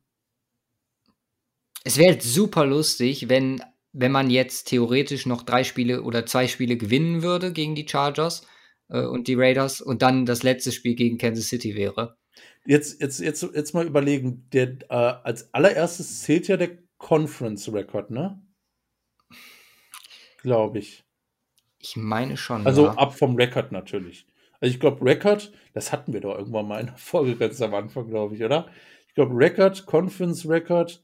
[1.84, 3.60] es wäre halt super lustig, wenn,
[3.92, 8.46] wenn man jetzt theoretisch noch drei Spiele oder zwei Spiele gewinnen würde gegen die Chargers
[8.88, 12.16] äh, und die Raiders und dann das letzte Spiel gegen Kansas City wäre.
[12.64, 18.10] Jetzt, jetzt, jetzt, jetzt mal überlegen, der, äh, als allererstes zählt ja der Conference Record,
[18.10, 18.40] ne?
[20.42, 21.04] Glaube ich.
[21.78, 22.66] Ich meine schon.
[22.66, 22.92] Also ja.
[22.92, 24.26] ab vom Record natürlich.
[24.60, 27.74] Also ich glaube, Record, das hatten wir doch irgendwann mal in der Folge ganz am
[27.74, 28.68] Anfang, glaube ich, oder?
[29.08, 31.02] Ich glaube, Record, Conference Record,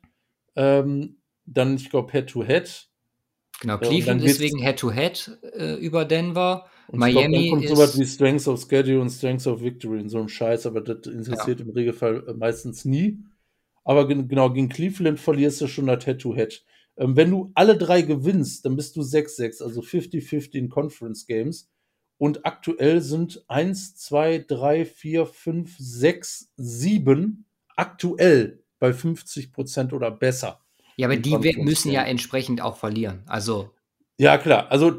[0.55, 2.89] ähm, dann, ich glaube, Head-to-Head.
[3.61, 6.71] Genau, Cleveland ist wegen Head-to-Head äh, über Denver.
[6.89, 10.09] Und Miami glaub, dann kommt sowas wie Strengths of Schedule und Strengths of Victory und
[10.09, 11.67] so ein Scheiß, aber das interessiert ja.
[11.67, 13.19] im Regelfall äh, meistens nie.
[13.85, 16.65] Aber genau, gegen Cleveland verlierst du schon das Head-to-Head.
[16.97, 21.71] Ähm, wenn du alle drei gewinnst, dann bist du 6-6, also 50-50 in Conference Games.
[22.17, 27.45] Und aktuell sind 1, 2, 3, 4, 5, 6, 7
[27.77, 30.61] aktuell bei 50 Prozent oder besser.
[30.97, 33.23] Ja, aber die müssen ja entsprechend auch verlieren.
[33.27, 33.71] Also.
[34.19, 34.71] Ja, klar.
[34.71, 34.99] Also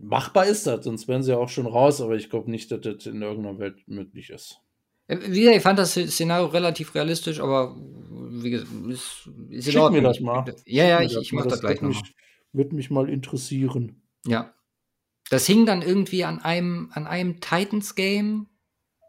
[0.00, 2.80] machbar ist das, sonst wären sie ja auch schon raus, aber ich glaube nicht, dass
[2.80, 4.60] das in irgendeiner Welt möglich ist.
[5.08, 9.90] Äh, wie gesagt, ich fand das Szenario relativ realistisch, aber wie gesagt, ist, ist Schick
[9.90, 10.44] mir das mal.
[10.66, 12.02] Ja, ja, ich, ich mache das, das gleich nochmal.
[12.52, 14.02] Würde mich mal interessieren.
[14.24, 14.54] Ja.
[15.30, 18.48] Das hing dann irgendwie an einem, an einem Titans-Game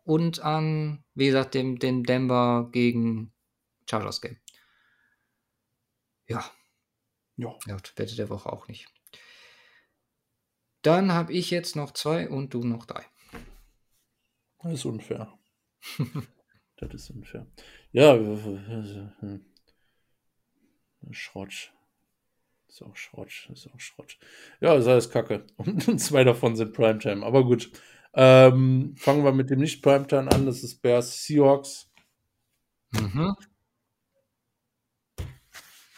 [0.03, 3.31] und an, wie gesagt, dem, dem Denver gegen
[3.87, 4.37] Chargers-Game.
[6.27, 6.43] Ja.
[7.37, 7.55] Ja.
[7.67, 8.87] Ja, Wette der Woche auch nicht.
[10.81, 13.05] Dann habe ich jetzt noch zwei und du noch drei.
[14.63, 15.33] Das ist unfair.
[16.77, 17.47] das ist unfair.
[17.91, 19.45] Ja, hm.
[21.11, 21.73] Schrott.
[22.67, 23.49] Ist auch Schrott.
[23.51, 24.17] Ist auch Schrott.
[24.61, 25.45] Ja, ist alles Kacke.
[25.57, 27.25] Und zwei davon sind Primetime.
[27.25, 27.71] Aber gut.
[28.13, 30.45] Ähm, fangen wir mit dem Nicht-Primetime an.
[30.45, 31.89] Das ist Bears Seahawks.
[32.91, 33.35] Mhm.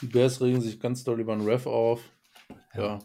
[0.02, 2.02] Die Bears regen sich ganz doll über den Ref auf.
[2.74, 2.82] Ja.
[2.82, 3.00] Ja.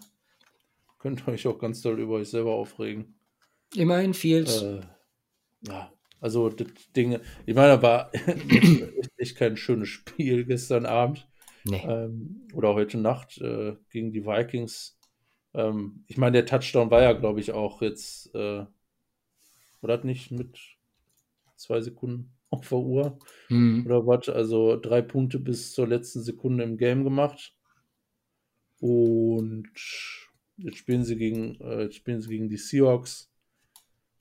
[0.99, 3.19] Könnt ihr euch auch ganz doll über euch selber aufregen.
[3.75, 4.63] Immerhin Fields.
[4.63, 4.81] Äh,
[5.67, 8.13] ja, also das Ding, ich meine, da war
[9.17, 11.29] echt, kein schönes Spiel gestern Abend
[11.65, 11.85] nee.
[11.85, 14.99] ähm, oder heute Nacht äh, gegen die Vikings.
[15.55, 18.65] Ähm, ich meine, der Touchdown war ja, glaube ich, auch jetzt, äh,
[19.81, 20.59] oder hat nicht mit
[21.57, 23.19] zwei Sekunden auf der Uhr
[23.49, 23.85] Hm.
[23.87, 24.29] oder was?
[24.29, 27.55] Also drei Punkte bis zur letzten Sekunde im Game gemacht.
[28.81, 29.69] Und
[30.59, 33.31] jetzt spielen sie gegen, äh, jetzt spielen sie gegen die Seahawks.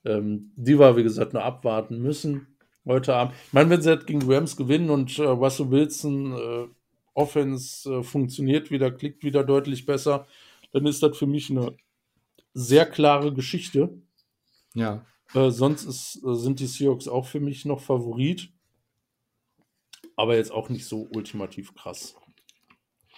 [0.05, 2.47] Ähm, die wir, wie gesagt, nur abwarten müssen
[2.87, 3.35] heute Abend.
[3.47, 6.67] Ich meine, wenn sie halt gegen die Rams gewinnen und äh, Russell Wilson äh,
[7.13, 10.25] Offense äh, funktioniert wieder, klickt wieder deutlich besser,
[10.71, 11.75] dann ist das für mich eine
[12.53, 14.01] sehr klare Geschichte.
[14.73, 15.05] Ja.
[15.33, 18.51] Äh, sonst ist, äh, sind die Seahawks auch für mich noch Favorit.
[20.15, 22.15] Aber jetzt auch nicht so ultimativ krass.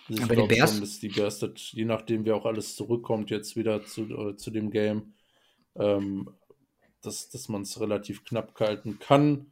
[0.09, 2.45] Also ich Aber die glaube Bears- schon, dass die Bears, das, je nachdem, wie auch
[2.45, 5.13] alles zurückkommt, jetzt wieder zu, äh, zu dem Game,
[5.75, 6.29] ähm,
[7.01, 9.51] dass, dass man es relativ knapp halten kann.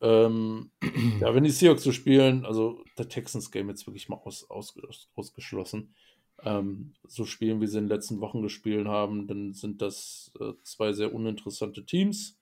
[0.00, 0.70] Ähm,
[1.20, 4.74] ja, wenn die Seahawks so spielen, also der Texans-Game jetzt wirklich mal aus, aus,
[5.14, 5.94] ausgeschlossen,
[6.42, 10.52] ähm, so spielen, wie sie in den letzten Wochen gespielt haben, dann sind das äh,
[10.62, 12.38] zwei sehr uninteressante Teams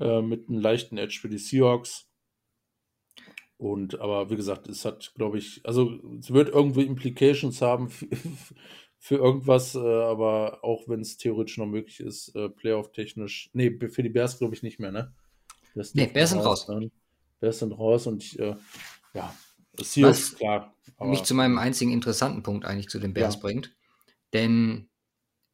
[0.00, 2.07] äh, mit einem leichten Edge für die Seahawks.
[3.58, 8.06] Und aber wie gesagt, es hat, glaube ich, also es wird irgendwie Implications haben für,
[8.98, 13.50] für irgendwas, äh, aber auch wenn es theoretisch noch möglich ist, äh, Playoff-technisch.
[13.52, 15.12] Nee, für die Bears glaube ich nicht mehr, ne?
[15.74, 16.66] Das Nee, Bears sind raus.
[16.66, 16.90] sein.
[17.40, 18.54] Bears sind raus und ich, äh,
[19.14, 19.34] ja,
[19.80, 20.74] Seahawks, Was klar.
[20.96, 23.40] aber- mich zu meinem einzigen interessanten Punkt eigentlich zu den Bears Ja.
[23.40, 23.74] bringt.
[24.32, 24.88] Denn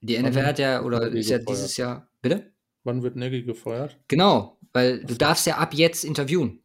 [0.01, 1.59] die Wann NFL hat ja, oder ist ja gefeuert?
[1.59, 2.09] dieses Jahr.
[2.23, 2.53] Bitte?
[2.85, 3.99] Wann wird Nagy gefeuert?
[4.09, 6.64] Genau, weil du darfst ja ab jetzt interviewen,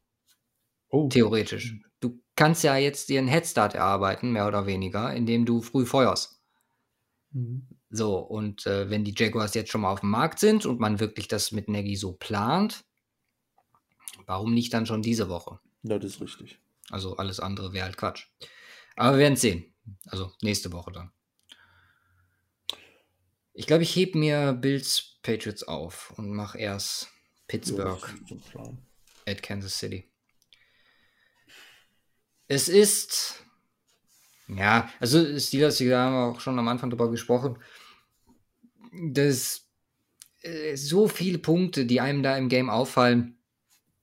[0.90, 1.76] Oh, theoretisch.
[2.00, 6.42] Du kannst ja jetzt dir einen Headstart erarbeiten, mehr oder weniger, indem du früh feuerst.
[7.32, 7.68] Mhm.
[7.92, 11.00] So, und äh, wenn die Jaguars jetzt schon mal auf dem Markt sind und man
[11.00, 12.86] wirklich das mit Nagy so plant,
[14.26, 15.60] warum nicht dann schon diese Woche?
[15.84, 16.60] das ist richtig.
[16.90, 18.28] Also alles andere wäre halt Quatsch.
[18.96, 19.74] Aber wir werden es sehen.
[20.08, 21.12] Also nächste Woche dann.
[23.54, 27.10] Ich glaube, ich heb mir Bills Patriots auf und mache erst Ja,
[27.48, 28.16] Pittsburgh
[28.52, 28.78] Plan.
[29.26, 30.09] at Kansas City.
[32.52, 33.46] Es ist,
[34.48, 37.60] ja, also Steelers, da haben wir auch schon am Anfang drüber gesprochen,
[38.92, 39.68] dass
[40.42, 43.38] äh, so viele Punkte, die einem da im Game auffallen.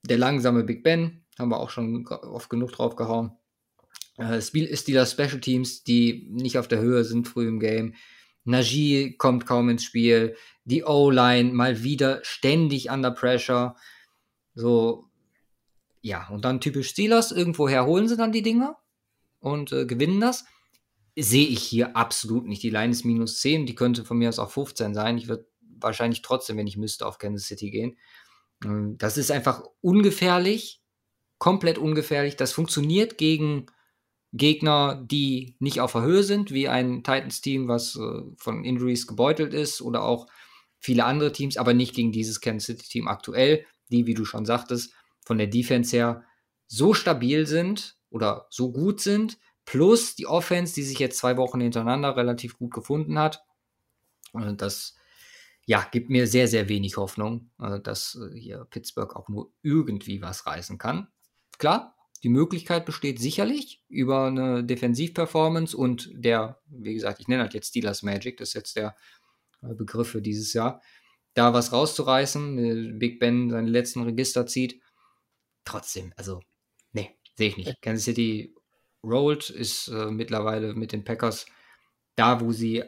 [0.05, 3.33] Der langsame Big Ben, haben wir auch schon oft genug drauf gehauen.
[4.17, 7.97] Äh, Steelers Special Teams, die nicht auf der Höhe sind früh im Game.
[8.45, 10.37] Najee kommt kaum ins Spiel.
[10.65, 13.75] Die O-Line mal wieder ständig under pressure.
[14.55, 15.11] So,
[16.07, 17.33] ja, und dann typisch Steelers.
[17.33, 18.79] Irgendwoher holen sie dann die Dinger
[19.41, 20.45] und äh, gewinnen das.
[21.17, 22.63] Sehe ich hier absolut nicht.
[22.63, 23.67] Die Line ist minus 10.
[23.67, 25.19] Die könnte von mir aus auch 15 sein.
[25.19, 25.49] Ich würde
[25.81, 27.99] wahrscheinlich trotzdem, wenn ich müsste, auf Kansas City gehen.
[28.65, 30.81] Ähm, Das ist einfach ungefährlich.
[31.39, 32.37] Komplett ungefährlich.
[32.37, 33.67] Das funktioniert gegen
[34.33, 39.55] Gegner, die nicht auf der Höhe sind, wie ein Titans-Team, was äh, von Injuries gebeutelt
[39.55, 40.29] ist, oder auch
[40.79, 44.93] viele andere Teams, aber nicht gegen dieses Kansas City-Team aktuell, die, wie du schon sagtest,
[45.27, 46.25] von der Defense her
[46.67, 51.61] so stabil sind oder so gut sind, plus die Offense, die sich jetzt zwei Wochen
[51.61, 53.45] hintereinander relativ gut gefunden hat.
[54.33, 54.95] Und das
[55.67, 60.23] ja, gibt mir sehr, sehr wenig Hoffnung, äh, dass äh, hier Pittsburgh auch nur irgendwie
[60.23, 61.09] was reißen kann.
[61.59, 67.55] Klar, die Möglichkeit besteht sicherlich über eine Defensivperformance und der, wie gesagt, ich nenne halt
[67.55, 68.95] jetzt Steelers Magic, das ist jetzt der
[69.63, 70.81] äh, Begriff für dieses Jahr,
[71.35, 74.81] da was rauszureißen, Big Ben seine letzten Register zieht.
[75.67, 76.41] Trotzdem, also,
[76.93, 77.83] nee, sehe ich nicht.
[77.83, 78.55] Kansas City
[79.05, 81.45] rollt, ist äh, mittlerweile mit den Packers
[82.15, 82.85] da, wo sie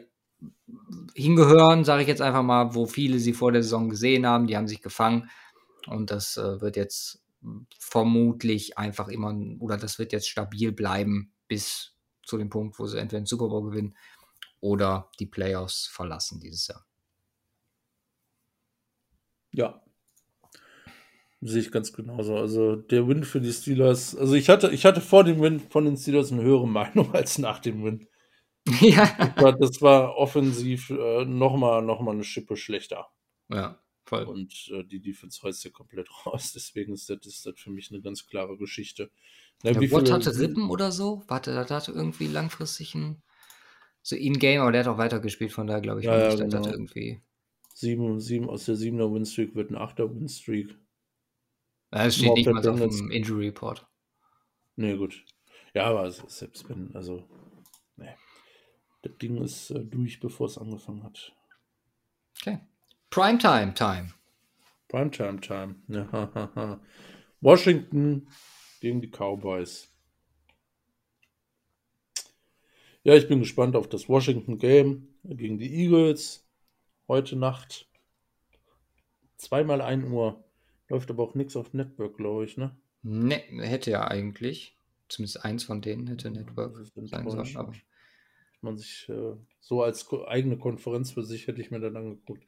[1.13, 4.55] hingehören, sage ich jetzt einfach mal, wo viele sie vor der Saison gesehen haben, die
[4.57, 5.29] haben sich gefangen
[5.87, 7.21] und das äh, wird jetzt
[7.77, 12.97] vermutlich einfach immer, oder das wird jetzt stabil bleiben bis zu dem Punkt, wo sie
[12.97, 13.97] entweder den Super Bowl gewinnen
[14.61, 16.85] oder die Playoffs verlassen dieses Jahr.
[19.51, 19.81] Ja.
[21.41, 22.35] Sehe ich ganz genauso.
[22.35, 25.85] Also der Win für die Steelers, also ich hatte, ich hatte vor dem Win von
[25.85, 28.07] den Steelers eine höhere Meinung als nach dem Win.
[28.81, 29.05] Ja.
[29.17, 33.07] Das war, das war offensiv äh, nochmal noch mal eine Schippe schlechter.
[33.49, 34.25] Ja, voll.
[34.25, 36.51] Und äh, die Defense reißt ja komplett raus.
[36.53, 39.09] Deswegen ist das, ist das für mich eine ganz klare Geschichte.
[39.63, 41.23] Ja, ja Watt hatte Rippen oder so?
[41.27, 43.23] Warte, da hatte irgendwie langfristig ein
[44.01, 46.65] so in-game, aber der hat auch weitergespielt, von daher glaube ich, ja, ja, genau.
[46.65, 47.21] irgendwie.
[47.73, 50.75] Sieben, sieben, aus der 7er Winstreak wird ein 8er Winstreak.
[51.91, 53.87] Es steht nicht mal auf dem Injury Report.
[54.75, 55.25] Nee, gut.
[55.73, 57.27] Ja, aber selbst wenn, also,
[57.95, 58.15] nee.
[59.01, 61.33] Das Ding ist äh, durch, bevor es angefangen hat.
[62.39, 62.59] Okay.
[63.09, 64.13] Primetime Time.
[64.87, 65.75] Primetime Time.
[65.87, 66.79] Ja,
[67.41, 68.27] Washington
[68.81, 69.91] gegen die Cowboys.
[73.03, 76.45] Ja, ich bin gespannt auf das Washington Game gegen die Eagles.
[77.07, 77.87] Heute Nacht.
[79.37, 80.43] Zweimal 1 Uhr.
[80.89, 82.75] Läuft aber auch nichts auf Network, glaube ich, ne?
[83.03, 84.75] Ne, hätte ja eigentlich.
[85.07, 87.57] Zumindest eins von denen hätte Network sein sollen.
[87.57, 87.73] Aber
[88.61, 92.43] man sich äh, so als eigene Konferenz für sich hätte ich mir dann angeguckt.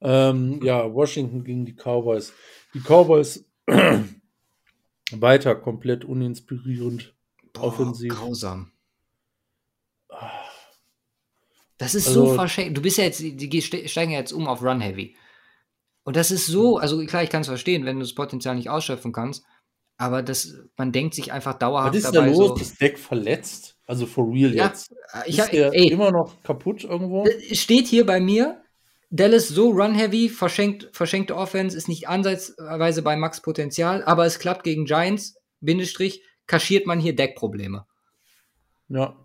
[0.00, 2.32] Ähm, ja, Washington gegen die Cowboys.
[2.74, 3.44] Die Cowboys
[5.12, 7.14] weiter komplett uninspirierend
[7.52, 8.12] Boah, offensiv.
[8.12, 8.72] Grausam.
[11.78, 12.76] Das ist also, so verschenkt.
[12.76, 15.16] Du bist ja jetzt, die steigen ja jetzt um auf Run Heavy.
[16.04, 18.70] Und das ist so, also klar, ich kann es verstehen, wenn du das Potenzial nicht
[18.70, 19.44] ausschöpfen kannst,
[19.96, 22.48] aber das, man denkt sich einfach dauerhaft Was ist dabei da los?
[22.48, 23.76] So, das Deck verletzt?
[23.86, 24.92] Also for real ja, jetzt.
[25.26, 27.24] Ich ist der ey, immer noch kaputt irgendwo?
[27.52, 28.62] Steht hier bei mir,
[29.10, 34.64] Dallas so run-heavy, verschenkt, verschenkte Offense, ist nicht ansatzweise bei Max Potenzial, aber es klappt
[34.64, 37.86] gegen Giants, Bindestrich, kaschiert man hier Deckprobleme.
[38.88, 39.16] Ja.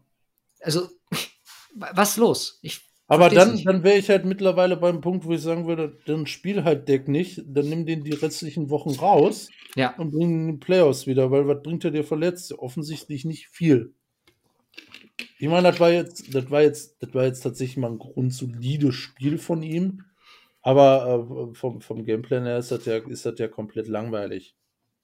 [0.61, 0.89] Also,
[1.75, 2.59] was ist los?
[2.61, 6.27] Ich aber dann, dann wäre ich halt mittlerweile beim Punkt, wo ich sagen würde, dann
[6.27, 9.95] spiel halt Deck nicht, dann nimm den die restlichen Wochen raus ja.
[9.97, 12.51] und bring ihn in die Playoffs wieder, weil was bringt er dir verletzt?
[12.53, 13.93] Offensichtlich nicht viel.
[15.39, 18.93] Ich meine, das war jetzt, das war jetzt, das war jetzt tatsächlich mal ein grundsolides
[18.93, 20.03] Spiel von ihm.
[20.61, 24.53] Aber äh, vom, vom Gameplan her ist das, ja, ist das ja komplett langweilig.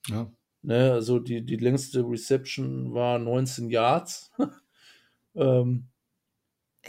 [0.07, 0.29] Ja.
[0.61, 4.31] Ne, also die, die längste Reception war 19 Yards.
[5.35, 5.87] ähm,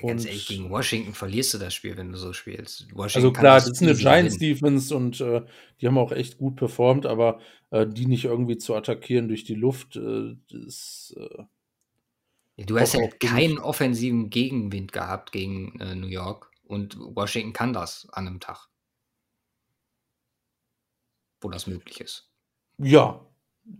[0.01, 2.89] Ganz ehrlich, gegen Washington verlierst du das Spiel, wenn du so spielst.
[2.95, 5.43] Washington also klar, das ist eine Giants Defense und äh,
[5.81, 7.41] die haben auch echt gut performt, aber
[7.71, 10.35] äh, die nicht irgendwie zu attackieren durch die Luft, äh,
[10.67, 11.17] ist.
[11.17, 17.73] Äh, du hast ja keinen offensiven Gegenwind gehabt gegen äh, New York und Washington kann
[17.73, 18.67] das an einem Tag.
[21.41, 22.31] Wo das möglich ist.
[22.79, 23.25] Ja,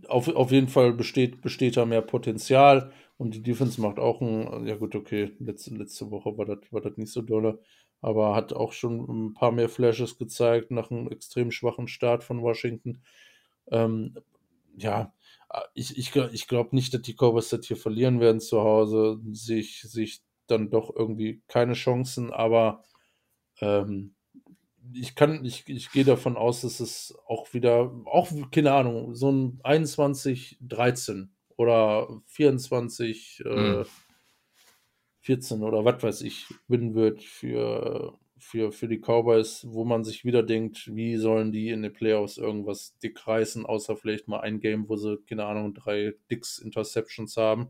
[0.07, 2.93] auf, auf jeden Fall besteht, besteht da mehr Potenzial.
[3.17, 6.81] Und die Defense macht auch ein, ja gut, okay, letzte, letzte Woche war das war
[6.97, 7.59] nicht so dolle,
[8.01, 12.41] aber hat auch schon ein paar mehr Flashes gezeigt nach einem extrem schwachen Start von
[12.41, 13.01] Washington.
[13.71, 14.15] Ähm,
[14.77, 15.13] ja,
[15.73, 19.19] ich, ich, ich glaube nicht, dass die Cowboys das hier verlieren werden zu Hause.
[19.31, 22.83] Sehe ich, sehe ich dann doch irgendwie keine Chancen, aber
[23.61, 24.15] ähm,
[24.93, 29.31] ich kann, ich, ich gehe davon aus, dass es auch wieder, auch, keine Ahnung, so
[29.31, 33.81] ein 21-13 oder 24, äh, mhm.
[33.81, 33.85] äh,
[35.21, 40.23] 14 oder was weiß ich gewinnen wird für, für, für die Cowboys, wo man sich
[40.23, 44.59] wieder denkt, wie sollen die in den Playoffs irgendwas dick reißen, außer vielleicht mal ein
[44.59, 47.69] Game, wo sie, keine Ahnung, drei Dicks Interceptions haben.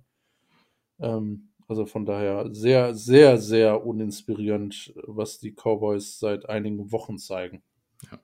[1.00, 7.64] Ähm, also von daher sehr, sehr, sehr uninspirierend, was die Cowboys seit einigen Wochen zeigen.
[8.12, 8.20] Ja.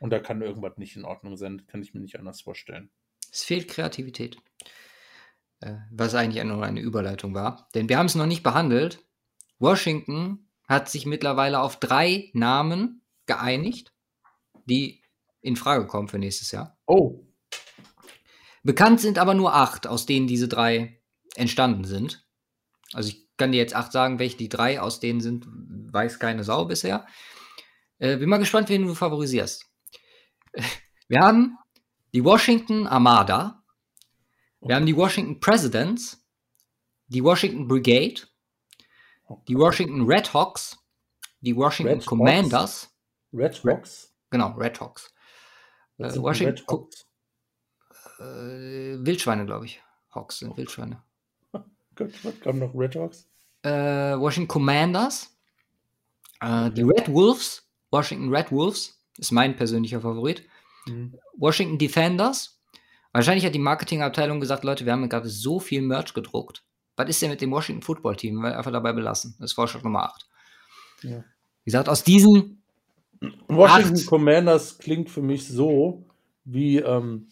[0.00, 2.90] Und da kann irgendwas nicht in Ordnung sein, kann ich mir nicht anders vorstellen.
[3.32, 4.38] Es fehlt Kreativität.
[5.60, 7.68] Äh, was eigentlich nur eine Überleitung war.
[7.74, 9.00] Denn wir haben es noch nicht behandelt.
[9.58, 13.92] Washington hat sich mittlerweile auf drei Namen geeinigt,
[14.66, 15.02] die
[15.40, 16.78] in Frage kommen für nächstes Jahr.
[16.86, 17.24] Oh.
[18.62, 21.00] Bekannt sind aber nur acht, aus denen diese drei
[21.34, 22.26] entstanden sind.
[22.92, 26.44] Also ich kann dir jetzt acht sagen, welche die drei aus denen sind, weiß keine
[26.44, 27.06] Sau bisher.
[27.98, 29.64] Äh, bin mal gespannt, wen du favorisierst.
[31.08, 31.56] Wir haben
[32.12, 33.62] die Washington Armada,
[34.60, 36.24] wir haben die Washington Presidents,
[37.08, 38.22] die Washington Brigade,
[39.46, 40.76] die Washington Red Hawks,
[41.40, 42.82] die Washington Red Commanders.
[42.82, 42.94] Hawks?
[43.32, 44.14] Red Hawks?
[44.30, 45.12] Genau, Red Hawks.
[45.98, 47.06] Äh, Washington Red Hawks?
[48.18, 49.80] Äh, Wildschweine, glaube ich.
[50.10, 51.02] Hawks sind Wildschweine.
[51.94, 52.74] Gut, was kam noch?
[52.74, 53.28] Red Hawks?
[53.62, 55.36] Äh, Washington Commanders,
[56.40, 60.48] äh, die Red Wolves, Washington Red Wolves, ist mein persönlicher Favorit.
[60.88, 61.14] Mhm.
[61.36, 62.58] Washington Defenders,
[63.12, 66.62] Wahrscheinlich hat die Marketingabteilung gesagt, Leute, wir haben gerade so viel Merch gedruckt.
[66.96, 68.40] Was ist denn mit dem Washington Football Team?
[68.40, 69.34] Wir einfach dabei belassen.
[69.38, 70.28] Das ist Vorschlag Nummer 8.
[71.02, 71.24] Ja.
[71.64, 72.62] Wie gesagt, aus diesen
[73.48, 76.06] Washington acht, Commanders klingt für mich so,
[76.44, 77.28] wie, ähm,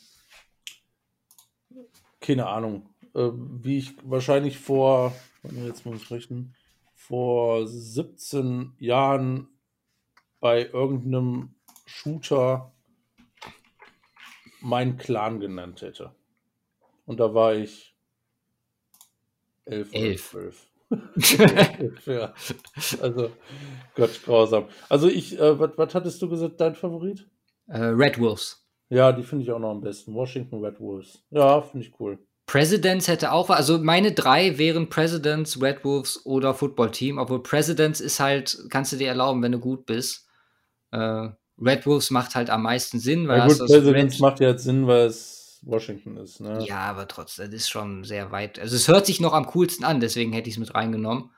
[2.20, 6.54] keine Ahnung, äh, wie ich wahrscheinlich vor, jetzt muss ich rechnen,
[6.94, 9.48] vor 17 Jahren
[10.40, 11.54] bei irgendeinem
[11.84, 12.72] Shooter
[14.60, 16.14] meinen Clan genannt hätte.
[17.04, 17.94] Und da war ich
[19.64, 19.88] elf.
[19.92, 20.30] Elf.
[20.30, 20.66] Zwölf.
[22.06, 22.32] ja.
[23.00, 23.30] Also,
[23.94, 24.66] Gott, grausam.
[24.88, 27.28] Also ich, äh, was hattest du gesagt, dein Favorit?
[27.66, 28.64] Äh, Red Wolves.
[28.88, 30.14] Ja, die finde ich auch noch am besten.
[30.14, 31.24] Washington Red Wolves.
[31.30, 32.18] Ja, finde ich cool.
[32.46, 38.00] Presidents hätte auch, also meine drei wären Presidents, Red Wolves oder Football Team, obwohl Presidents
[38.00, 40.28] ist halt, kannst du dir erlauben, wenn du gut bist.
[40.92, 44.64] Äh, Red Wolves macht halt am meisten Sinn, weil ja, gut, Presidents macht ja jetzt
[44.64, 46.64] Sinn, weil es Washington ist, ne?
[46.64, 48.58] Ja, aber trotzdem, das ist schon sehr weit.
[48.58, 51.30] Also es hört sich noch am coolsten an, deswegen hätte ich es mit reingenommen.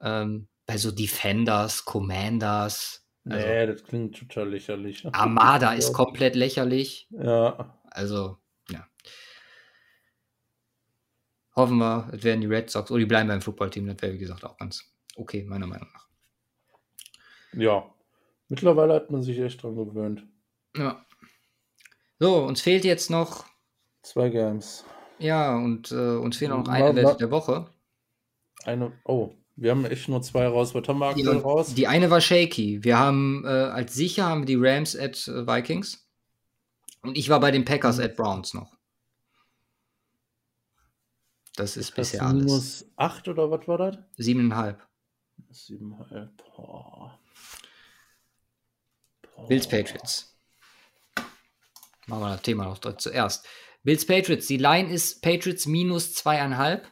[0.00, 3.06] Ähm, bei so Defenders, Commanders.
[3.24, 5.06] Also nee, das klingt total lächerlich.
[5.12, 7.08] Armada ist komplett lächerlich.
[7.10, 7.78] Ja.
[7.84, 8.38] Also,
[8.70, 8.86] ja.
[11.54, 14.18] Hoffen wir, es werden die Red Sox, oder die bleiben beim Footballteam, das wäre wie
[14.18, 16.08] gesagt auch ganz okay, meiner Meinung nach.
[17.52, 17.93] Ja,
[18.54, 20.24] mittlerweile hat man sich echt dran gewöhnt.
[20.76, 21.04] Ja.
[22.20, 23.44] So, uns fehlt jetzt noch.
[24.02, 24.84] Zwei Games.
[25.18, 27.66] Ja, und äh, uns fehlt noch eine Welt der Woche.
[28.64, 30.74] Eine, oh, wir haben echt nur zwei raus.
[30.74, 31.74] Was haben wir aktuell ja, raus?
[31.74, 32.84] Die eine war shaky.
[32.84, 36.08] Wir haben äh, als sicher haben wir die Rams at äh, Vikings.
[37.02, 38.04] Und ich war bei den Packers mhm.
[38.04, 38.76] at Browns noch.
[41.56, 42.44] Das ist bisher alles.
[42.44, 43.98] Minus 8 oder was war das?
[44.16, 44.80] Siebeneinhalb.
[45.50, 46.30] Siebeneinhalb.
[46.56, 47.18] Boah.
[49.48, 50.36] Bills Patriots.
[52.06, 53.46] Machen wir das Thema noch zuerst.
[53.82, 54.46] Bills Patriots.
[54.46, 56.90] Die Line ist Patriots minus zweieinhalb.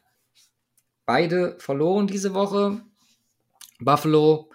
[1.06, 2.82] Beide verloren diese Woche.
[3.80, 4.50] Buffalo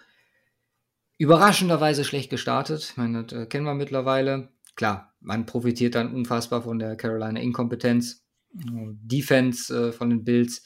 [1.18, 2.84] überraschenderweise schlecht gestartet.
[2.92, 4.50] Ich meine, das äh, kennen wir mittlerweile.
[4.76, 8.24] Klar, man profitiert dann unfassbar von der Carolina Inkompetenz.
[8.52, 10.64] Defense äh, von den Bills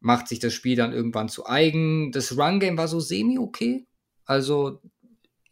[0.00, 2.12] macht sich das Spiel dann irgendwann zu eigen.
[2.12, 3.86] Das Run-Game war so semi-okay.
[4.24, 4.82] Also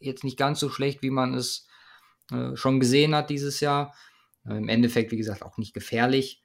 [0.00, 1.66] jetzt nicht ganz so schlecht, wie man es
[2.30, 3.94] äh, schon gesehen hat dieses Jahr.
[4.46, 6.42] Äh, Im Endeffekt, wie gesagt, auch nicht gefährlich.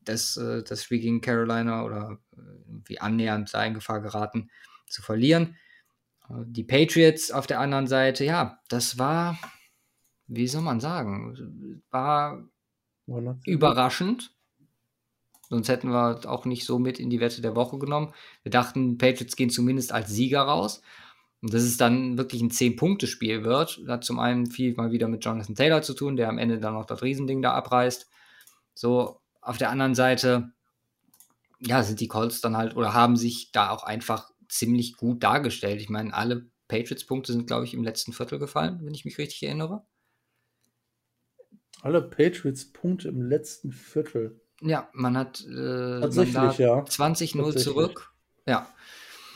[0.00, 2.40] Das, äh, das Spiel gegen Carolina oder äh,
[2.86, 4.50] wie annähernd da in Gefahr geraten
[4.86, 5.56] zu verlieren.
[6.28, 9.38] Äh, die Patriots auf der anderen Seite, ja, das war,
[10.26, 12.44] wie soll man sagen, war
[13.44, 14.32] überraschend.
[15.48, 18.12] Sonst hätten wir auch nicht so mit in die Wette der Woche genommen.
[18.42, 20.82] Wir dachten, Patriots gehen zumindest als Sieger raus.
[21.42, 25.24] Und dass es dann wirklich ein 10-Punkte-Spiel wird, hat zum einen viel mal wieder mit
[25.24, 28.08] Jonathan Taylor zu tun, der am Ende dann noch das Riesending da abreißt.
[28.74, 30.52] So, auf der anderen Seite,
[31.60, 35.80] ja, sind die Colts dann halt oder haben sich da auch einfach ziemlich gut dargestellt.
[35.80, 39.42] Ich meine, alle Patriots-Punkte sind, glaube ich, im letzten Viertel gefallen, wenn ich mich richtig
[39.42, 39.84] erinnere.
[41.82, 44.40] Alle Patriots-Punkte im letzten Viertel.
[44.62, 46.82] Ja, man hat äh, Tatsächlich, man ja.
[46.82, 48.12] 20-0 zurück.
[48.46, 48.68] Ja.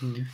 [0.01, 0.27] Mhm.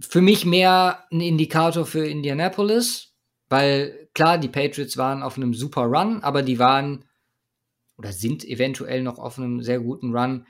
[0.00, 3.14] Für mich mehr ein Indikator für Indianapolis,
[3.48, 7.04] weil klar, die Patriots waren auf einem super Run, aber die waren
[7.98, 10.46] oder sind eventuell noch auf einem sehr guten Run,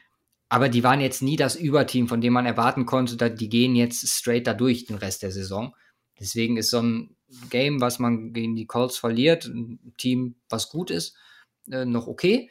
[0.48, 4.06] aber die waren jetzt nie das Überteam, von dem man erwarten konnte, die gehen jetzt
[4.09, 5.74] straight da durch den Rest der Saison.
[6.18, 7.16] Deswegen ist so ein
[7.48, 11.16] Game, was man gegen die Colts verliert, ein Team, was gut ist,
[11.70, 12.51] äh, noch okay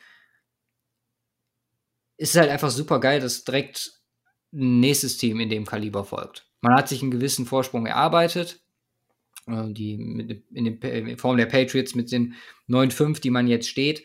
[2.19, 3.93] ist halt einfach super geil, dass direkt
[4.53, 6.48] ein nächstes Team in dem Kaliber folgt.
[6.61, 8.61] Man hat sich einen gewissen Vorsprung erarbeitet.
[9.48, 12.36] Äh, die mit, in, dem, in Form der Patriots mit den
[12.68, 14.03] 9-5, die man jetzt steht,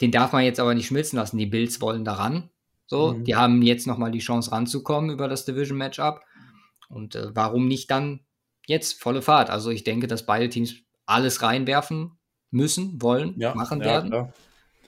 [0.00, 1.38] den darf man jetzt aber nicht schmilzen lassen.
[1.38, 2.50] Die Bills wollen daran.
[2.86, 3.24] So, mhm.
[3.24, 6.22] die haben jetzt nochmal die Chance ranzukommen über das Division-Matchup.
[6.88, 8.20] Und äh, warum nicht dann
[8.66, 9.50] jetzt volle Fahrt?
[9.50, 12.12] Also ich denke, dass beide Teams alles reinwerfen
[12.50, 14.10] müssen, wollen, ja, machen ja, werden.
[14.10, 14.32] Klar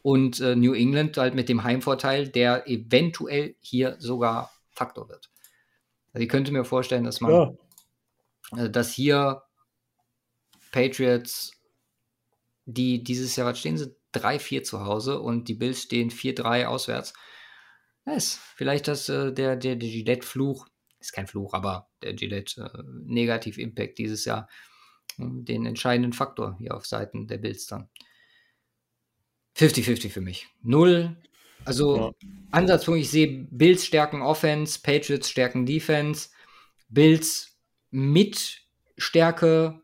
[0.02, 5.30] und äh, New England halt mit dem Heimvorteil, der eventuell hier sogar Faktor wird.
[6.12, 8.64] Also ich könnte mir vorstellen, dass man, ja.
[8.64, 9.42] äh, dass hier
[10.72, 11.52] Patriots,
[12.66, 13.94] die dieses Jahr, was stehen sie?
[14.14, 17.12] 3-4 zu Hause und die Bills stehen 4-3 auswärts.
[18.06, 20.66] Yes, vielleicht das, äh, der, der, der Gillette-Fluch,
[20.98, 24.48] ist kein Fluch, aber der Gillette äh, dieses Jahr,
[25.18, 27.88] äh, den entscheidenden Faktor hier auf Seiten der Bills dann.
[29.56, 30.48] 50-50 für mich.
[30.62, 31.16] Null.
[31.64, 32.12] Also ja.
[32.50, 36.30] Ansatzpunkt, ich sehe Bills stärken Offense, Patriots stärken Defense,
[36.88, 37.58] Bills
[37.90, 38.62] mit
[38.96, 39.80] Stärke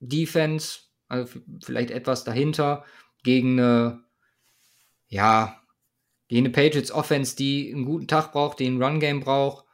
[0.00, 2.84] Defense, also vielleicht etwas dahinter,
[3.22, 4.04] gegen eine,
[5.08, 5.60] ja,
[6.28, 9.64] gegen eine Patriots Offense, die einen guten Tag braucht, die ein Run-Game braucht.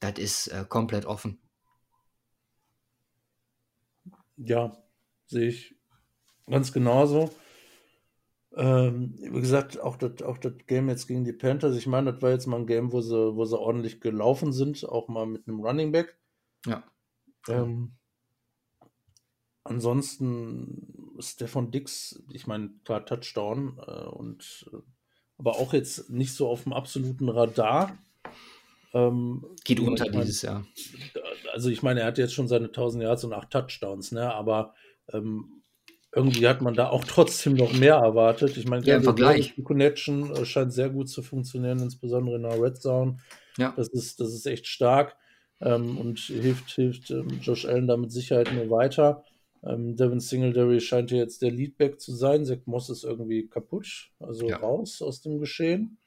[0.00, 1.40] Das ist äh, komplett offen.
[4.36, 4.76] Ja,
[5.26, 5.78] sehe ich
[6.48, 7.30] Ganz genauso.
[8.58, 12.22] Ähm, wie gesagt, auch das, auch das Game jetzt gegen die Panthers, ich meine, das
[12.22, 15.46] war jetzt mal ein Game, wo sie, wo sie ordentlich gelaufen sind, auch mal mit
[15.46, 16.18] einem Running Back.
[16.66, 16.82] Ja.
[17.48, 17.92] Ähm,
[19.62, 24.78] ansonsten Stefan Dix, ich meine, klar, Touchdown äh, und äh,
[25.38, 27.96] aber auch jetzt nicht so auf dem absoluten Radar.
[28.92, 30.66] Ähm, Geht unter ich mein, dieses Jahr.
[31.52, 34.34] Also ich meine, er hat jetzt schon seine 1000 Yards und 8 Touchdowns, ne?
[34.34, 34.74] aber
[35.12, 35.57] ähm,
[36.14, 38.56] irgendwie hat man da auch trotzdem noch mehr erwartet.
[38.56, 39.54] Ich meine, ja, Vergleich.
[39.54, 43.18] die Connection äh, scheint sehr gut zu funktionieren, insbesondere in der Red Zone.
[43.58, 43.74] Ja.
[43.76, 45.16] Das ist, das ist echt stark
[45.60, 49.24] ähm, und hilft, hilft ähm, Josh Allen da mit Sicherheit nur weiter.
[49.64, 52.44] Ähm, Devin Singletary scheint ja jetzt der Leadback zu sein.
[52.44, 54.56] Zach Moss ist irgendwie kaputt, also ja.
[54.56, 55.98] raus aus dem Geschehen.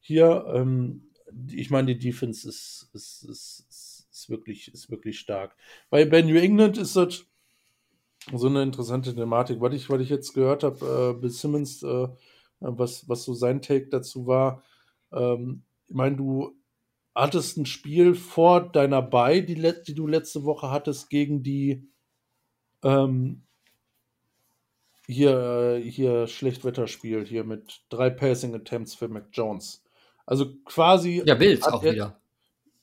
[0.00, 1.10] Hier, ähm,
[1.50, 3.66] ich meine, die Defense ist, ist, ist,
[4.10, 5.54] ist, wirklich, ist wirklich stark.
[5.90, 7.26] Bei, bei New England ist das
[8.32, 9.60] so eine interessante Thematik.
[9.60, 12.08] Was ich, was ich jetzt gehört habe, äh, Bill Simmons, äh,
[12.60, 14.62] was, was so sein Take dazu war,
[15.12, 16.54] ähm, ich meine, du
[17.14, 19.54] hattest ein Spiel vor deiner Bay, die,
[19.86, 21.88] die du letzte Woche hattest, gegen die
[22.82, 23.42] ähm,
[25.06, 29.82] hier, hier Schlechtwetterspiel, hier mit drei Passing Attempts für Mac Jones.
[30.26, 31.22] Also quasi.
[31.24, 32.20] Ja, Bills auch er, wieder.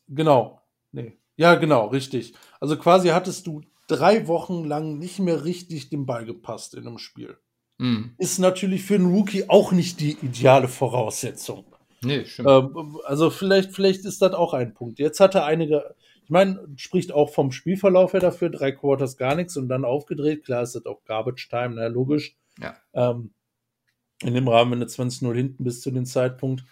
[0.08, 0.62] Genau.
[0.92, 1.18] Nee.
[1.38, 2.34] Ja, genau, richtig.
[2.60, 6.98] Also quasi hattest du drei Wochen lang nicht mehr richtig den Ball gepasst in einem
[6.98, 7.38] Spiel.
[7.78, 8.16] Mhm.
[8.18, 11.66] Ist natürlich für einen Rookie auch nicht die ideale Voraussetzung.
[12.02, 12.50] Nee, stimmt.
[12.50, 15.00] Ähm, also vielleicht, vielleicht ist das auch ein Punkt.
[15.00, 19.36] Jetzt hat er einige, ich meine, spricht auch vom Spielverlauf her dafür, drei Quarters gar
[19.36, 20.46] nichts und dann aufgedreht.
[20.46, 22.36] Klar ist das auch Garbage Time, na, logisch.
[22.62, 22.76] Ja.
[22.94, 23.32] Ähm,
[24.22, 26.64] in dem Rahmen, wenn du 20-0 hinten bis zu dem Zeitpunkt.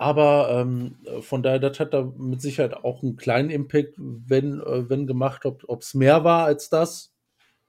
[0.00, 4.88] Aber ähm, von daher, das hat da mit Sicherheit auch einen kleinen Impact, wenn, äh,
[4.88, 7.12] wenn gemacht, ob es mehr war als das.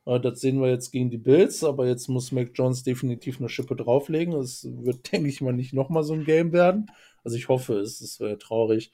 [0.06, 3.49] Äh, das sehen wir jetzt gegen die Bills, aber jetzt muss Mac Jones definitiv eine
[3.49, 4.34] Schippe drauflegen.
[4.36, 6.90] Es wird, denke ich mal, nicht nochmal so ein Game werden.
[7.26, 8.94] Also ich hoffe es, es wäre traurig.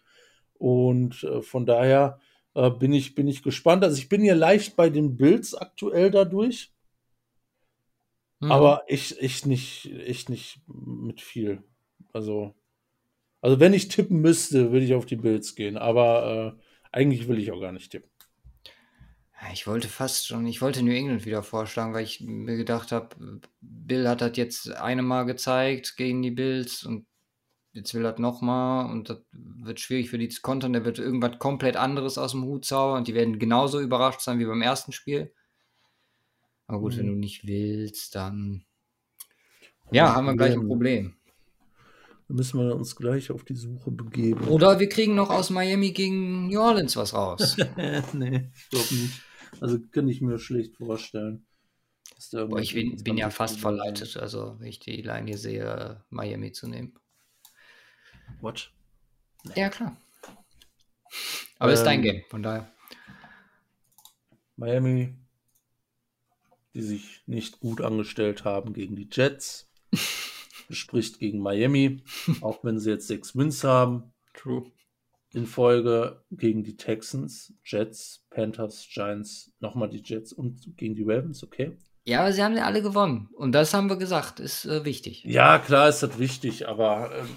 [0.55, 2.19] Und äh, von daher
[2.55, 3.83] äh, bin, ich, bin ich gespannt.
[3.83, 6.73] Also ich bin hier leicht bei den Bills aktuell dadurch.
[8.39, 8.51] Mhm.
[8.51, 11.61] Aber ich, ich nicht, ich nicht mit viel.
[12.13, 12.55] Also
[13.41, 16.61] also wenn ich tippen müsste, würde ich auf die Bills gehen, aber äh,
[16.91, 18.09] eigentlich will ich auch gar nicht tippen.
[19.53, 23.39] Ich wollte fast schon, ich wollte New England wieder vorschlagen, weil ich mir gedacht habe,
[23.61, 27.05] Bill hat das jetzt eine Mal gezeigt gegen die Bills und
[27.71, 30.73] jetzt will er nochmal und das wird schwierig für die zu kontern.
[30.73, 34.39] Der wird irgendwas komplett anderes aus dem Hut zaubern und die werden genauso überrascht sein
[34.39, 35.31] wie beim ersten Spiel.
[36.65, 36.97] Aber gut, mhm.
[36.97, 38.65] wenn du nicht willst, dann
[39.91, 41.16] ja, haben wir gleich ein Problem.
[42.27, 44.47] Dann müssen wir uns gleich auf die Suche begeben.
[44.47, 47.55] Oder wir kriegen noch aus Miami gegen New Orleans was raus.
[48.13, 49.21] nee, ich glaube nicht.
[49.61, 51.45] Also kann ich mir schlecht vorstellen.
[52.31, 56.51] Boah, ich bin, bin ja fast verleitet, also wenn ich die Line hier sehe, Miami
[56.51, 56.93] zu nehmen.
[58.41, 58.71] What?
[59.43, 59.61] Nee.
[59.61, 59.95] Ja, klar.
[61.59, 62.71] Aber ähm, ist dein ähm, Game, von daher.
[64.55, 65.15] Miami,
[66.73, 69.69] die sich nicht gut angestellt haben gegen die Jets.
[70.69, 72.03] spricht gegen Miami,
[72.41, 74.13] auch wenn sie jetzt sechs Wins haben.
[74.33, 74.65] True.
[75.33, 81.43] In Folge gegen die Texans, Jets, Panthers, Giants, nochmal die Jets und gegen die Ravens,
[81.43, 81.77] okay.
[82.05, 83.29] Ja, aber sie haben ja alle gewonnen.
[83.35, 85.25] Und das haben wir gesagt, ist äh, wichtig.
[85.25, 87.27] Ja, klar ist das wichtig, aber ähm,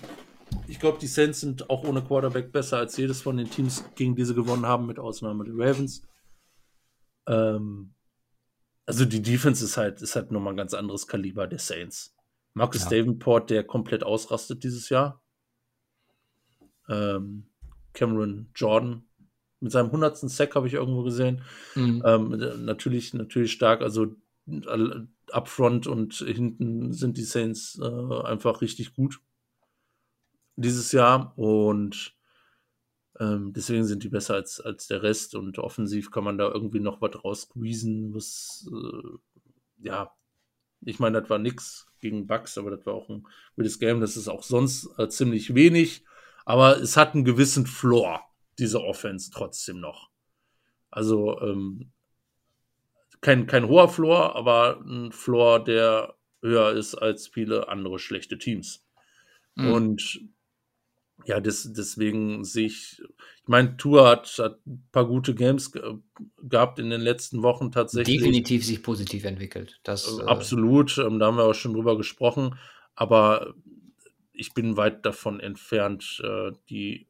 [0.68, 4.14] ich glaube, die Saints sind auch ohne Quarterback besser als jedes von den Teams, gegen
[4.14, 6.06] die sie gewonnen haben, mit Ausnahme der Ravens.
[7.26, 7.94] Ähm,
[8.86, 12.14] also die Defense ist halt, ist halt nochmal ein ganz anderes Kaliber der Saints.
[12.54, 12.90] Marcus ja.
[12.90, 15.22] Davenport, der komplett ausrastet dieses Jahr.
[16.88, 17.50] Ähm,
[17.92, 19.04] Cameron Jordan
[19.60, 20.18] mit seinem 100.
[20.18, 21.42] Sack habe ich irgendwo gesehen.
[21.74, 22.02] Mhm.
[22.04, 23.82] Ähm, natürlich, natürlich stark.
[23.82, 24.16] Also
[25.30, 29.20] upfront und hinten sind die Saints äh, einfach richtig gut
[30.56, 32.16] dieses Jahr und
[33.18, 36.80] ähm, deswegen sind die besser als, als der Rest und offensiv kann man da irgendwie
[36.80, 40.10] noch was raussqueezen, was äh, ja,
[40.82, 43.26] ich meine, das war nix gegen Bucks, aber das war auch ein
[43.56, 44.00] wildes Game.
[44.00, 46.04] Das ist auch sonst äh, ziemlich wenig.
[46.44, 48.22] Aber es hat einen gewissen Floor,
[48.58, 50.10] diese Offense trotzdem noch.
[50.90, 51.92] Also ähm,
[53.20, 58.84] kein, kein hoher Floor, aber ein Floor, der höher ist als viele andere schlechte Teams.
[59.54, 59.72] Mhm.
[59.72, 60.20] Und
[61.24, 65.82] ja, das, deswegen sehe ich, ich meine, Tour hat, hat ein paar gute Games ge
[66.42, 68.18] gehabt in den letzten Wochen tatsächlich.
[68.18, 69.80] Definitiv sich positiv entwickelt.
[69.84, 72.56] Das, äh, Absolut, ähm, da haben wir auch schon drüber gesprochen,
[72.94, 73.54] aber
[74.32, 77.06] ich bin weit davon entfernt, äh, die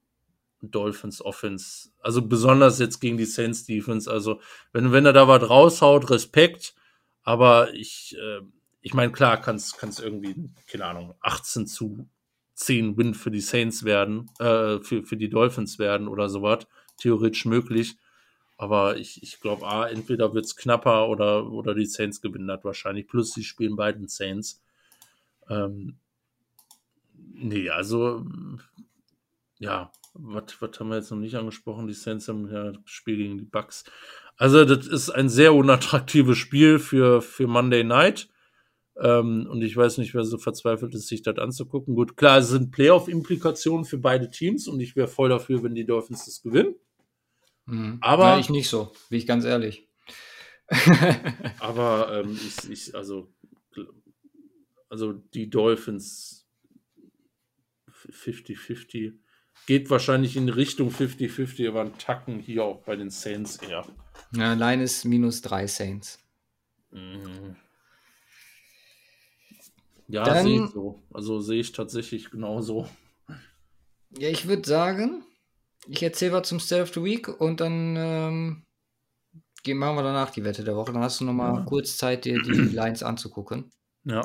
[0.63, 4.41] Dolphins Offense, also besonders jetzt gegen die Saints Defense, also
[4.73, 6.75] wenn, wenn er da was raushaut, Respekt,
[7.23, 8.41] Aber ich, äh,
[8.81, 12.09] ich meine, klar, kann es irgendwie, keine Ahnung, 18 zu
[12.61, 16.67] 10 Win für die Saints werden, äh, für, für die Dolphins werden oder sowas.
[16.99, 17.97] Theoretisch möglich.
[18.59, 22.63] Aber ich, ich glaube, A, entweder wird es knapper oder, oder die Saints gewinnen das
[22.63, 23.09] wahrscheinlich.
[23.09, 24.63] Plus, sie spielen beiden Saints.
[25.49, 25.97] Ähm,
[27.33, 28.27] nee, also,
[29.59, 31.87] ja, was haben wir jetzt noch nicht angesprochen?
[31.87, 33.85] Die Saints haben ja das Spiel gegen die Bucks.
[34.37, 38.29] Also, das ist ein sehr unattraktives Spiel für, für Monday Night.
[39.01, 41.95] Ähm, und ich weiß nicht, wer so verzweifelt ist, sich das anzugucken.
[41.95, 45.87] Gut, klar, es sind Playoff-Implikationen für beide Teams und ich wäre voll dafür, wenn die
[45.87, 46.75] Dolphins das gewinnen.
[47.65, 47.99] Mhm.
[48.03, 49.89] Aber ja, ich nicht so, bin ich ganz ehrlich.
[51.61, 53.33] aber ähm, ich, ich, also,
[54.91, 56.47] also die Dolphins
[57.91, 59.15] 50-50
[59.67, 63.87] geht wahrscheinlich in Richtung 50-50, aber ein Tacken hier auch bei den Saints eher.
[64.35, 66.19] Ja, Line ist minus drei Saints.
[66.91, 67.57] Mhm.
[70.11, 71.03] Ja, sehe ich so.
[71.13, 72.89] Also sehe ich tatsächlich genauso.
[74.19, 75.23] Ja, ich würde sagen,
[75.87, 78.65] ich erzähle was zum State of the Week und dann ähm,
[79.67, 80.93] machen wir danach die Wette der Woche.
[80.93, 81.65] Dann hast du noch mal ja.
[81.65, 83.71] kurz Zeit, dir die Lines anzugucken.
[84.05, 84.23] Ja.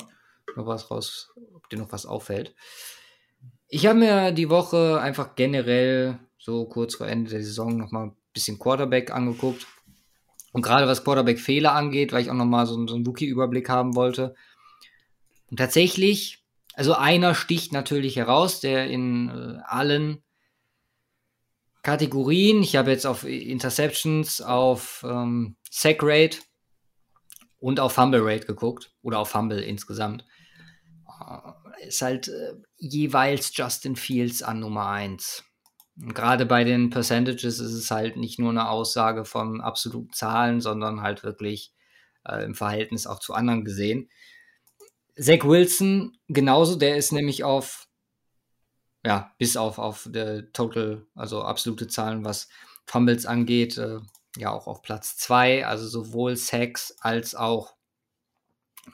[0.56, 2.56] Noch was raus, ob dir noch was auffällt.
[3.68, 8.08] Ich habe mir die Woche einfach generell so kurz vor Ende der Saison noch mal
[8.08, 9.68] ein bisschen Quarterback angeguckt.
[10.52, 13.96] Und gerade was Quarterback-Fehler angeht, weil ich auch noch mal so, so einen Wookie-Überblick haben
[13.96, 14.36] wollte,
[15.56, 20.22] und tatsächlich, also einer sticht natürlich heraus, der in äh, allen
[21.82, 26.40] Kategorien, ich habe jetzt auf Interceptions, auf ähm, Sack Rate
[27.58, 30.26] und auf Fumble Rate geguckt oder auf Fumble insgesamt.
[31.08, 35.46] Äh, ist halt äh, jeweils Justin Fields an Nummer 1.
[35.96, 41.02] Gerade bei den Percentages ist es halt nicht nur eine Aussage von absoluten Zahlen, sondern
[41.02, 41.72] halt wirklich
[42.26, 44.10] äh, im Verhältnis auch zu anderen gesehen.
[45.18, 47.88] Zach Wilson genauso, der ist nämlich auf,
[49.06, 52.50] ja, bis auf, auf der Total, also absolute Zahlen, was
[52.86, 54.00] Fumbles angeht, äh,
[54.38, 57.76] ja auch auf Platz 2, also sowohl Sacks als auch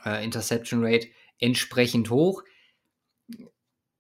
[0.06, 1.08] äh, Interception Rate
[1.40, 2.44] entsprechend hoch.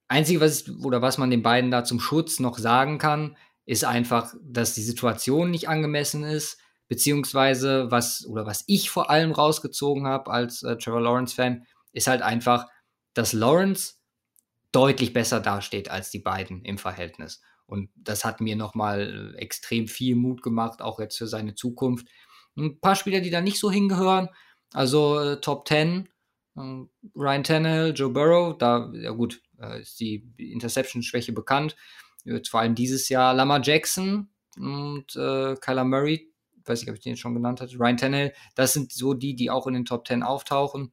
[0.07, 3.85] Einzige, was ich, oder was man den beiden da zum Schutz noch sagen kann, ist
[3.85, 10.05] einfach, dass die Situation nicht angemessen ist, beziehungsweise was, oder was ich vor allem rausgezogen
[10.07, 12.67] habe als äh, Trevor Lawrence-Fan, ist halt einfach,
[13.13, 13.95] dass Lawrence
[14.71, 17.41] deutlich besser dasteht als die beiden im Verhältnis.
[17.65, 22.07] Und das hat mir nochmal extrem viel Mut gemacht, auch jetzt für seine Zukunft.
[22.57, 24.29] Ein paar Spieler, die da nicht so hingehören,
[24.73, 26.09] also äh, Top 10,
[26.57, 26.61] äh,
[27.15, 31.75] Ryan Tannehill, Joe Burrow, da, ja gut, äh, ist die Interception-Schwäche bekannt.
[32.23, 36.29] Jetzt vor allem dieses Jahr Lamar Jackson und äh, Kyler Murray,
[36.65, 39.49] weiß ich, ob ich den schon genannt hatte, Ryan Tannehill, das sind so die, die
[39.49, 40.91] auch in den Top 10 auftauchen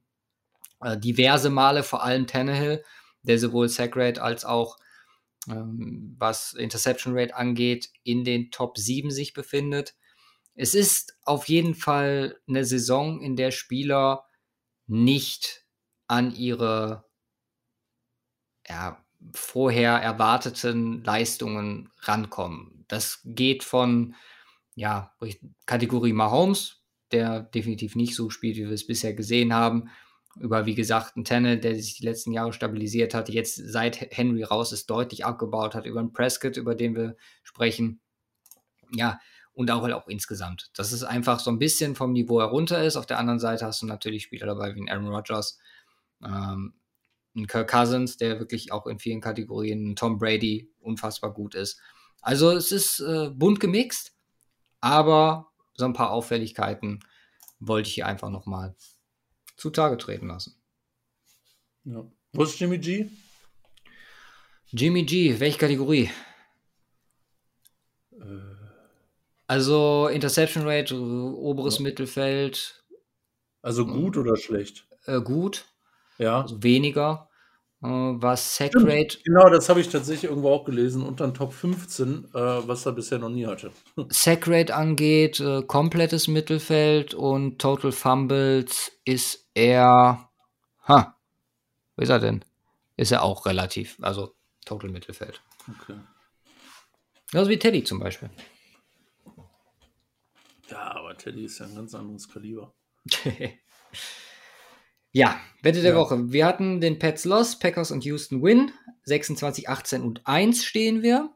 [0.80, 2.84] äh, diverse Male, vor allem Tannehill,
[3.22, 4.76] der sowohl Sack Rate als auch
[5.48, 9.94] ähm, was Interception Rate angeht, in den Top 7 sich befindet.
[10.54, 14.24] Es ist auf jeden Fall eine Saison, in der Spieler
[14.86, 15.64] nicht
[16.06, 17.04] an ihre
[18.68, 22.84] ja, vorher erwarteten Leistungen rankommen.
[22.88, 24.14] Das geht von
[24.74, 25.14] ja,
[25.66, 26.82] Kategorie Mahomes,
[27.12, 29.90] der definitiv nicht so spielt, wie wir es bisher gesehen haben,
[30.40, 34.42] über, wie gesagt, einen Tenne, der sich die letzten Jahre stabilisiert hat, jetzt seit Henry
[34.42, 38.00] raus ist, deutlich abgebaut hat, über einen Prescott, über den wir sprechen.
[38.92, 39.18] Ja,
[39.52, 40.70] und auch, halt auch insgesamt.
[40.74, 42.96] Dass es einfach so ein bisschen vom Niveau herunter ist.
[42.96, 45.58] Auf der anderen Seite hast du natürlich Spieler dabei wie ein Aaron Rodgers,
[46.22, 46.74] ähm,
[47.34, 51.80] ein Kirk Cousins, der wirklich auch in vielen Kategorien, ein Tom Brady unfassbar gut ist.
[52.20, 54.14] Also es ist äh, bunt gemixt,
[54.80, 57.00] aber so ein paar Auffälligkeiten
[57.60, 58.76] wollte ich hier einfach nochmal
[59.58, 60.54] zutage treten lassen.
[61.84, 62.04] Ja.
[62.32, 63.10] Wo ist Jimmy G?
[64.70, 66.10] Jimmy G, welche Kategorie?
[68.12, 68.58] Äh.
[69.46, 71.82] Also Interception Rate, oberes ja.
[71.84, 72.84] Mittelfeld.
[73.62, 74.86] Also gut oder schlecht?
[75.06, 75.64] Äh, gut.
[76.18, 76.42] Ja.
[76.42, 77.28] Also weniger.
[77.82, 79.18] Äh, was Sack Rate.
[79.24, 82.92] Genau, das habe ich tatsächlich irgendwo auch gelesen, unter den Top 15, äh, was er
[82.92, 83.70] bisher noch nie hatte.
[84.10, 90.30] Sack Rate angeht, äh, komplettes Mittelfeld und Total Fumbles ist er.
[90.86, 91.18] Ha,
[91.96, 92.44] wo ist er denn?
[92.96, 95.42] Ist er auch relativ, also Total Mittelfeld.
[95.68, 95.98] Okay.
[97.32, 98.30] Also wie Teddy zum Beispiel.
[100.68, 102.74] Ja, aber Teddy ist ja ein ganz anderes Kaliber.
[105.10, 105.96] Ja, Wette der ja.
[105.96, 106.32] Woche.
[106.32, 108.70] Wir hatten den Pets Loss, Packers und Houston Win.
[109.04, 111.34] 26, 18 und 1 stehen wir.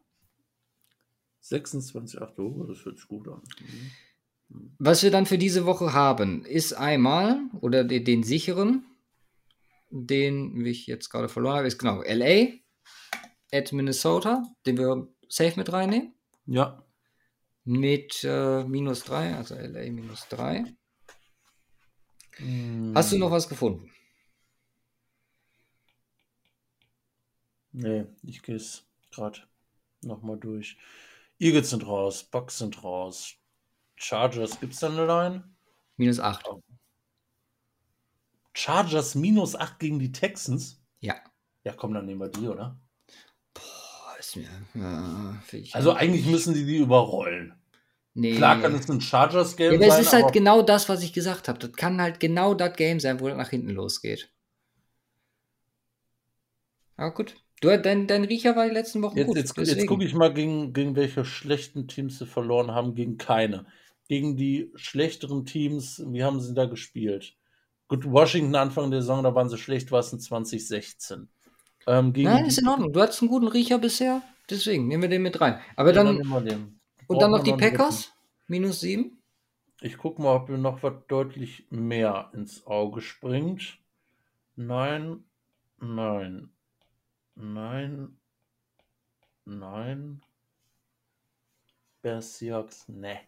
[1.41, 3.43] 26, 8, oh, das hört sich gut an.
[3.61, 3.91] Mhm.
[4.79, 8.85] Was wir dann für diese Woche haben, ist einmal, oder den, den sicheren,
[9.91, 12.49] den ich jetzt gerade verloren habe, ist genau LA
[13.53, 16.15] at Minnesota, den wir safe mit reinnehmen.
[16.47, 16.85] Ja.
[17.65, 20.65] Mit äh, minus 3, also LA minus 3.
[22.37, 23.91] Hm, Hast du noch was gefunden?
[27.73, 29.41] Nee, ich gehe es gerade
[30.03, 30.77] nochmal durch.
[31.39, 33.37] Eagles sind raus, Bucks sind raus.
[34.03, 35.45] Chargers, gibt es da eine Line?
[35.97, 36.51] Minus 8.
[38.55, 40.83] Chargers minus 8 gegen die Texans?
[41.01, 41.15] Ja.
[41.65, 42.81] Ja, komm, dann nehmen wir die, oder?
[43.55, 44.49] Boah, ist mir.
[45.53, 47.55] Ich Also eigentlich müssen die die überrollen.
[48.15, 48.37] Nee.
[48.37, 51.13] Klar kann es ein Chargers-Game Ja, aber es sein, ist halt genau das, was ich
[51.13, 51.59] gesagt habe.
[51.59, 54.31] Das kann halt genau das Game sein, wo das nach hinten losgeht.
[56.97, 57.37] Aber gut.
[57.63, 59.37] Du, dein, dein Riecher war die letzten Wochen jetzt, gut.
[59.37, 62.95] jetzt, jetzt gucke ich mal, gegen, gegen welche schlechten Teams sie verloren haben.
[62.97, 63.67] Gegen keine.
[64.13, 67.35] Gegen die schlechteren Teams, wie haben sie da gespielt?
[67.89, 71.31] Gut, Washington Anfang der Saison, da waren sie schlecht, war es in 2016.
[71.87, 72.93] Ähm, Nein, ist in Ordnung.
[72.93, 74.21] Du hattest einen guten Riecher bisher.
[74.51, 75.63] Deswegen nehmen wir den mit rein.
[75.77, 76.19] Aber dann.
[76.45, 76.79] den.
[77.07, 77.55] Und dann noch die.
[77.55, 78.13] Packers.
[78.49, 79.17] Minus 7.
[79.81, 83.79] Ich gucke mal, ob mir noch was deutlich mehr ins Auge springt.
[84.57, 85.25] Nein,
[85.79, 86.51] nein,
[87.35, 88.19] nein,
[89.47, 90.21] nein.
[92.03, 93.19] Bears Seahawks, ne.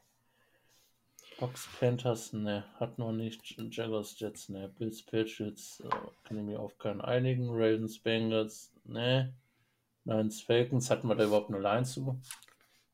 [1.38, 2.64] Fox Panthers, ne.
[2.78, 3.56] Hat noch nicht.
[3.70, 4.72] Jaguars Jets, ne.
[4.78, 5.88] Bills Patriots, äh,
[6.24, 7.50] kann ich mir auf keinen einigen.
[7.50, 9.34] Ravens Bengals, ne.
[10.04, 12.20] Lions Falcons, hatten wir da überhaupt eine Line zu?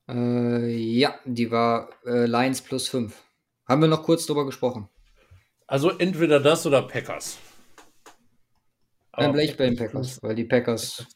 [0.08, 3.22] Äh, ja, die war äh, Lions plus 5.
[3.66, 4.88] Haben wir noch kurz drüber gesprochen.
[5.66, 7.38] Also entweder das oder Packers.
[9.12, 11.06] Dann bleib ich bei den Packers weil die Packers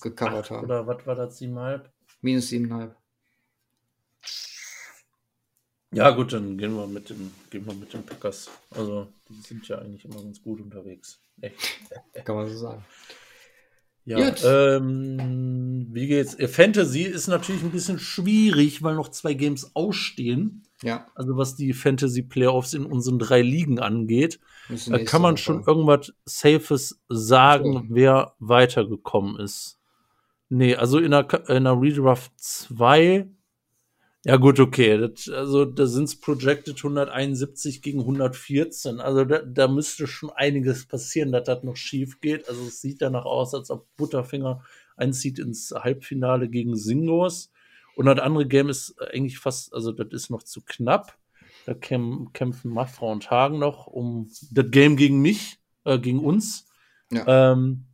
[0.00, 0.64] gecovert haben.
[0.64, 1.82] Oder was war das, 7,5?
[2.22, 2.94] minus 7,5.
[5.92, 8.50] Ja, gut, dann gehen wir mit dem, gehen wir mit den Packers.
[8.70, 11.20] Also, die sind ja eigentlich immer ganz gut unterwegs.
[11.40, 11.80] Echt.
[12.24, 12.84] Kann man so sagen.
[14.04, 16.34] Ja, ähm, wie geht's?
[16.34, 20.64] Äh, Fantasy ist natürlich ein bisschen schwierig, weil noch zwei Games ausstehen.
[20.82, 24.40] Ja, Also, was die Fantasy Playoffs in unseren drei Ligen angeht.
[24.88, 27.82] Da kann man Woche- schon irgendwas Safes sagen, So.
[27.90, 29.78] wer weitergekommen ist.
[30.48, 33.28] Nee, also in der, in der Redraft 2,
[34.24, 39.00] ja gut, okay, das, also da sind es projected 171 gegen 114.
[39.00, 42.48] Also da, da müsste schon einiges passieren, dass das noch schief geht.
[42.48, 44.62] Also es sieht danach aus, als ob Butterfinger
[44.96, 47.50] einzieht ins Halbfinale gegen Singos.
[47.96, 51.18] Und das andere Game ist eigentlich fast, also das ist noch zu knapp.
[51.66, 56.66] Da käm, kämpfen Mafra und Hagen noch um das Game gegen mich, äh, gegen uns.
[57.10, 57.52] Ja.
[57.52, 57.86] Ähm,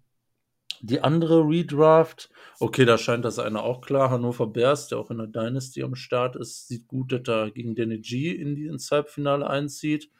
[0.80, 2.30] die andere Redraft,
[2.60, 4.10] okay, da scheint das eine auch klar.
[4.10, 7.74] Hannover Bears, der auch in der Dynasty am Start ist, sieht gut, dass er gegen
[7.74, 10.10] Danny G in die ins Halbfinale einzieht.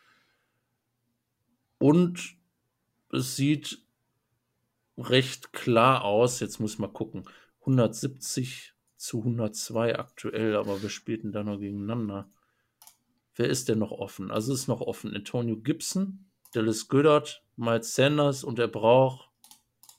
[1.78, 2.36] Und
[3.12, 3.82] es sieht
[4.96, 6.40] recht klar aus.
[6.40, 7.24] Jetzt muss ich mal gucken.
[7.60, 12.30] 170 zu 102 aktuell, aber wir spielten da noch gegeneinander.
[13.36, 14.30] Wer ist denn noch offen?
[14.32, 19.27] Also ist noch offen Antonio Gibson, Dallas Goddard, Miles Sanders und er braucht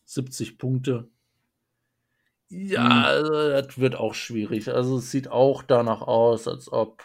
[0.10, 1.10] 70 Punkte.
[2.50, 3.62] Ja, Mhm.
[3.62, 4.70] das wird auch schwierig.
[4.70, 7.04] Also es sieht auch danach aus, als ob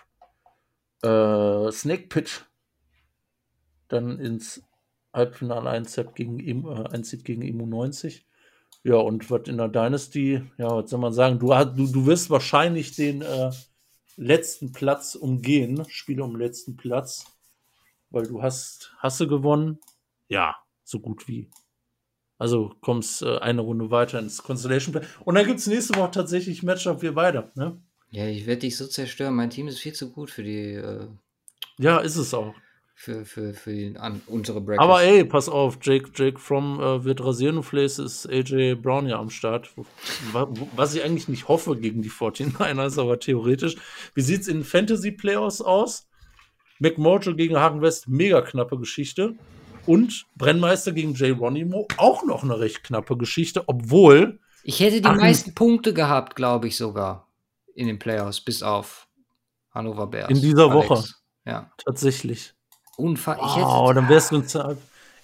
[1.03, 2.43] äh, Snake Pitch
[3.89, 4.63] dann ins
[5.13, 8.27] Halbfinale einzieht gegen, äh, einzieht gegen Immo 90.
[8.83, 11.39] Ja, und was in der Dynasty, ja, was soll man sagen?
[11.39, 13.51] Du, du, du wirst wahrscheinlich den äh,
[14.17, 17.27] letzten Platz umgehen, Spiele um letzten Platz,
[18.11, 19.79] weil du hast, hast du gewonnen?
[20.29, 21.51] Ja, so gut wie.
[22.45, 25.07] Also kommst äh, eine Runde weiter ins Constellation Play.
[25.25, 27.51] Und dann gibt es nächste Woche tatsächlich Matchup wir beide.
[27.55, 27.81] Ne?
[28.11, 29.35] Ja, ich werde dich so zerstören.
[29.35, 31.07] Mein Team ist viel zu gut für die, äh,
[31.79, 32.53] Ja, ist es auch.
[32.95, 34.83] für, für, für die, an, unsere Brackets.
[34.85, 39.09] Aber ey, pass auf, Jake, Jake From äh, wird rasieren und vielleicht ist AJ Brown
[39.09, 39.71] ja am Start.
[40.77, 43.77] Was ich eigentlich nicht hoffe gegen die 49ers, aber theoretisch.
[44.15, 46.11] Wie sieht's in Fantasy Playoffs aus?
[46.79, 49.35] McMojo gegen Hagen West, mega knappe Geschichte.
[49.87, 55.07] Und Brennmeister gegen Jay Ronimo, auch noch eine recht knappe Geschichte, obwohl, Ich hätte die
[55.09, 57.29] Ach, meisten Punkte gehabt, glaube ich sogar.
[57.75, 59.09] In den Playoffs, bis auf
[59.73, 60.31] Hannover Bears.
[60.31, 61.05] In dieser Woche.
[61.45, 61.71] Ja.
[61.85, 62.55] tatsächlich.
[62.97, 63.37] Unfall.
[63.37, 64.75] Ich Oh, hätte, dann wärst du uns ja,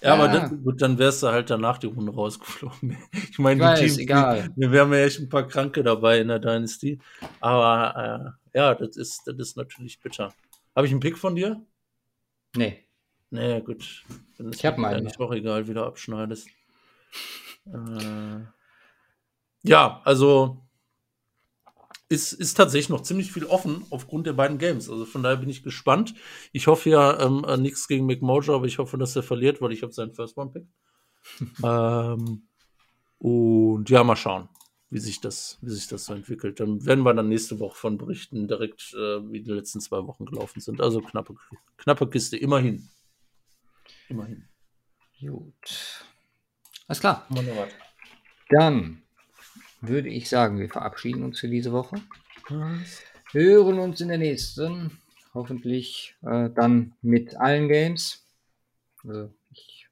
[0.01, 0.13] Ja.
[0.13, 2.97] aber dann, gut, dann wärst du halt danach die Runde rausgeflogen.
[3.31, 4.49] Ich meine, die Teams, egal.
[4.55, 6.99] Die, wir haben ja echt ein paar Kranke dabei in der Dynasty.
[7.39, 10.33] Aber äh, ja, das ist, das ist natürlich bitter.
[10.75, 11.61] Habe ich einen Pick von dir?
[12.55, 12.85] nee.
[13.31, 14.05] Nee, gut.
[14.37, 15.07] Dann ist Ich hab mir meinen.
[15.07, 16.47] eigentlich auch egal, wie du abschneidest.
[17.65, 18.41] Äh,
[19.63, 20.61] ja, also
[22.09, 24.89] ist, ist tatsächlich noch ziemlich viel offen aufgrund der beiden Games.
[24.89, 26.13] Also von daher bin ich gespannt.
[26.51, 29.71] Ich hoffe ja ähm, äh, nichts gegen McMojo, aber ich hoffe, dass er verliert, weil
[29.71, 30.65] ich habe seinen First One Pick.
[31.63, 32.43] ähm,
[33.19, 34.49] und ja, mal schauen,
[34.89, 36.59] wie sich das, wie sich das so entwickelt.
[36.59, 40.25] Dann werden wir dann nächste Woche von berichten, direkt äh, wie die letzten zwei Wochen
[40.25, 40.81] gelaufen sind.
[40.81, 41.35] Also knappe,
[41.77, 42.89] knappe Kiste, immerhin.
[44.11, 44.43] Immerhin.
[45.21, 46.05] Gut.
[46.85, 47.25] Alles klar.
[48.49, 49.01] Dann
[49.79, 52.01] würde ich sagen, wir verabschieden uns für diese Woche.
[52.49, 53.03] Was?
[53.31, 54.99] Hören uns in der nächsten.
[55.33, 58.27] Hoffentlich äh, dann mit allen Games.
[59.05, 59.87] Also ich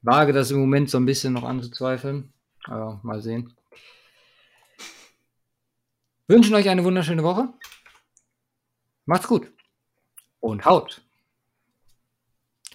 [0.00, 2.32] wage das im Moment so ein bisschen noch anzuzweifeln.
[2.64, 3.54] Aber mal sehen.
[6.26, 7.52] Wünschen euch eine wunderschöne Woche.
[9.04, 9.52] Macht's gut.
[10.40, 11.02] Und haut.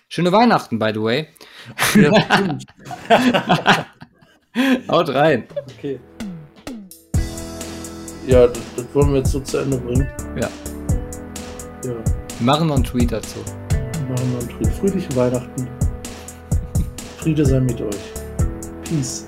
[0.10, 1.28] Schöne Weihnachten, by the way.
[1.96, 2.12] Ja,
[4.90, 5.44] Haut rein.
[5.78, 6.00] Okay.
[8.26, 10.08] Ja, das, das, wollen wir jetzt so zu Ende bringen.
[10.40, 10.50] Ja.
[11.84, 11.94] Ja.
[12.40, 13.40] Machen wir einen Tweet dazu.
[14.10, 14.74] Machen wir einen Tweet.
[14.76, 15.68] Fröhliche Weihnachten.
[17.18, 18.14] Friede sei mit euch.
[18.84, 19.28] Peace.